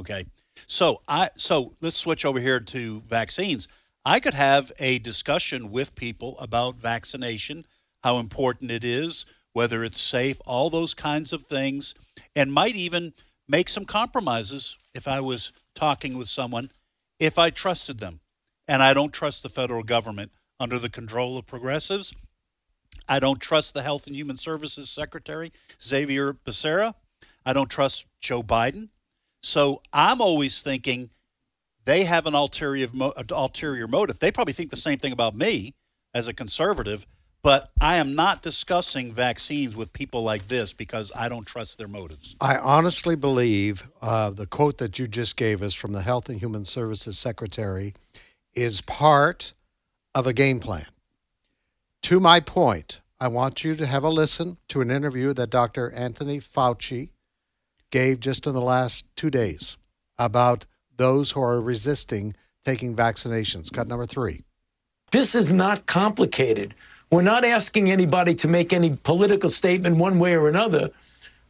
Okay, 0.00 0.24
so 0.66 1.02
I 1.06 1.28
so 1.36 1.74
let's 1.82 1.98
switch 1.98 2.24
over 2.24 2.40
here 2.40 2.58
to 2.58 3.00
vaccines. 3.00 3.68
I 4.02 4.18
could 4.18 4.32
have 4.32 4.72
a 4.78 4.98
discussion 4.98 5.70
with 5.70 5.94
people 5.94 6.38
about 6.38 6.76
vaccination, 6.76 7.66
how 8.02 8.18
important 8.18 8.70
it 8.70 8.82
is, 8.82 9.26
whether 9.52 9.84
it's 9.84 10.00
safe, 10.00 10.40
all 10.46 10.70
those 10.70 10.94
kinds 10.94 11.34
of 11.34 11.42
things, 11.42 11.94
and 12.34 12.50
might 12.50 12.76
even 12.76 13.12
make 13.46 13.68
some 13.68 13.84
compromises 13.84 14.78
if 14.94 15.06
I 15.06 15.20
was 15.20 15.52
talking 15.74 16.16
with 16.16 16.30
someone 16.30 16.70
if 17.20 17.38
I 17.38 17.50
trusted 17.50 17.98
them. 17.98 18.20
And 18.66 18.82
I 18.82 18.94
don't 18.94 19.12
trust 19.12 19.42
the 19.42 19.48
federal 19.48 19.82
government 19.82 20.32
under 20.58 20.78
the 20.78 20.88
control 20.88 21.38
of 21.38 21.46
progressives. 21.46 22.12
I 23.08 23.20
don't 23.20 23.40
trust 23.40 23.74
the 23.74 23.82
Health 23.82 24.06
and 24.06 24.16
Human 24.16 24.36
Services 24.36 24.90
Secretary, 24.90 25.52
Xavier 25.80 26.32
Becerra. 26.32 26.94
I 27.44 27.52
don't 27.52 27.70
trust 27.70 28.06
Joe 28.20 28.42
Biden. 28.42 28.88
So 29.42 29.82
I'm 29.92 30.20
always 30.20 30.62
thinking 30.62 31.10
they 31.84 32.04
have 32.04 32.26
an 32.26 32.34
ulterior, 32.34 32.88
ulterior 33.30 33.86
motive. 33.86 34.18
They 34.18 34.32
probably 34.32 34.52
think 34.52 34.70
the 34.70 34.76
same 34.76 34.98
thing 34.98 35.12
about 35.12 35.36
me 35.36 35.74
as 36.12 36.26
a 36.26 36.34
conservative, 36.34 37.06
but 37.42 37.70
I 37.80 37.98
am 37.98 38.16
not 38.16 38.42
discussing 38.42 39.12
vaccines 39.12 39.76
with 39.76 39.92
people 39.92 40.24
like 40.24 40.48
this 40.48 40.72
because 40.72 41.12
I 41.14 41.28
don't 41.28 41.46
trust 41.46 41.78
their 41.78 41.86
motives. 41.86 42.34
I 42.40 42.56
honestly 42.56 43.14
believe 43.14 43.86
uh, 44.02 44.30
the 44.30 44.46
quote 44.46 44.78
that 44.78 44.98
you 44.98 45.06
just 45.06 45.36
gave 45.36 45.62
us 45.62 45.74
from 45.74 45.92
the 45.92 46.02
Health 46.02 46.28
and 46.28 46.40
Human 46.40 46.64
Services 46.64 47.18
Secretary 47.18 47.94
is 48.54 48.80
part 48.80 49.52
of 50.16 50.26
a 50.26 50.32
game 50.32 50.58
plan. 50.58 50.86
To 52.04 52.18
my 52.18 52.40
point, 52.40 53.00
I 53.20 53.28
want 53.28 53.62
you 53.62 53.76
to 53.76 53.84
have 53.84 54.02
a 54.02 54.08
listen 54.08 54.56
to 54.68 54.80
an 54.80 54.90
interview 54.90 55.34
that 55.34 55.50
Dr. 55.50 55.90
Anthony 55.90 56.40
Fauci 56.40 57.10
gave 57.90 58.20
just 58.20 58.46
in 58.46 58.54
the 58.54 58.62
last 58.62 59.04
two 59.14 59.28
days 59.28 59.76
about 60.18 60.64
those 60.96 61.32
who 61.32 61.42
are 61.42 61.60
resisting 61.60 62.34
taking 62.64 62.96
vaccinations. 62.96 63.70
Cut 63.70 63.88
number 63.88 64.06
three. 64.06 64.44
This 65.10 65.34
is 65.34 65.52
not 65.52 65.84
complicated. 65.84 66.74
We're 67.10 67.20
not 67.20 67.44
asking 67.44 67.90
anybody 67.90 68.34
to 68.36 68.48
make 68.48 68.72
any 68.72 68.96
political 68.96 69.50
statement 69.50 69.98
one 69.98 70.18
way 70.18 70.34
or 70.34 70.48
another. 70.48 70.90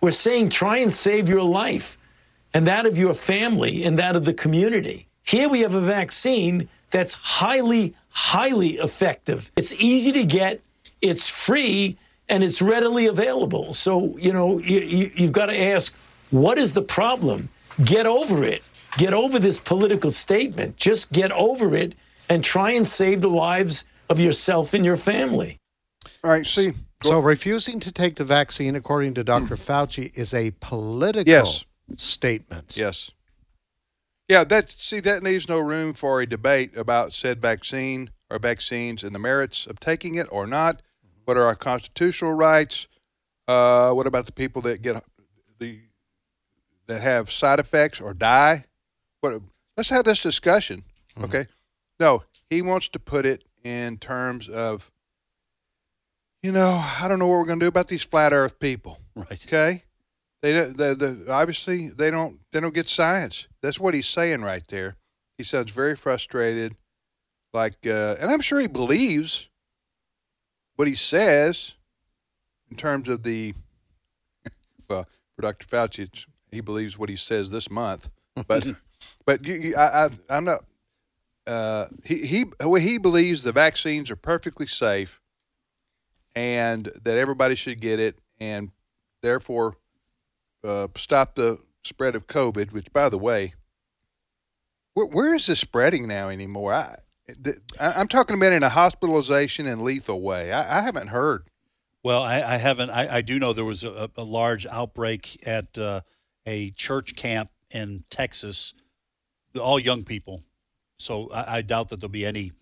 We're 0.01 0.11
saying 0.11 0.51
try 0.51 0.79
and 0.79 0.93
save 0.93 1.29
your 1.29 1.43
life 1.43 1.97
and 2.53 2.67
that 2.67 2.85
of 2.85 2.99
your 2.99 3.15
family 3.15 3.85
and 3.85 3.97
that 4.01 4.17
of 4.17 4.25
the 4.25 4.35
community. 4.35 5.07
Here 5.23 5.49
we 5.49 5.61
have 5.61 5.75
a 5.75 5.81
vaccine 5.81 6.69
that's 6.91 7.15
highly, 7.15 7.95
highly 8.17 8.79
effective. 8.79 9.53
It's 9.57 9.75
easy 9.75 10.11
to 10.13 10.25
get, 10.25 10.63
it's 11.03 11.29
free, 11.29 11.99
and 12.31 12.43
it's 12.43 12.63
readily 12.63 13.07
available. 13.07 13.75
So, 13.75 14.17
you 14.17 14.33
know, 14.33 14.59
you, 14.59 14.81
you, 14.81 15.11
you've 15.15 15.33
got 15.33 15.47
to 15.47 15.61
ask, 15.61 15.95
what 16.31 16.57
is 16.57 16.73
the 16.73 16.81
problem? 16.81 17.51
Get 17.85 18.07
over 18.07 18.43
it. 18.43 18.63
Get 18.97 19.13
over 19.13 19.39
this 19.39 19.61
political 19.61 20.11
statement. 20.11 20.79
Just 20.79 21.13
get 21.13 21.31
over 21.33 21.77
it 21.77 21.95
and 22.31 22.43
try 22.43 22.71
and 22.73 22.87
save 22.87 23.21
the 23.21 23.29
lives 23.29 23.85
of 24.09 24.19
yourself 24.19 24.73
and 24.73 24.83
your 24.83 24.97
family. 24.97 25.59
All 26.25 26.31
right, 26.31 26.47
see. 26.47 26.73
So 27.03 27.21
refusing 27.21 27.81
to 27.81 27.93
take 27.93 28.17
the 28.17 28.25
vaccine, 28.25 28.75
according 28.75 29.13
to 29.15 29.25
Dr. 29.25 29.57
Mm. 29.57 29.61
Fauci, 29.61 30.17
is 30.17 30.33
a 30.33 30.53
political 30.61 31.31
Yes. 31.31 31.67
statement. 31.99 32.79
Yes. 32.79 33.11
Yeah, 34.29 34.45
that 34.45 34.73
see 34.73 35.01
that 35.01 35.23
leaves 35.23 35.49
no 35.49 35.61
room 35.61 35.95
for 35.95 36.21
a 36.21 36.27
debate 36.27 36.77
about 36.77 37.13
said 37.13 37.41
vaccine 37.41 38.11
or 38.29 38.39
vaccines 38.39 39.05
and 39.05 39.15
the 39.15 39.21
merits 39.21 39.67
of 39.67 39.79
taking 39.79 40.17
it 40.17 40.27
or 40.31 40.47
not. 40.47 40.83
What 41.25 41.37
are 41.37 41.45
our 41.45 41.55
constitutional 41.55 42.33
rights? 42.33 42.89
Uh, 43.47 43.93
what 43.93 44.07
about 44.07 44.27
the 44.27 44.33
people 44.33 44.63
that 44.63 44.83
get 44.83 45.03
the 45.59 45.81
that 46.87 47.03
have 47.03 47.31
side 47.31 47.61
effects 47.61 48.01
or 48.01 48.15
die? 48.15 48.65
What? 49.21 49.41
Let's 49.77 49.91
have 49.91 50.05
this 50.05 50.21
discussion. 50.21 50.85
Okay. 51.23 51.47
No, 52.01 52.25
he 52.51 52.63
wants 52.63 52.89
to 52.91 52.99
put 52.99 53.27
it 53.27 53.45
in 53.65 53.97
terms 53.99 54.49
of, 54.49 54.91
you 56.43 56.53
know, 56.53 56.83
I 57.01 57.09
don't 57.09 57.19
know 57.19 57.27
what 57.27 57.39
we're 57.39 57.47
going 57.47 57.59
to 57.61 57.65
do 57.65 57.69
about 57.69 57.89
these 57.89 58.03
flat 58.03 58.33
Earth 58.33 58.59
people. 58.59 58.99
Right. 59.15 59.45
Okay. 59.47 59.83
They, 60.43 60.53
the, 60.53 60.95
the, 60.95 61.33
obviously 61.33 61.89
they 61.89 62.11
don't 62.11 62.39
they 62.53 62.61
don't 62.61 62.75
get 62.75 62.89
science. 62.89 63.49
That's 63.63 63.81
what 63.81 63.95
he's 63.95 64.07
saying 64.07 64.43
right 64.43 64.67
there. 64.69 64.97
He 65.39 65.45
sounds 65.45 65.71
very 65.71 65.97
frustrated, 65.97 66.77
like, 67.53 67.87
uh, 67.87 68.17
and 68.21 68.31
I'm 68.31 68.41
sure 68.41 68.61
he 68.61 68.67
believes 68.67 69.49
what 70.77 70.89
he 70.89 70.95
says 70.95 71.73
in 72.71 72.77
terms 72.77 73.09
of 73.09 73.23
the. 73.23 73.55
Well, 74.89 75.05
for 75.35 75.43
Dr. 75.43 75.67
Fauci, 75.67 76.05
it's, 76.05 76.27
he 76.53 76.61
believes 76.61 76.97
what 76.97 77.09
he 77.09 77.17
says 77.17 77.51
this 77.51 77.69
month, 77.69 78.09
but 78.47 78.65
but 79.27 79.45
you, 79.45 79.55
you, 79.55 79.77
I, 79.77 80.05
I 80.05 80.09
I'm 80.31 80.45
not. 80.45 80.65
Uh, 81.45 81.87
he 82.05 82.25
he 82.25 82.45
well, 82.61 82.81
he 82.81 82.99
believes 82.99 83.43
the 83.43 83.51
vaccines 83.51 84.13
are 84.13 84.17
perfectly 84.17 84.69
safe, 84.69 85.21
and 86.37 86.85
that 87.03 87.17
everybody 87.17 87.57
should 87.57 87.81
get 87.81 87.99
it, 87.99 88.17
and 88.39 88.71
therefore 89.23 89.75
uh, 90.65 90.89
stop 90.97 91.35
the 91.35 91.59
spread 91.85 92.15
of 92.15 92.27
COVID. 92.27 92.73
Which, 92.73 92.93
by 92.93 93.09
the 93.09 93.19
way, 93.19 93.55
where, 94.95 95.07
where 95.07 95.35
is 95.35 95.47
this 95.47 95.61
spreading 95.61 96.07
now 96.09 96.29
anymore? 96.29 96.73
I, 96.73 96.97
I'm 97.81 98.09
talking 98.09 98.37
about 98.37 98.53
in 98.53 98.63
a 98.63 98.69
hospitalization 98.69 99.67
and 99.67 99.83
lethal 99.83 100.21
way. 100.21 100.53
I, 100.53 100.79
I 100.79 100.83
haven't 100.83 101.09
heard. 101.09 101.49
Well, 102.03 102.23
I, 102.23 102.37
I 102.41 102.57
haven't. 102.57 102.91
I, 102.91 103.17
I 103.17 103.21
do 103.21 103.39
know 103.39 103.53
there 103.53 103.65
was 103.65 103.83
a, 103.83 104.11
a 104.17 104.23
large 104.23 104.65
outbreak 104.67 105.45
at 105.47 105.77
uh, 105.77 106.03
a 106.47 106.71
church 106.73 107.17
camp 107.17 107.51
in 107.73 108.05
Texas, 108.11 108.75
all 109.61 109.81
young 109.81 110.05
people. 110.05 110.45
So 111.01 111.29
I, 111.31 111.57
I 111.59 111.63
doubt 111.63 111.89
that 111.89 112.01
there'll 112.01 112.13
be 112.13 112.25
any, 112.25 112.53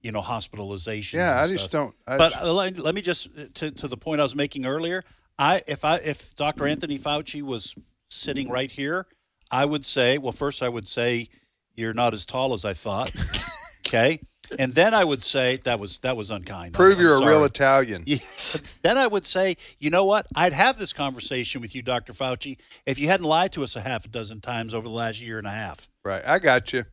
you 0.00 0.10
know, 0.10 0.22
hospitalizations. 0.22 1.12
Yeah, 1.14 1.38
I 1.42 1.46
just 1.48 1.70
don't- 1.70 1.94
I 2.06 2.16
but 2.16 2.32
just- 2.32 2.44
uh, 2.44 2.52
let, 2.54 2.78
let 2.78 2.94
me 2.94 3.02
just 3.02 3.28
to, 3.56 3.70
to 3.70 3.88
the 3.88 3.96
point 3.98 4.20
I 4.20 4.24
was 4.24 4.34
making 4.34 4.64
earlier. 4.64 5.04
I 5.38 5.62
if 5.66 5.84
I 5.84 5.96
if 5.96 6.34
Dr. 6.36 6.66
Anthony 6.66 6.98
Fauci 6.98 7.42
was 7.42 7.74
sitting 8.08 8.48
right 8.48 8.70
here, 8.70 9.06
I 9.50 9.64
would 9.64 9.84
say, 9.84 10.18
well, 10.18 10.32
first 10.32 10.62
I 10.62 10.68
would 10.68 10.88
say 10.88 11.28
you're 11.74 11.94
not 11.94 12.14
as 12.14 12.24
tall 12.24 12.54
as 12.54 12.64
I 12.64 12.74
thought. 12.74 13.10
okay. 13.86 14.20
And 14.58 14.74
then 14.74 14.94
I 14.94 15.04
would 15.04 15.22
say 15.22 15.58
that 15.64 15.80
was 15.80 15.98
that 16.00 16.16
was 16.16 16.30
unkind. 16.30 16.74
Prove 16.74 16.98
I'm 16.98 17.04
you're 17.04 17.22
a 17.22 17.26
real. 17.26 17.44
Italian. 17.44 18.04
Yeah. 18.06 18.18
then 18.82 18.98
I 18.98 19.06
would 19.06 19.26
say, 19.26 19.56
you 19.78 19.90
know 19.90 20.04
what? 20.04 20.26
I'd 20.36 20.52
have 20.52 20.78
this 20.78 20.92
conversation 20.92 21.60
with 21.60 21.74
you, 21.74 21.82
Dr. 21.82 22.12
Fauci, 22.12 22.58
if 22.86 22.98
you 22.98 23.08
hadn't 23.08 23.26
lied 23.26 23.52
to 23.52 23.62
us 23.62 23.74
a 23.74 23.80
half 23.80 24.04
a 24.04 24.08
dozen 24.08 24.40
times 24.40 24.74
over 24.74 24.86
the 24.86 24.94
last 24.94 25.20
year 25.20 25.38
and 25.38 25.46
a 25.46 25.50
half. 25.50 25.88
Right, 26.04 26.22
I 26.26 26.38
got 26.38 26.72
you. 26.72 26.84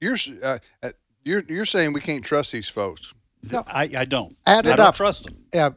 You're 0.00 0.16
uh, 0.42 0.58
uh, 0.82 0.90
you're 1.24 1.42
you're 1.48 1.64
saying 1.64 1.92
we 1.92 2.00
can't 2.00 2.24
trust 2.24 2.52
these 2.52 2.68
folks. 2.68 3.12
No. 3.50 3.64
I, 3.66 3.90
I 3.96 4.04
don't. 4.04 4.36
Add 4.46 4.66
I 4.66 4.72
it 4.72 4.76
don't 4.76 4.86
up. 4.86 4.94
trust 4.94 5.24
them. 5.24 5.36
Yeah, 5.52 5.70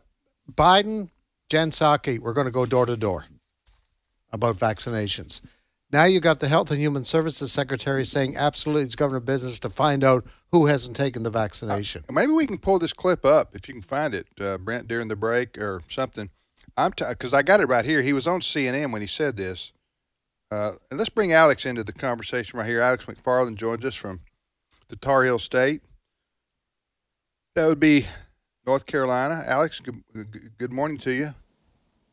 Biden, 0.51 1.09
Jen 1.51 1.71
Psaki, 1.71 2.17
we're 2.17 2.31
going 2.31 2.45
to 2.45 2.51
go 2.51 2.65
door 2.65 2.85
to 2.85 2.95
door 2.95 3.25
about 4.31 4.55
vaccinations. 4.55 5.41
Now 5.91 6.05
you 6.05 6.21
got 6.21 6.39
the 6.39 6.47
Health 6.47 6.71
and 6.71 6.79
Human 6.79 7.03
Services 7.03 7.51
Secretary 7.51 8.05
saying 8.05 8.37
absolutely 8.37 8.83
it's 8.83 8.95
government 8.95 9.25
business 9.25 9.59
to 9.59 9.69
find 9.69 10.01
out 10.01 10.25
who 10.53 10.67
hasn't 10.67 10.95
taken 10.95 11.23
the 11.23 11.29
vaccination. 11.29 12.05
Maybe 12.09 12.31
we 12.31 12.47
can 12.47 12.57
pull 12.57 12.79
this 12.79 12.93
clip 12.93 13.25
up 13.25 13.53
if 13.53 13.67
you 13.67 13.73
can 13.73 13.83
find 13.83 14.13
it, 14.13 14.27
uh, 14.39 14.59
Brent, 14.59 14.87
during 14.87 15.09
the 15.09 15.17
break 15.17 15.57
or 15.57 15.81
something. 15.89 16.29
I'm 16.77 16.93
because 16.97 17.33
I 17.33 17.41
got 17.41 17.59
it 17.59 17.67
right 17.67 17.83
here. 17.83 18.01
He 18.01 18.13
was 18.13 18.27
on 18.27 18.39
CNN 18.39 18.93
when 18.93 19.01
he 19.01 19.07
said 19.07 19.35
this. 19.35 19.73
Uh, 20.51 20.75
and 20.89 20.97
let's 20.97 21.09
bring 21.09 21.33
Alex 21.33 21.65
into 21.65 21.83
the 21.83 21.91
conversation 21.91 22.59
right 22.59 22.65
here. 22.65 22.79
Alex 22.79 23.03
McFarland 23.03 23.57
joins 23.57 23.83
us 23.83 23.95
from 23.95 24.21
the 24.87 24.95
Tar 24.95 25.25
Heel 25.25 25.37
State. 25.37 25.81
That 27.55 27.67
would 27.67 27.81
be 27.81 28.05
North 28.65 28.85
Carolina. 28.85 29.43
Alex, 29.47 29.79
good, 29.79 30.03
good- 30.57 30.71
morning 30.71 30.97
to 30.99 31.11
you. 31.11 31.33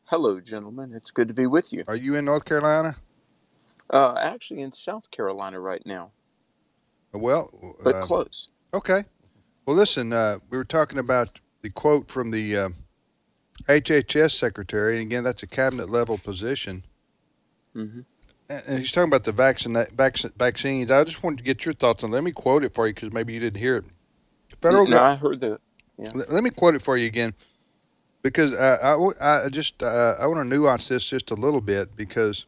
Hello, 0.05 0.39
gentlemen. 0.39 0.93
It's 0.95 1.11
good 1.11 1.27
to 1.27 1.33
be 1.33 1.45
with 1.45 1.71
you. 1.71 1.83
Are 1.87 1.95
you 1.95 2.15
in 2.15 2.25
North 2.25 2.45
Carolina? 2.45 2.95
Uh, 3.91 4.15
actually, 4.19 4.61
in 4.61 4.71
South 4.71 5.11
Carolina 5.11 5.59
right 5.59 5.85
now, 5.85 6.11
Well, 7.13 7.77
but 7.83 7.95
uh, 7.95 8.01
close. 8.01 8.49
Okay. 8.73 9.03
Well, 9.65 9.75
listen, 9.75 10.11
uh, 10.13 10.39
we 10.49 10.57
were 10.57 10.65
talking 10.65 10.97
about 10.97 11.39
the 11.61 11.69
quote 11.69 12.09
from 12.09 12.31
the 12.31 12.57
uh, 12.57 12.69
HHS 13.67 14.31
secretary, 14.31 14.97
and 14.97 15.05
again, 15.05 15.23
that's 15.23 15.43
a 15.43 15.47
cabinet 15.47 15.89
level 15.89 16.17
position. 16.17 16.83
hmm 17.73 18.01
And 18.49 18.79
he's 18.79 18.91
talking 18.91 19.09
about 19.09 19.23
the 19.25 19.31
vaccine, 19.31 19.73
vac- 19.95 20.17
vaccines. 20.37 20.89
I 20.89 21.03
just 21.03 21.21
wanted 21.23 21.37
to 21.37 21.43
get 21.43 21.65
your 21.65 21.73
thoughts 21.75 22.03
on. 22.03 22.09
Let 22.09 22.23
me 22.23 22.31
quote 22.31 22.63
it 22.63 22.73
for 22.73 22.87
you 22.87 22.93
because 22.95 23.13
maybe 23.13 23.33
you 23.33 23.39
didn't 23.39 23.59
hear 23.59 23.77
it. 23.77 23.85
Federal 24.61 24.87
no, 24.87 24.97
gov- 24.97 25.03
I 25.03 25.15
heard 25.15 25.39
the. 25.39 25.59
Yeah. 25.99 26.11
Let 26.29 26.43
me 26.43 26.49
quote 26.49 26.75
it 26.75 26.81
for 26.81 26.97
you 26.97 27.07
again, 27.07 27.33
because 28.21 28.55
I 28.57 28.93
I, 28.93 29.45
I 29.45 29.49
just 29.49 29.83
uh, 29.83 30.15
I 30.19 30.27
want 30.27 30.39
to 30.41 30.47
nuance 30.47 30.87
this 30.87 31.05
just 31.05 31.31
a 31.31 31.35
little 31.35 31.61
bit 31.61 31.95
because 31.95 32.45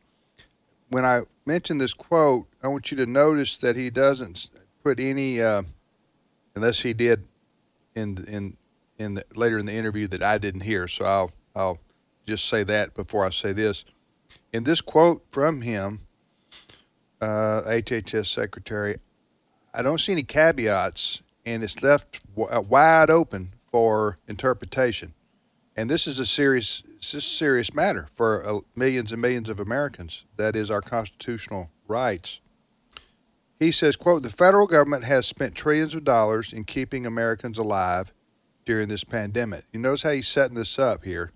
when 0.89 1.06
I 1.06 1.22
mention 1.45 1.78
this 1.78 1.93
quote, 1.93 2.47
I 2.64 2.68
want 2.68 2.91
you 2.91 2.97
to 2.97 3.06
notice 3.06 3.60
that 3.60 3.76
he 3.76 3.89
doesn't 3.89 4.49
put 4.84 4.99
any, 4.99 5.41
uh, 5.41 5.64
unless 6.56 6.80
he 6.80 6.93
did 6.93 7.26
in 7.95 8.24
in 8.28 8.58
in 8.99 9.16
the, 9.16 9.26
later 9.36 9.58
in 9.58 9.66
the 9.66 9.74
interview 9.74 10.08
that 10.08 10.24
I 10.24 10.38
didn't 10.38 10.62
hear. 10.62 10.88
So 10.88 11.06
I'll 11.06 11.32
I'll 11.56 11.80
just 12.28 12.47
say 12.47 12.64
that 12.64 12.93
before 12.93 13.26
I 13.26 13.30
say 13.32 13.52
this. 13.52 13.86
In 14.54 14.64
this 14.64 14.82
quote 14.82 15.26
from 15.32 15.62
him, 15.62 16.02
uh, 17.22 17.62
HHS 17.66 18.28
secretary, 18.28 18.97
I 19.74 19.82
don't 19.82 19.99
see 19.99 20.12
any 20.12 20.24
caveats, 20.24 21.22
and 21.46 21.64
it's 21.64 21.82
left 21.82 22.20
w- 22.36 22.50
uh, 22.56 22.62
wide 22.62 23.10
open 23.10 23.54
for 23.72 24.18
interpretation. 24.28 25.14
And 25.76 25.89
this 25.89 26.06
is 26.08 26.20
a 26.20 26.26
serious, 26.26 26.84
this 26.98 27.14
is 27.14 27.24
a 27.24 27.28
serious 27.28 27.74
matter 27.74 28.08
for 28.16 28.46
uh, 28.46 28.60
millions 28.76 29.12
and 29.12 29.22
millions 29.22 29.50
of 29.50 29.60
Americans. 29.60 30.26
That 30.38 30.56
is 30.56 30.70
our 30.70 30.82
constitutional 30.82 31.72
rights. 31.88 32.39
He 33.60 33.72
says, 33.72 33.96
"quote 33.96 34.24
The 34.24 34.30
federal 34.30 34.68
government 34.68 35.04
has 35.06 35.26
spent 35.28 35.56
trillions 35.56 35.94
of 35.96 36.04
dollars 36.04 36.52
in 36.52 36.64
keeping 36.64 37.06
Americans 37.06 37.58
alive 37.58 38.12
during 38.66 38.88
this 38.89 39.04
pandemic." 39.04 39.64
You 39.72 39.80
notice 39.80 40.02
how 40.04 40.12
he's 40.12 40.28
setting 40.28 40.56
this 40.56 40.78
up 40.80 41.04
here. 41.04 41.32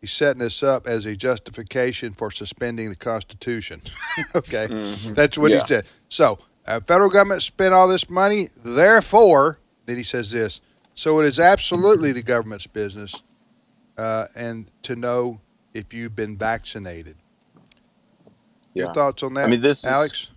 He's 0.00 0.12
setting 0.12 0.40
this 0.40 0.62
up 0.62 0.86
as 0.86 1.06
a 1.06 1.16
justification 1.16 2.12
for 2.12 2.30
suspending 2.30 2.88
the 2.90 2.96
Constitution. 2.96 3.82
okay, 4.34 4.68
Mhm. 4.68 5.14
that's 5.14 5.36
what 5.36 5.50
Yeah. 5.50 5.60
he 5.62 5.66
said. 5.66 5.86
So, 6.08 6.38
uh, 6.68 6.80
federal 6.86 7.08
government 7.08 7.42
spent 7.42 7.72
all 7.72 7.88
this 7.88 8.10
money, 8.10 8.50
therefore, 8.62 9.58
then 9.86 9.96
he 9.96 10.02
says 10.02 10.30
this. 10.30 10.60
So 10.94 11.18
it 11.20 11.24
is 11.24 11.40
absolutely 11.40 12.12
the 12.12 12.22
government's 12.22 12.66
business, 12.66 13.22
uh, 13.96 14.26
and 14.36 14.70
to 14.82 14.94
know 14.94 15.40
if 15.72 15.94
you've 15.94 16.14
been 16.14 16.36
vaccinated. 16.36 17.16
Your 18.74 18.92
thoughts 18.92 19.22
on 19.22 19.34
that, 19.34 19.46
I 19.46 19.48
mean, 19.48 19.62
this 19.62 19.86
Alex? 19.86 20.24
is 20.24 20.30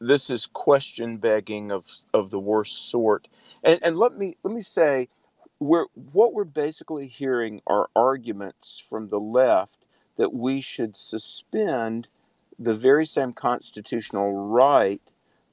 this 0.00 0.28
is 0.28 0.46
question 0.46 1.18
begging 1.18 1.70
of 1.70 1.86
of 2.12 2.30
the 2.30 2.40
worst 2.40 2.90
sort. 2.90 3.28
And 3.62 3.78
and 3.82 3.96
let 3.96 4.18
me 4.18 4.36
let 4.42 4.52
me 4.52 4.60
say, 4.60 5.08
we're 5.60 5.86
what 5.94 6.34
we're 6.34 6.44
basically 6.44 7.06
hearing 7.06 7.62
are 7.66 7.88
arguments 7.94 8.82
from 8.86 9.08
the 9.08 9.20
left 9.20 9.84
that 10.16 10.34
we 10.34 10.60
should 10.60 10.96
suspend 10.96 12.08
the 12.58 12.74
very 12.74 13.06
same 13.06 13.32
constitutional 13.32 14.32
right 14.32 15.00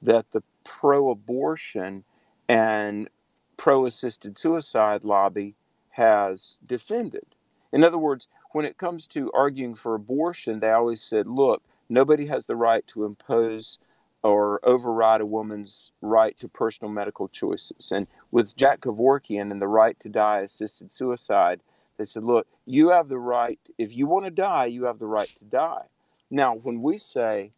that 0.02 0.32
the 0.32 0.42
pro-abortion 0.64 2.04
and 2.48 3.08
pro-assisted 3.56 4.36
suicide 4.36 5.04
lobby 5.04 5.54
has 5.90 6.58
defended. 6.66 7.36
In 7.72 7.84
other 7.84 7.98
words, 7.98 8.26
when 8.50 8.64
it 8.64 8.76
comes 8.76 9.06
to 9.06 9.30
arguing 9.32 9.74
for 9.74 9.94
abortion, 9.94 10.60
they 10.60 10.70
always 10.70 11.00
said, 11.00 11.26
look, 11.26 11.62
nobody 11.88 12.26
has 12.26 12.44
the 12.44 12.56
right 12.56 12.86
to 12.88 13.04
impose 13.04 13.78
or 14.22 14.60
override 14.62 15.20
a 15.20 15.26
woman's 15.26 15.92
right 16.00 16.38
to 16.38 16.48
personal 16.48 16.92
medical 16.92 17.28
choices. 17.28 17.90
And 17.90 18.06
with 18.30 18.56
Jack 18.56 18.80
Kevorkian 18.80 19.50
and 19.50 19.60
the 19.60 19.66
right 19.68 19.98
to 20.00 20.08
die 20.08 20.40
assisted 20.40 20.92
suicide, 20.92 21.60
They 21.96 22.04
said, 22.04 22.24
look, 22.24 22.46
you 22.64 22.90
have 22.90 23.08
the 23.08 23.18
right, 23.18 23.60
if 23.78 23.94
you 23.96 24.06
want 24.06 24.24
to 24.24 24.30
die, 24.30 24.66
you 24.66 24.84
have 24.84 24.98
the 24.98 25.06
right 25.06 25.30
to 25.36 25.44
die. 25.44 25.86
Now, 26.30 26.54
when 26.54 26.82
we 26.82 26.98
say 26.98 27.52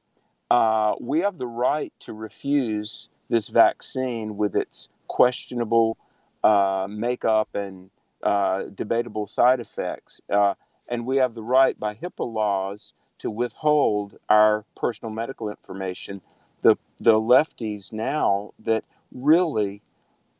uh, 0.54 0.94
we 1.00 1.18
have 1.18 1.38
the 1.38 1.48
right 1.48 1.92
to 1.98 2.12
refuse 2.12 3.08
this 3.28 3.48
vaccine 3.48 4.36
with 4.36 4.54
its 4.54 4.88
questionable 5.08 5.96
uh, 6.44 6.86
makeup 6.88 7.48
and 7.54 7.90
uh, 8.22 8.62
debatable 8.72 9.26
side 9.26 9.58
effects, 9.58 10.20
uh, 10.30 10.54
and 10.86 11.04
we 11.04 11.16
have 11.16 11.34
the 11.34 11.42
right 11.42 11.76
by 11.80 11.92
HIPAA 11.92 12.32
laws 12.32 12.94
to 13.18 13.28
withhold 13.32 14.16
our 14.28 14.64
personal 14.76 15.12
medical 15.12 15.50
information, 15.50 16.20
the, 16.60 16.76
the 17.00 17.14
lefties 17.14 17.92
now 17.92 18.52
that 18.56 18.84
really, 19.10 19.82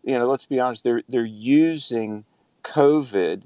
you 0.05 0.17
know, 0.17 0.31
let's 0.31 0.47
be 0.47 0.61
honest, 0.61 0.85
they're, 0.85 1.03
they're 1.09 1.25
using 1.25 2.25
COVID 2.63 3.43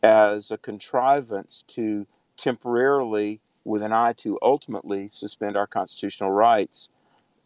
as 0.00 0.52
a 0.52 0.58
contrivance 0.58 1.64
to 1.68 2.06
temporarily, 2.36 3.40
with 3.64 3.82
an 3.82 3.92
eye 3.92 4.12
to 4.18 4.38
ultimately 4.42 5.08
suspend 5.08 5.56
our 5.56 5.66
constitutional 5.66 6.30
rights. 6.30 6.88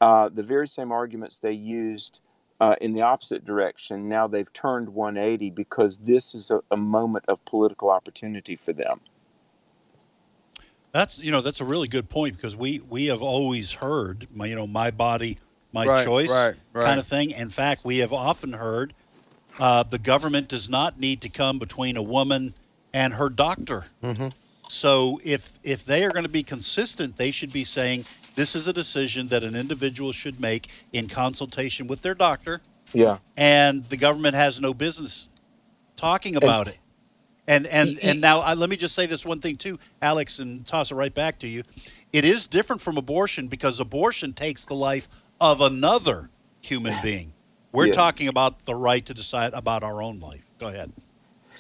Uh, 0.01 0.29
the 0.29 0.43
very 0.43 0.69
same 0.69 0.93
arguments 0.93 1.39
they 1.39 1.53
used 1.53 2.21
uh, 2.61 2.75
in 2.81 2.93
the 2.93 3.03
opposite 3.03 3.45
direction, 3.45 4.09
now 4.09 4.27
they've 4.27 4.53
turned 4.53 4.91
180 4.91 5.51
because 5.51 5.99
this 5.99 6.35
is 6.35 6.51
a, 6.51 6.61
a 6.71 6.77
moment 6.77 7.25
of 7.29 7.45
political 7.45 7.91
opportunity 7.91 8.57
for 8.57 8.73
them. 8.73 9.01
That's 10.91 11.19
you 11.19 11.31
know 11.31 11.43
that's 11.43 11.61
a 11.61 11.67
really 11.67 11.87
good 11.87 12.09
point 12.09 12.37
because 12.37 12.57
we 12.57 12.81
we 12.89 13.07
have 13.07 13.23
always 13.23 13.75
heard 13.75 14.27
my 14.35 14.47
you 14.47 14.57
know 14.57 14.67
my 14.67 14.91
body 14.91 15.39
my 15.73 15.85
Right, 15.85 16.05
choice 16.05 16.31
right, 16.31 16.55
right. 16.73 16.85
kind 16.85 16.99
of 16.99 17.07
thing. 17.07 17.31
In 17.31 17.51
fact, 17.51 17.85
we 17.85 17.99
have 17.99 18.13
often 18.13 18.55
heard 18.55 18.95
uh, 19.61 19.83
the 19.83 19.99
government 19.99 20.49
does 20.49 20.69
not 20.69 20.99
need 20.99 21.21
to 21.23 21.29
come 21.29 21.59
between 21.59 21.97
a 21.97 22.03
woman 22.03 22.55
and 22.93 23.15
her 23.15 23.29
doctor. 23.29 23.87
Mm-hmm. 24.03 24.29
So 24.69 25.21
if 25.25 25.53
if 25.65 25.85
they 25.85 26.05
are 26.05 26.11
going 26.11 26.25
to 26.25 26.29
be 26.31 26.43
consistent, 26.43 27.17
they 27.17 27.31
should 27.31 27.53
be 27.53 27.65
saying 27.65 28.05
this 28.35 28.55
is 28.55 28.69
a 28.69 28.73
decision 28.73 29.29
that 29.29 29.43
an 29.43 29.57
individual 29.57 30.13
should 30.13 30.41
make 30.41 30.69
in 30.93 31.09
consultation 31.09 31.87
with 31.87 32.03
their 32.03 32.15
doctor, 32.15 32.61
Yeah. 32.93 33.19
and 33.37 33.85
the 33.85 33.97
government 33.97 34.35
has 34.37 34.61
no 34.61 34.73
business 34.75 35.29
talking 35.97 36.37
about 36.37 36.69
it. 36.69 36.77
And 37.47 37.67
and 37.67 37.99
and 38.01 38.21
now 38.21 38.43
uh, 38.43 38.55
let 38.55 38.69
me 38.69 38.77
just 38.77 38.95
say 38.95 39.07
this 39.07 39.25
one 39.25 39.41
thing 39.41 39.57
too, 39.57 39.79
Alex, 40.03 40.39
and 40.39 40.67
toss 40.67 40.91
it 40.91 40.95
right 40.97 41.13
back 41.15 41.39
to 41.41 41.49
you. 41.49 41.63
It 42.13 42.25
is 42.25 42.47
different 42.47 42.83
from 42.83 42.97
abortion 42.99 43.49
because 43.49 43.81
abortion 43.81 44.35
takes 44.35 44.67
the 44.67 44.75
life 44.75 45.09
of 45.41 45.61
another 45.63 46.29
human 46.61 47.01
being. 47.03 47.33
We're 47.73 47.91
talking 47.93 48.29
about 48.29 48.65
the 48.65 48.75
right 48.75 49.05
to 49.07 49.15
decide 49.15 49.53
about 49.55 49.83
our 49.83 50.03
own 50.03 50.21
life. 50.21 50.47
Go 50.59 50.69
ahead. 50.69 50.93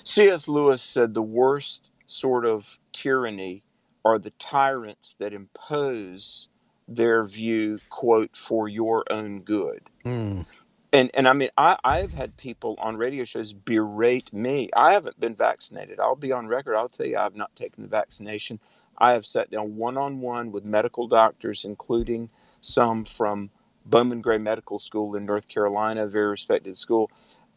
C.S. 0.04 0.48
Lewis 0.48 0.82
said 0.82 1.12
the 1.14 1.22
worst 1.22 1.90
sort 2.08 2.44
of 2.44 2.78
tyranny 2.92 3.62
are 4.04 4.18
the 4.18 4.30
tyrants 4.30 5.14
that 5.20 5.32
impose 5.32 6.48
their 6.88 7.22
view, 7.22 7.78
quote, 7.90 8.36
for 8.36 8.68
your 8.68 9.04
own 9.10 9.40
good. 9.40 9.82
Mm. 10.04 10.46
And 10.90 11.10
and 11.12 11.28
I 11.28 11.34
mean, 11.34 11.50
I, 11.58 11.76
I've 11.84 12.14
had 12.14 12.38
people 12.38 12.76
on 12.78 12.96
radio 12.96 13.24
shows 13.24 13.52
berate 13.52 14.32
me. 14.32 14.70
I 14.74 14.94
haven't 14.94 15.20
been 15.20 15.34
vaccinated. 15.34 16.00
I'll 16.00 16.16
be 16.16 16.32
on 16.32 16.48
record. 16.48 16.76
I'll 16.76 16.88
tell 16.88 17.06
you, 17.06 17.18
I've 17.18 17.36
not 17.36 17.54
taken 17.54 17.82
the 17.82 17.88
vaccination. 17.88 18.58
I 18.96 19.12
have 19.12 19.26
sat 19.26 19.50
down 19.50 19.76
one 19.76 19.98
on 19.98 20.20
one 20.20 20.50
with 20.50 20.64
medical 20.64 21.06
doctors, 21.06 21.64
including 21.64 22.30
some 22.62 23.04
from 23.04 23.50
Bowman 23.84 24.22
Gray 24.22 24.38
Medical 24.38 24.78
School 24.78 25.14
in 25.14 25.26
North 25.26 25.48
Carolina, 25.48 26.04
a 26.04 26.08
very 26.08 26.30
respected 26.30 26.78
school. 26.78 27.10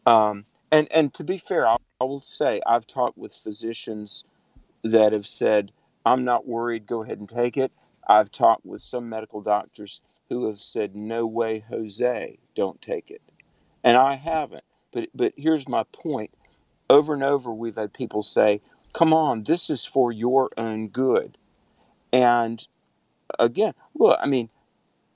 Um, 0.04 0.44
and 0.70 0.86
and 0.90 1.14
to 1.14 1.24
be 1.24 1.38
fair, 1.38 1.66
I, 1.66 1.76
I 2.02 2.04
will 2.04 2.20
say 2.20 2.60
I've 2.66 2.86
talked 2.86 3.16
with 3.16 3.34
physicians 3.34 4.24
that 4.82 5.12
have 5.12 5.26
said, 5.26 5.72
"I'm 6.04 6.24
not 6.24 6.46
worried. 6.46 6.86
Go 6.86 7.02
ahead 7.02 7.18
and 7.18 7.28
take 7.28 7.56
it." 7.56 7.72
I've 8.08 8.32
talked 8.32 8.66
with 8.66 8.80
some 8.80 9.08
medical 9.08 9.40
doctors 9.40 10.00
who 10.28 10.46
have 10.46 10.60
said, 10.60 10.96
"No 10.96 11.26
way, 11.26 11.60
Jose, 11.68 12.38
don't 12.54 12.82
take 12.82 13.10
it," 13.10 13.22
and 13.84 13.96
I 13.96 14.14
haven't. 14.14 14.64
But 14.92 15.10
but 15.14 15.34
here's 15.36 15.68
my 15.68 15.84
point: 15.84 16.32
over 16.90 17.14
and 17.14 17.22
over, 17.22 17.52
we've 17.52 17.76
had 17.76 17.92
people 17.92 18.22
say, 18.22 18.60
"Come 18.92 19.14
on, 19.14 19.44
this 19.44 19.70
is 19.70 19.84
for 19.84 20.12
your 20.12 20.50
own 20.56 20.88
good," 20.88 21.38
and 22.12 22.66
again, 23.38 23.74
look, 23.94 24.18
I 24.20 24.26
mean, 24.26 24.50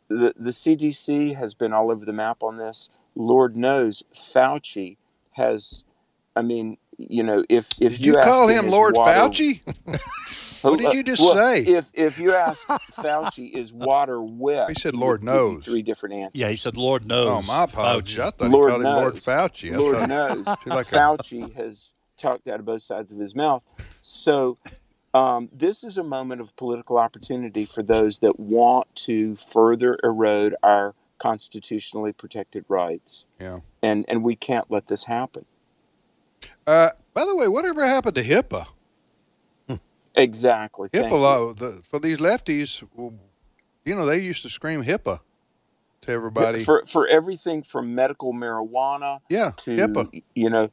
the 0.09 0.35
the 0.37 0.53
CDC 0.53 1.35
has 1.35 1.55
been 1.55 1.73
all 1.73 1.91
over 1.91 2.05
the 2.05 2.13
map 2.13 2.43
on 2.43 2.57
this. 2.59 2.91
Lord 3.15 3.57
knows, 3.57 4.05
Fauci 4.15 4.97
has. 5.33 5.85
I 6.35 6.43
mean, 6.43 6.77
you 6.99 7.23
know, 7.23 7.45
if 7.49 7.71
if 7.81 7.97
Did 7.97 8.07
you 8.07 8.17
ask 8.19 8.27
call 8.27 8.49
him 8.49 8.67
is 8.67 8.71
Lord 8.71 8.95
water- 8.97 9.11
Fauci? 9.11 9.61
What 10.63 10.81
did 10.81 10.95
you 10.95 11.03
just 11.05 11.21
well, 11.23 11.35
say? 11.35 11.61
If 11.63 11.91
if 11.95 12.19
you 12.19 12.35
ask 12.35 12.67
Fauci, 12.69 13.53
is 13.53 13.73
water 13.73 14.21
wet? 14.21 14.69
He 14.69 14.75
said 14.75 14.97
Lord 14.97 15.21
would 15.21 15.27
knows. 15.27 15.65
Three 15.65 15.83
different 15.83 16.17
answers. 16.17 16.41
Yeah, 16.41 16.49
he 16.49 16.57
said 16.57 16.77
Lord 16.77 17.07
knows. 17.07 17.29
Oh, 17.29 17.43
my 17.47 17.65
apologies. 17.65 18.19
I 18.19 18.31
thought 18.31 18.51
Lord 18.51 18.71
he 18.71 18.73
called 18.73 18.85
him 18.85 18.93
Lord 18.93 19.15
knows. 19.15 19.25
Fauci. 19.25 19.73
I 19.73 19.77
Lord 19.77 20.09
knows. 20.09 20.45
Too 20.65 20.71
like 20.71 20.91
a- 20.91 20.97
Fauci 20.97 21.55
has 21.55 21.95
talked 22.17 22.49
out 22.49 22.59
of 22.59 22.67
both 22.67 22.83
sides 22.83 23.13
of 23.13 23.19
his 23.19 23.35
mouth. 23.35 23.63
So 24.03 24.59
um, 25.15 25.49
this 25.53 25.85
is 25.85 25.99
a 25.99 26.03
moment 26.03 26.41
of 26.41 26.57
political 26.57 26.99
opportunity 26.99 27.65
for 27.65 27.83
those 27.83 28.19
that 28.21 28.41
want 28.41 28.93
to 28.97 29.37
further 29.37 29.99
erode 30.03 30.57
our 30.63 30.95
constitutionally 31.19 32.13
protected 32.13 32.65
rights. 32.69 33.27
Yeah. 33.41 33.61
And 33.83 34.05
and 34.09 34.25
we 34.25 34.37
can't 34.37 34.71
let 34.71 34.89
this 34.89 35.05
happen. 35.05 35.45
Uh, 36.67 36.91
by 37.15 37.25
the 37.25 37.37
way, 37.37 37.49
whatever 37.49 37.87
happened 37.87 38.15
to 38.17 38.25
HIPAA? 38.25 38.67
Exactly. 40.15 40.89
HIPAA 40.91 41.57
the, 41.57 41.83
for 41.83 42.01
these 42.01 42.19
lefties. 42.19 42.83
You 43.85 43.95
know, 43.95 44.07
they 44.07 44.19
used 44.19 44.43
to 44.43 44.51
scream 44.51 44.83
HIPAA 44.83 45.21
to 46.03 46.13
everybody. 46.13 46.65
for 46.65 46.85
for 46.87 47.07
everything 47.07 47.63
from 47.63 47.95
medical 47.95 48.33
marijuana 48.33 49.21
Yeah, 49.29 49.53
to 49.59 49.77
HIPAA. 49.77 50.23
you 50.35 50.51
know 50.51 50.71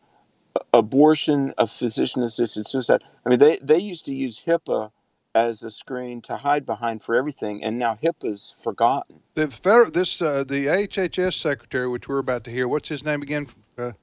abortion 0.71 1.53
of 1.57 1.71
physician 1.71 2.21
assisted 2.21 2.67
suicide 2.67 3.01
i 3.25 3.29
mean 3.29 3.39
they 3.39 3.57
they 3.57 3.79
used 3.79 4.05
to 4.05 4.13
use 4.13 4.43
hipaa 4.45 4.91
as 5.33 5.63
a 5.63 5.71
screen 5.71 6.21
to 6.21 6.37
hide 6.37 6.63
behind 6.63 7.03
for 7.03 7.15
everything 7.15 7.63
and 7.63 7.79
now 7.79 7.97
hipaa's 8.03 8.53
forgotten 8.61 9.21
the 9.33 9.49
federal, 9.49 9.89
this 9.89 10.21
uh, 10.21 10.43
the 10.43 10.67
HHS 10.67 11.33
secretary, 11.33 11.87
which 11.87 12.07
we're 12.07 12.19
about 12.19 12.43
to 12.43 12.51
hear. 12.51 12.67
What's 12.67 12.89
his 12.89 13.03
name 13.03 13.23
again? 13.23 13.47
Uh, 13.75 13.93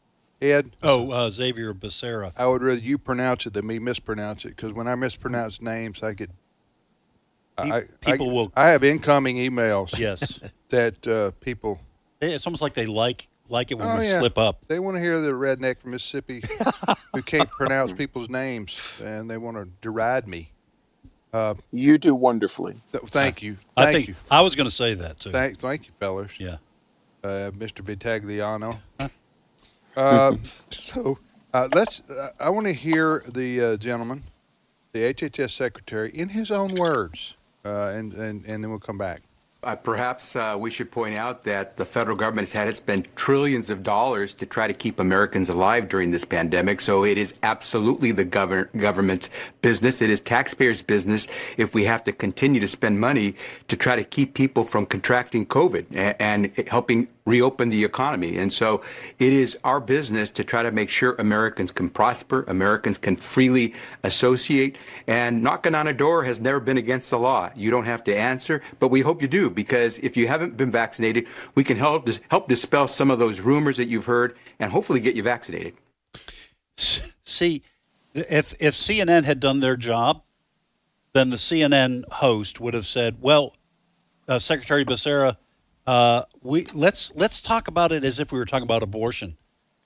Ed. 0.42 0.70
Oh, 0.82 1.10
uh, 1.10 1.30
Xavier 1.30 1.74
Becerra. 1.74 2.32
I 2.36 2.46
would 2.46 2.62
rather 2.62 2.80
you 2.80 2.96
pronounce 2.98 3.46
it 3.46 3.52
than 3.52 3.66
me 3.66 3.78
mispronounce 3.78 4.44
it 4.44 4.50
because 4.56 4.72
when 4.72 4.88
I 4.88 4.94
mispronounce 4.94 5.60
names, 5.60 6.02
I 6.02 6.12
get. 6.14 6.30
I, 7.58 7.62
I- 7.72 7.82
people 8.00 8.30
I, 8.30 8.32
will- 8.32 8.52
I 8.56 8.68
have 8.68 8.82
incoming 8.84 9.36
emails. 9.36 9.98
Yes. 9.98 10.40
that 10.70 11.06
uh, 11.06 11.32
people. 11.40 11.78
It's 12.22 12.46
almost 12.46 12.62
like 12.62 12.74
they 12.74 12.86
like 12.86 13.28
like 13.48 13.70
it 13.70 13.78
when 13.78 13.88
Oh, 13.88 13.98
we 13.98 14.04
yeah. 14.06 14.18
slip 14.20 14.38
up. 14.38 14.64
They 14.68 14.78
want 14.78 14.96
to 14.96 15.00
hear 15.00 15.20
the 15.20 15.30
redneck 15.32 15.80
from 15.80 15.90
Mississippi 15.90 16.42
who 17.14 17.22
can't 17.22 17.50
pronounce 17.58 17.92
people's 17.92 18.28
names, 18.30 19.00
and 19.04 19.30
they 19.30 19.36
want 19.36 19.56
to 19.56 19.68
deride 19.80 20.26
me. 20.28 20.52
Uh, 21.32 21.54
you 21.72 21.96
do 21.98 22.14
wonderfully. 22.14 22.74
th- 22.92 23.04
thank 23.04 23.42
you. 23.42 23.56
I 23.76 23.84
Thank 23.84 23.96
think 23.96 24.08
you. 24.08 24.14
I 24.30 24.40
was 24.40 24.54
going 24.56 24.68
to 24.68 24.74
say 24.74 24.94
that 24.94 25.20
too. 25.20 25.30
Thank, 25.30 25.58
thank 25.58 25.86
you, 25.86 25.92
fellas. 26.00 26.38
Yeah. 26.40 26.56
Uh, 27.22 27.50
Mr. 27.52 27.82
Vitagliano. 27.84 28.76
Uh, 30.00 30.36
so 30.70 31.18
uh, 31.52 31.68
let's. 31.74 32.00
Uh, 32.08 32.30
I 32.38 32.50
want 32.50 32.66
to 32.66 32.72
hear 32.72 33.22
the 33.28 33.60
uh, 33.60 33.76
gentleman, 33.76 34.20
the 34.92 35.14
HHS 35.14 35.50
secretary, 35.50 36.10
in 36.14 36.30
his 36.30 36.50
own 36.50 36.74
words, 36.74 37.34
uh, 37.64 37.92
and, 37.94 38.12
and 38.14 38.44
and 38.46 38.62
then 38.64 38.70
we'll 38.70 38.78
come 38.78 38.98
back. 38.98 39.20
Uh, 39.62 39.76
perhaps 39.76 40.36
uh, 40.36 40.56
we 40.58 40.70
should 40.70 40.90
point 40.90 41.18
out 41.18 41.44
that 41.44 41.76
the 41.76 41.84
federal 41.84 42.16
government 42.16 42.48
has 42.48 42.52
had 42.52 42.64
to 42.66 42.74
spend 42.74 43.08
trillions 43.16 43.70
of 43.70 43.82
dollars 43.82 44.34
to 44.34 44.46
try 44.46 44.66
to 44.66 44.74
keep 44.74 44.98
Americans 44.98 45.48
alive 45.48 45.88
during 45.88 46.10
this 46.10 46.24
pandemic. 46.24 46.80
So 46.80 47.04
it 47.04 47.18
is 47.18 47.34
absolutely 47.42 48.12
the 48.12 48.24
govern- 48.24 48.68
government's 48.76 49.28
business. 49.62 50.02
It 50.02 50.10
is 50.10 50.20
taxpayers' 50.20 50.82
business 50.82 51.26
if 51.56 51.74
we 51.74 51.84
have 51.84 52.04
to 52.04 52.12
continue 52.12 52.60
to 52.60 52.68
spend 52.68 53.00
money 53.00 53.34
to 53.68 53.76
try 53.76 53.96
to 53.96 54.04
keep 54.04 54.34
people 54.34 54.64
from 54.64 54.86
contracting 54.86 55.46
COVID 55.46 55.94
a- 55.94 56.20
and 56.20 56.52
helping 56.68 57.08
reopen 57.26 57.68
the 57.68 57.84
economy. 57.84 58.38
And 58.38 58.52
so 58.52 58.82
it 59.18 59.32
is 59.32 59.56
our 59.62 59.78
business 59.78 60.30
to 60.32 60.42
try 60.42 60.62
to 60.62 60.72
make 60.72 60.88
sure 60.88 61.14
Americans 61.18 61.70
can 61.70 61.88
prosper, 61.88 62.44
Americans 62.48 62.98
can 62.98 63.16
freely 63.16 63.74
associate, 64.02 64.76
and 65.06 65.42
knocking 65.42 65.74
on 65.74 65.86
a 65.86 65.92
door 65.92 66.24
has 66.24 66.40
never 66.40 66.58
been 66.58 66.78
against 66.78 67.10
the 67.10 67.18
law. 67.18 67.50
You 67.54 67.70
don't 67.70 67.84
have 67.84 68.02
to 68.04 68.16
answer, 68.16 68.62
but 68.80 68.88
we 68.88 69.02
hope 69.02 69.22
you 69.22 69.28
do 69.30 69.48
because 69.48 69.98
if 69.98 70.16
you 70.16 70.28
haven't 70.28 70.56
been 70.56 70.70
vaccinated, 70.70 71.26
we 71.54 71.64
can 71.64 71.76
help 71.76 72.08
help 72.30 72.48
dispel 72.48 72.88
some 72.88 73.10
of 73.10 73.18
those 73.18 73.40
rumors 73.40 73.76
that 73.76 73.86
you've 73.86 74.06
heard 74.06 74.36
and 74.58 74.72
hopefully 74.72 75.00
get 75.00 75.14
you 75.16 75.22
vaccinated. 75.22 75.74
See, 76.76 77.62
if 78.14 78.54
if 78.60 78.74
CNN 78.74 79.24
had 79.24 79.40
done 79.40 79.60
their 79.60 79.76
job, 79.76 80.22
then 81.12 81.30
the 81.30 81.36
CNN 81.36 82.04
host 82.12 82.60
would 82.60 82.74
have 82.74 82.86
said, 82.86 83.18
"Well, 83.20 83.54
uh, 84.28 84.38
Secretary 84.38 84.84
Becerra, 84.84 85.36
uh, 85.86 86.24
we 86.42 86.66
let's 86.74 87.12
let's 87.14 87.40
talk 87.40 87.68
about 87.68 87.92
it 87.92 88.04
as 88.04 88.18
if 88.18 88.32
we 88.32 88.38
were 88.38 88.44
talking 88.44 88.64
about 88.64 88.82
abortion 88.82 89.36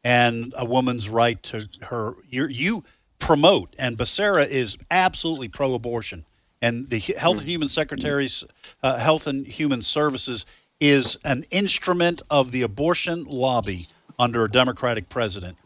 and 0.05 0.53
a 0.57 0.65
woman's 0.65 1.09
right 1.09 1.43
to 1.43 1.67
her. 1.83 2.15
You, 2.29 2.47
you 2.47 2.85
promote, 3.19 3.75
and 3.79 3.97
Becerra 3.97 4.47
is 4.47 4.77
absolutely 4.91 5.49
pro-abortion, 5.49 6.27
and 6.65 6.89
the 6.89 6.99
Health 6.99 7.41
and 7.41 7.49
Human 7.49 7.69
Secretary's 7.69 8.43
uh, 8.83 8.97
Health 8.97 9.27
and 9.27 9.47
Human 9.47 9.83
Services 9.83 10.47
is 10.81 11.19
an 11.25 11.45
instrument 11.51 12.23
of 12.31 12.53
the 12.53 12.63
abortion 12.63 13.25
lobby 13.25 13.87
under 14.19 14.45
a 14.45 14.51
Democratic 14.51 15.11
president. 15.11 15.59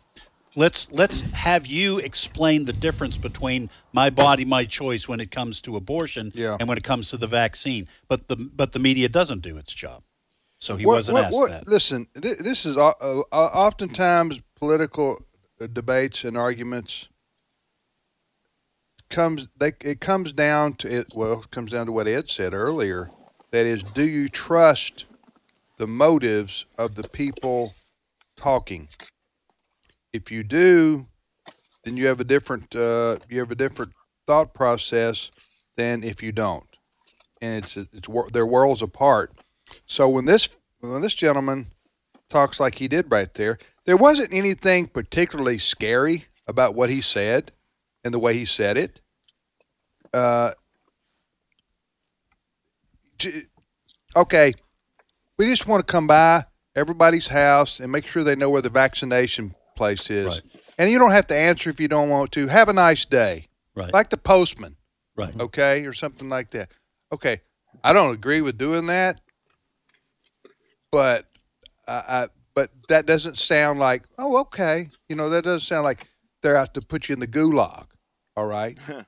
Let's 0.57 0.91
let's 0.91 1.21
have 1.21 1.67
you 1.69 1.99
explain 1.99 2.65
the 2.65 2.73
difference 2.73 3.17
between 3.17 3.71
my 3.93 4.11
body, 4.11 4.45
my 4.45 4.65
choice 4.65 5.07
when 5.07 5.21
it 5.21 5.31
comes 5.31 5.61
to 5.61 5.77
abortion 5.77 6.33
and 6.37 6.69
when 6.69 6.77
it 6.77 6.83
comes 6.83 7.11
to 7.11 7.17
the 7.17 7.29
vaccine. 7.29 7.87
But 8.09 8.27
the 8.27 8.35
but 8.37 8.73
the 8.73 8.81
media 8.81 9.09
doesn't 9.09 9.43
do 9.43 9.57
its 9.57 9.73
job, 9.73 10.03
so 10.59 10.75
he 10.75 10.85
What- 10.85 10.95
wasn't 10.95 11.15
what- 11.15 11.25
asked 11.27 11.35
what- 11.35 11.51
that. 11.53 11.69
Listen, 11.69 12.09
th- 12.21 12.39
this 12.39 12.67
is 12.67 12.77
uh, 12.77 12.89
uh, 13.01 13.23
oftentimes 13.33 14.41
political 14.57 15.25
uh, 15.61 15.69
debates 15.69 16.25
and 16.25 16.37
arguments 16.37 17.07
comes 19.11 19.49
they 19.59 19.73
it 19.81 20.01
comes 20.01 20.33
down 20.33 20.75
to 20.75 20.99
it 21.01 21.13
well 21.15 21.41
it 21.41 21.51
comes 21.51 21.73
down 21.73 21.87
to 21.87 21.93
what 21.93 22.09
Ed 22.09 22.31
said 22.31 22.55
earlier. 22.55 23.11
That 23.51 23.67
is 23.67 23.83
do 23.83 24.03
you 24.03 24.29
trust 24.29 25.07
the 25.79 25.87
motives 25.87 26.67
of 26.77 26.95
the 26.95 27.09
people 27.09 27.73
talking? 28.37 28.89
If 30.13 30.31
you 30.31 30.43
do 30.43 31.07
then 31.85 31.97
you 31.97 32.07
have 32.07 32.21
a 32.21 32.25
different 32.25 32.75
uh, 32.75 33.19
you 33.29 33.39
have 33.39 33.51
a 33.51 33.55
different 33.55 33.93
thought 34.27 34.53
process 34.53 35.31
than 35.77 36.05
if 36.05 36.23
you 36.23 36.33
don't. 36.33 36.67
And 37.41 37.65
it's 37.65 37.77
it's 37.77 38.09
they're 38.33 38.47
worlds 38.47 38.83
apart. 38.83 39.33
So 39.87 40.09
when 40.09 40.27
this 40.27 40.49
when 40.81 41.01
this 41.01 41.15
gentleman 41.15 41.69
talks 42.29 42.61
like 42.61 42.77
he 42.77 42.89
did 42.89 43.11
right 43.11 43.33
there, 43.35 43.59
there 43.87 43.97
wasn't 43.97 44.33
anything 44.33 44.87
particularly 44.87 45.59
scary 45.59 46.27
about 46.47 46.75
what 46.75 46.91
he 46.91 47.01
said 47.01 47.53
and 48.05 48.15
the 48.15 48.19
way 48.19 48.35
he 48.35 48.45
said 48.45 48.77
it. 48.77 49.01
Uh, 50.13 50.53
okay, 54.17 54.53
we 55.37 55.47
just 55.47 55.67
want 55.67 55.87
to 55.87 55.91
come 55.91 56.07
by 56.07 56.45
everybody's 56.75 57.29
house 57.29 57.81
and 57.81 57.91
make 57.91 58.07
sure 58.07 58.25
they 58.25 58.37
know 58.37 58.51
where 58.51 58.63
the 58.63 58.71
vaccination 58.71 59.55
place 59.77 60.11
is. 60.11 60.43
And 60.79 60.91
you 60.91 60.99
don't 60.99 61.11
have 61.11 61.27
to 61.29 61.37
answer 61.37 61.71
if 61.71 61.81
you 61.81 61.89
don't 61.89 62.09
want 62.09 62.33
to. 62.33 62.47
Have 62.47 62.69
a 62.69 62.73
nice 62.73 63.05
day. 63.05 63.47
Right. 63.75 63.93
Like 63.93 64.11
the 64.11 64.17
postman. 64.17 64.77
Right. 65.17 65.39
Okay, 65.39 65.85
or 65.85 65.93
something 65.93 66.29
like 66.29 66.51
that. 66.51 66.71
Okay, 67.13 67.41
I 67.83 67.93
don't 67.93 68.15
agree 68.15 68.41
with 68.41 68.57
doing 68.57 68.87
that, 68.87 69.21
but 70.93 71.27
I, 71.89 72.03
I 72.09 72.29
but 72.55 72.71
that 72.89 73.07
doesn't 73.07 73.37
sound 73.37 73.81
like 73.81 74.05
oh 74.19 74.39
okay. 74.43 74.89
You 75.09 75.17
know 75.17 75.29
that 75.31 75.43
doesn't 75.43 75.67
sound 75.67 75.85
like 75.85 76.07
they're 76.43 76.57
out 76.57 76.75
to 76.75 76.81
put 76.81 77.09
you 77.09 77.13
in 77.15 77.21
the 77.21 77.27
gulag. 77.27 77.87
All 78.37 78.47
right. 78.47 78.79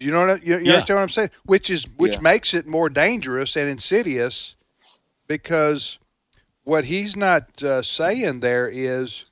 You 0.00 0.10
know 0.10 0.26
what 0.26 0.30
I- 0.30 0.44
you, 0.44 0.58
you 0.58 0.64
Yeah. 0.64 0.72
understand 0.72 0.96
what 0.96 1.02
I'm 1.04 1.08
saying? 1.10 1.30
Which 1.44 1.70
is 1.70 1.84
which 1.96 2.14
Yeah. 2.16 2.20
makes 2.22 2.54
it 2.54 2.66
more 2.66 2.88
dangerous 2.88 3.54
and 3.56 3.68
insidious 3.68 4.56
because 5.28 6.00
what 6.64 6.86
he's 6.86 7.14
not 7.16 7.62
uh, 7.62 7.82
saying 7.82 8.40
there 8.40 8.68
is 8.68 9.26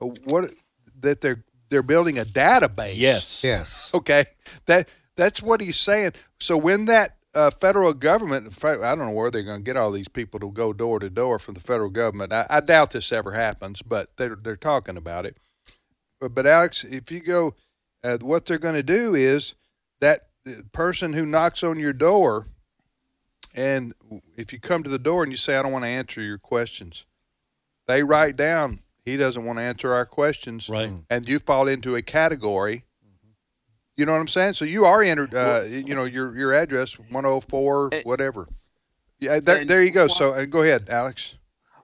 uh, 0.00 0.06
what 0.24 0.50
that 1.00 1.20
they're 1.20 1.44
they're 1.68 1.82
building 1.82 2.18
a 2.18 2.24
database. 2.24 2.94
Yes. 2.96 3.44
Yes. 3.44 3.90
Okay. 3.92 4.24
That 4.64 4.88
that's 5.16 5.42
what 5.42 5.60
he's 5.60 5.78
saying. 5.78 6.12
So 6.40 6.56
when 6.56 6.86
that 6.86 7.16
uh, 7.34 7.50
federal 7.50 7.92
government, 7.92 8.46
in 8.46 8.50
fact, 8.50 8.80
I 8.82 8.94
don't 8.94 9.06
know 9.08 9.12
where 9.12 9.30
they're 9.30 9.42
going 9.42 9.60
to 9.60 9.64
get 9.64 9.76
all 9.76 9.90
these 9.92 10.08
people 10.08 10.40
to 10.40 10.50
go 10.50 10.72
door 10.72 10.98
to 11.00 11.10
door 11.10 11.38
from 11.38 11.52
the 11.52 11.60
federal 11.60 11.90
government. 11.90 12.32
I, 12.32 12.46
I 12.48 12.60
doubt 12.60 12.92
this 12.92 13.12
ever 13.12 13.32
happens, 13.32 13.82
but 13.82 14.16
they're 14.16 14.36
they're 14.36 14.56
talking 14.56 14.96
about 14.96 15.26
it. 15.26 15.36
But, 16.20 16.34
but 16.34 16.46
Alex, 16.46 16.84
if 16.84 17.10
you 17.10 17.20
go, 17.20 17.54
uh, 18.02 18.18
what 18.20 18.46
they're 18.46 18.58
going 18.58 18.74
to 18.74 18.82
do 18.82 19.14
is 19.14 19.54
that 20.00 20.28
person 20.72 21.12
who 21.12 21.26
knocks 21.26 21.62
on 21.62 21.78
your 21.78 21.92
door, 21.92 22.46
and 23.54 23.92
if 24.36 24.52
you 24.52 24.60
come 24.60 24.82
to 24.82 24.90
the 24.90 24.98
door 24.98 25.22
and 25.22 25.32
you 25.32 25.36
say, 25.38 25.56
"I 25.56 25.62
don't 25.62 25.72
want 25.72 25.84
to 25.84 25.88
answer 25.90 26.20
your 26.20 26.38
questions," 26.38 27.06
they 27.86 28.02
write 28.02 28.36
down 28.36 28.80
he 29.04 29.16
doesn't 29.16 29.44
want 29.44 29.58
to 29.58 29.62
answer 29.62 29.92
our 29.94 30.04
questions, 30.06 30.68
right? 30.68 30.90
And 31.10 31.26
you 31.28 31.38
fall 31.38 31.66
into 31.66 31.96
a 31.96 32.02
category. 32.02 32.84
You 33.96 34.06
know 34.06 34.12
what 34.12 34.20
I'm 34.20 34.28
saying? 34.28 34.54
So 34.54 34.64
you 34.64 34.84
are 34.84 35.02
entered. 35.02 35.34
Uh, 35.34 35.64
you 35.66 35.94
know 35.94 36.04
your 36.04 36.36
your 36.36 36.52
address 36.52 36.98
104 36.98 37.90
whatever. 38.04 38.46
Yeah, 39.18 39.40
there, 39.40 39.64
there 39.64 39.82
you 39.82 39.90
go. 39.90 40.06
while- 40.06 40.14
So 40.14 40.32
uh, 40.34 40.44
go 40.44 40.62
ahead, 40.62 40.88
Alex. 40.88 41.34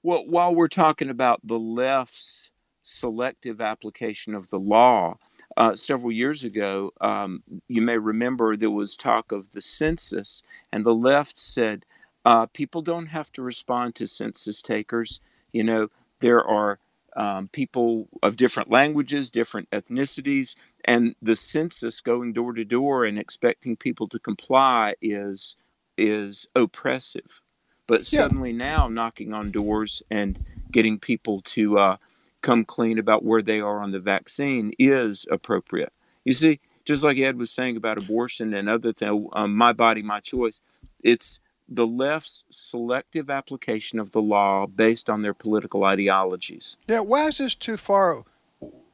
Well, 0.03 0.25
while 0.27 0.55
we're 0.55 0.69
talking 0.69 1.09
about 1.11 1.41
the 1.43 1.59
left's 1.59 2.51
selective 2.85 3.61
application 3.61 4.35
of 4.35 4.51
the 4.51 4.59
law, 4.61 5.17
uh, 5.57 5.75
several 5.75 6.13
years 6.13 6.45
ago, 6.45 6.93
um, 7.01 7.43
you 7.67 7.81
may 7.83 7.99
remember 7.99 8.57
there 8.57 8.71
was 8.71 8.97
talk 8.97 9.33
of 9.33 9.51
the 9.53 9.61
census, 9.61 10.43
and 10.73 10.85
the 10.85 10.95
left 10.95 11.39
said 11.39 11.85
uh, 12.25 12.47
people 12.47 12.83
don't 12.83 13.07
have 13.07 13.33
to 13.33 13.43
respond 13.43 13.95
to 13.97 14.07
census 14.07 14.63
takers. 14.63 15.21
You 15.53 15.65
know, 15.65 15.89
there 16.21 16.45
are 16.45 16.79
um, 17.17 17.49
people 17.49 18.09
of 18.23 18.37
different 18.37 18.71
languages, 18.71 19.31
different 19.31 19.71
ethnicities, 19.71 20.57
and 20.85 21.15
the 21.23 21.37
census 21.37 22.01
going 22.01 22.33
door 22.33 22.53
to 22.53 22.65
door 22.65 23.05
and 23.05 23.19
expecting 23.19 23.77
people 23.77 24.09
to 24.09 24.19
comply 24.19 24.95
is 25.01 25.57
is 25.97 26.49
oppressive. 26.55 27.41
But 27.87 28.01
Yeah. 28.13 28.23
suddenly 28.23 28.53
now, 28.53 28.89
knocking 28.89 29.33
on 29.33 29.51
doors 29.53 30.03
and 30.11 30.45
getting 30.73 30.99
people 30.99 31.41
to 31.43 31.79
uh, 31.79 31.97
come 32.45 32.65
clean 32.65 32.99
about 32.99 33.25
where 33.25 33.43
they 33.43 33.59
are 33.59 33.81
on 33.81 33.91
the 33.91 33.99
vaccine 33.99 34.73
is 34.79 35.27
appropriate. 35.31 35.93
You 36.25 36.35
see, 36.35 36.61
just 36.85 37.03
like 37.03 37.19
Ed 37.19 37.39
was 37.39 37.51
saying 37.51 37.77
about 37.77 37.99
abortion 37.99 38.53
and 38.53 38.69
other 38.69 38.93
things, 38.93 39.27
um, 39.33 39.57
my 39.57 39.73
body, 39.73 40.03
my 40.03 40.21
choice. 40.21 40.61
It's 41.03 41.41
the 41.69 41.87
left's 41.87 42.45
selective 42.51 43.31
application 43.31 43.99
of 43.99 44.13
the 44.13 44.21
law 44.21 44.67
based 44.67 45.09
on 45.09 45.23
their 45.23 45.33
political 45.35 45.85
ideologies. 45.85 46.77
Yeah, 46.87 47.01
why 47.01 47.29
is 47.29 47.39
this 47.39 47.55
too 47.55 47.79
far 47.79 48.23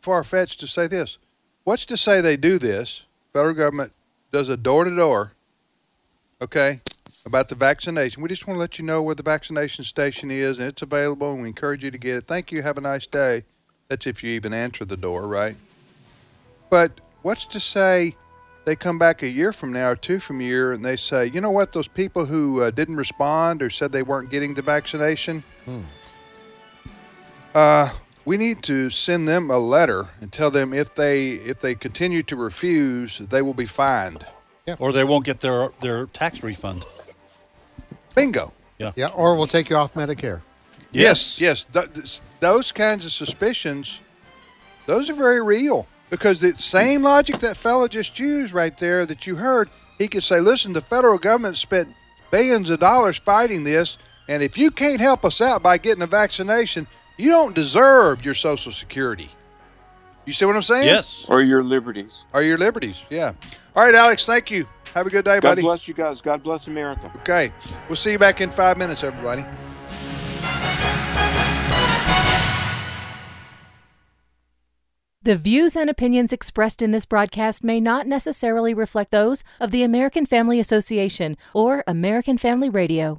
far 0.00 0.24
fetched 0.24 0.60
to 0.60 0.68
say 0.68 0.86
this? 0.86 1.18
What's 1.64 1.84
to 1.86 1.96
say 1.96 2.20
they 2.20 2.36
do 2.36 2.58
this? 2.58 3.04
Federal 3.32 3.54
government 3.54 3.92
does 4.32 4.48
a 4.48 4.56
door 4.56 4.84
to 4.84 4.94
door, 4.94 5.32
okay, 6.40 6.80
about 7.26 7.48
the 7.48 7.54
vaccination. 7.54 8.22
We 8.22 8.28
just 8.28 8.46
want 8.46 8.56
to 8.56 8.60
let 8.60 8.78
you 8.78 8.84
know 8.84 9.02
where 9.02 9.14
the 9.14 9.22
vaccination 9.22 9.84
station 9.84 10.30
is 10.30 10.58
and 10.58 10.68
it's 10.68 10.82
available 10.82 11.32
and 11.32 11.42
we 11.42 11.48
encourage 11.48 11.84
you 11.84 11.90
to 11.90 11.98
get 11.98 12.16
it. 12.16 12.26
Thank 12.26 12.50
you. 12.50 12.62
Have 12.62 12.78
a 12.78 12.80
nice 12.80 13.06
day. 13.06 13.44
That's 13.88 14.06
if 14.06 14.22
you 14.22 14.30
even 14.30 14.54
answer 14.54 14.84
the 14.84 14.96
door, 14.96 15.26
right? 15.26 15.56
But 16.70 17.00
what's 17.22 17.44
to 17.46 17.60
say 17.60 18.16
they 18.64 18.76
come 18.76 18.98
back 18.98 19.22
a 19.22 19.28
year 19.28 19.52
from 19.52 19.72
now 19.72 19.90
or 19.90 19.96
two 19.96 20.20
from 20.20 20.40
a 20.40 20.44
year 20.44 20.72
and 20.72 20.84
they 20.84 20.96
say, 20.96 21.26
you 21.26 21.40
know 21.40 21.50
what, 21.50 21.72
those 21.72 21.88
people 21.88 22.26
who 22.26 22.60
uh, 22.60 22.70
didn't 22.70 22.96
respond 22.96 23.62
or 23.62 23.70
said 23.70 23.92
they 23.92 24.02
weren't 24.02 24.30
getting 24.30 24.54
the 24.54 24.62
vaccination, 24.62 25.42
uh, 27.54 27.90
we 28.24 28.36
need 28.36 28.62
to 28.62 28.90
send 28.90 29.26
them 29.26 29.50
a 29.50 29.58
letter 29.58 30.06
and 30.20 30.32
tell 30.32 30.50
them 30.50 30.72
if 30.72 30.94
they 30.94 31.32
if 31.32 31.60
they 31.60 31.74
continue 31.74 32.22
to 32.22 32.36
refuse, 32.36 33.18
they 33.18 33.42
will 33.42 33.54
be 33.54 33.66
fined. 33.66 34.24
Or 34.78 34.92
they 34.92 35.02
won't 35.02 35.24
get 35.24 35.40
their 35.40 35.70
their 35.80 36.06
tax 36.06 36.42
refund. 36.44 36.84
Bingo. 38.14 38.52
Yeah. 38.78 38.92
Yeah, 38.96 39.08
or 39.14 39.36
we'll 39.36 39.46
take 39.46 39.68
you 39.70 39.76
off 39.76 39.94
Medicare. 39.94 40.40
Yes, 40.92 41.40
yes. 41.40 41.64
Th- 41.64 41.92
th- 41.92 42.20
those 42.40 42.72
kinds 42.72 43.04
of 43.04 43.12
suspicions, 43.12 44.00
those 44.86 45.08
are 45.10 45.14
very 45.14 45.42
real 45.42 45.86
because 46.08 46.40
the 46.40 46.54
same 46.54 47.02
logic 47.02 47.38
that 47.38 47.56
fella 47.56 47.88
just 47.88 48.18
used 48.18 48.52
right 48.52 48.76
there 48.78 49.06
that 49.06 49.26
you 49.26 49.36
heard, 49.36 49.70
he 49.98 50.08
could 50.08 50.22
say, 50.24 50.40
"Listen, 50.40 50.72
the 50.72 50.80
federal 50.80 51.18
government 51.18 51.56
spent 51.56 51.94
billions 52.30 52.70
of 52.70 52.80
dollars 52.80 53.18
fighting 53.18 53.64
this, 53.64 53.98
and 54.28 54.42
if 54.42 54.56
you 54.58 54.70
can't 54.70 55.00
help 55.00 55.24
us 55.24 55.40
out 55.40 55.62
by 55.62 55.78
getting 55.78 56.02
a 56.02 56.06
vaccination, 56.06 56.86
you 57.16 57.28
don't 57.30 57.54
deserve 57.54 58.24
your 58.24 58.34
Social 58.34 58.72
Security." 58.72 59.30
You 60.26 60.32
see 60.32 60.44
what 60.44 60.56
I'm 60.56 60.62
saying? 60.62 60.86
Yes. 60.86 61.24
Or 61.28 61.42
your 61.42 61.62
liberties. 61.64 62.24
Or 62.32 62.42
your 62.42 62.56
liberties. 62.58 63.02
Yeah. 63.10 63.32
All 63.74 63.84
right, 63.84 63.94
Alex. 63.94 64.26
Thank 64.26 64.50
you. 64.50 64.66
Have 64.94 65.06
a 65.06 65.10
good 65.10 65.24
day, 65.24 65.36
God 65.36 65.42
buddy. 65.42 65.62
God 65.62 65.68
bless 65.68 65.88
you 65.88 65.94
guys. 65.94 66.20
God 66.20 66.42
bless 66.42 66.66
America. 66.66 67.10
Okay. 67.16 67.52
We'll 67.88 67.96
see 67.96 68.12
you 68.12 68.18
back 68.18 68.40
in 68.40 68.50
five 68.50 68.76
minutes, 68.76 69.04
everybody. 69.04 69.44
The 75.22 75.36
views 75.36 75.76
and 75.76 75.90
opinions 75.90 76.32
expressed 76.32 76.80
in 76.80 76.92
this 76.92 77.04
broadcast 77.04 77.62
may 77.62 77.78
not 77.78 78.06
necessarily 78.06 78.72
reflect 78.72 79.10
those 79.10 79.44
of 79.60 79.70
the 79.70 79.82
American 79.82 80.24
Family 80.24 80.58
Association 80.58 81.36
or 81.52 81.84
American 81.86 82.38
Family 82.38 82.70
Radio. 82.70 83.18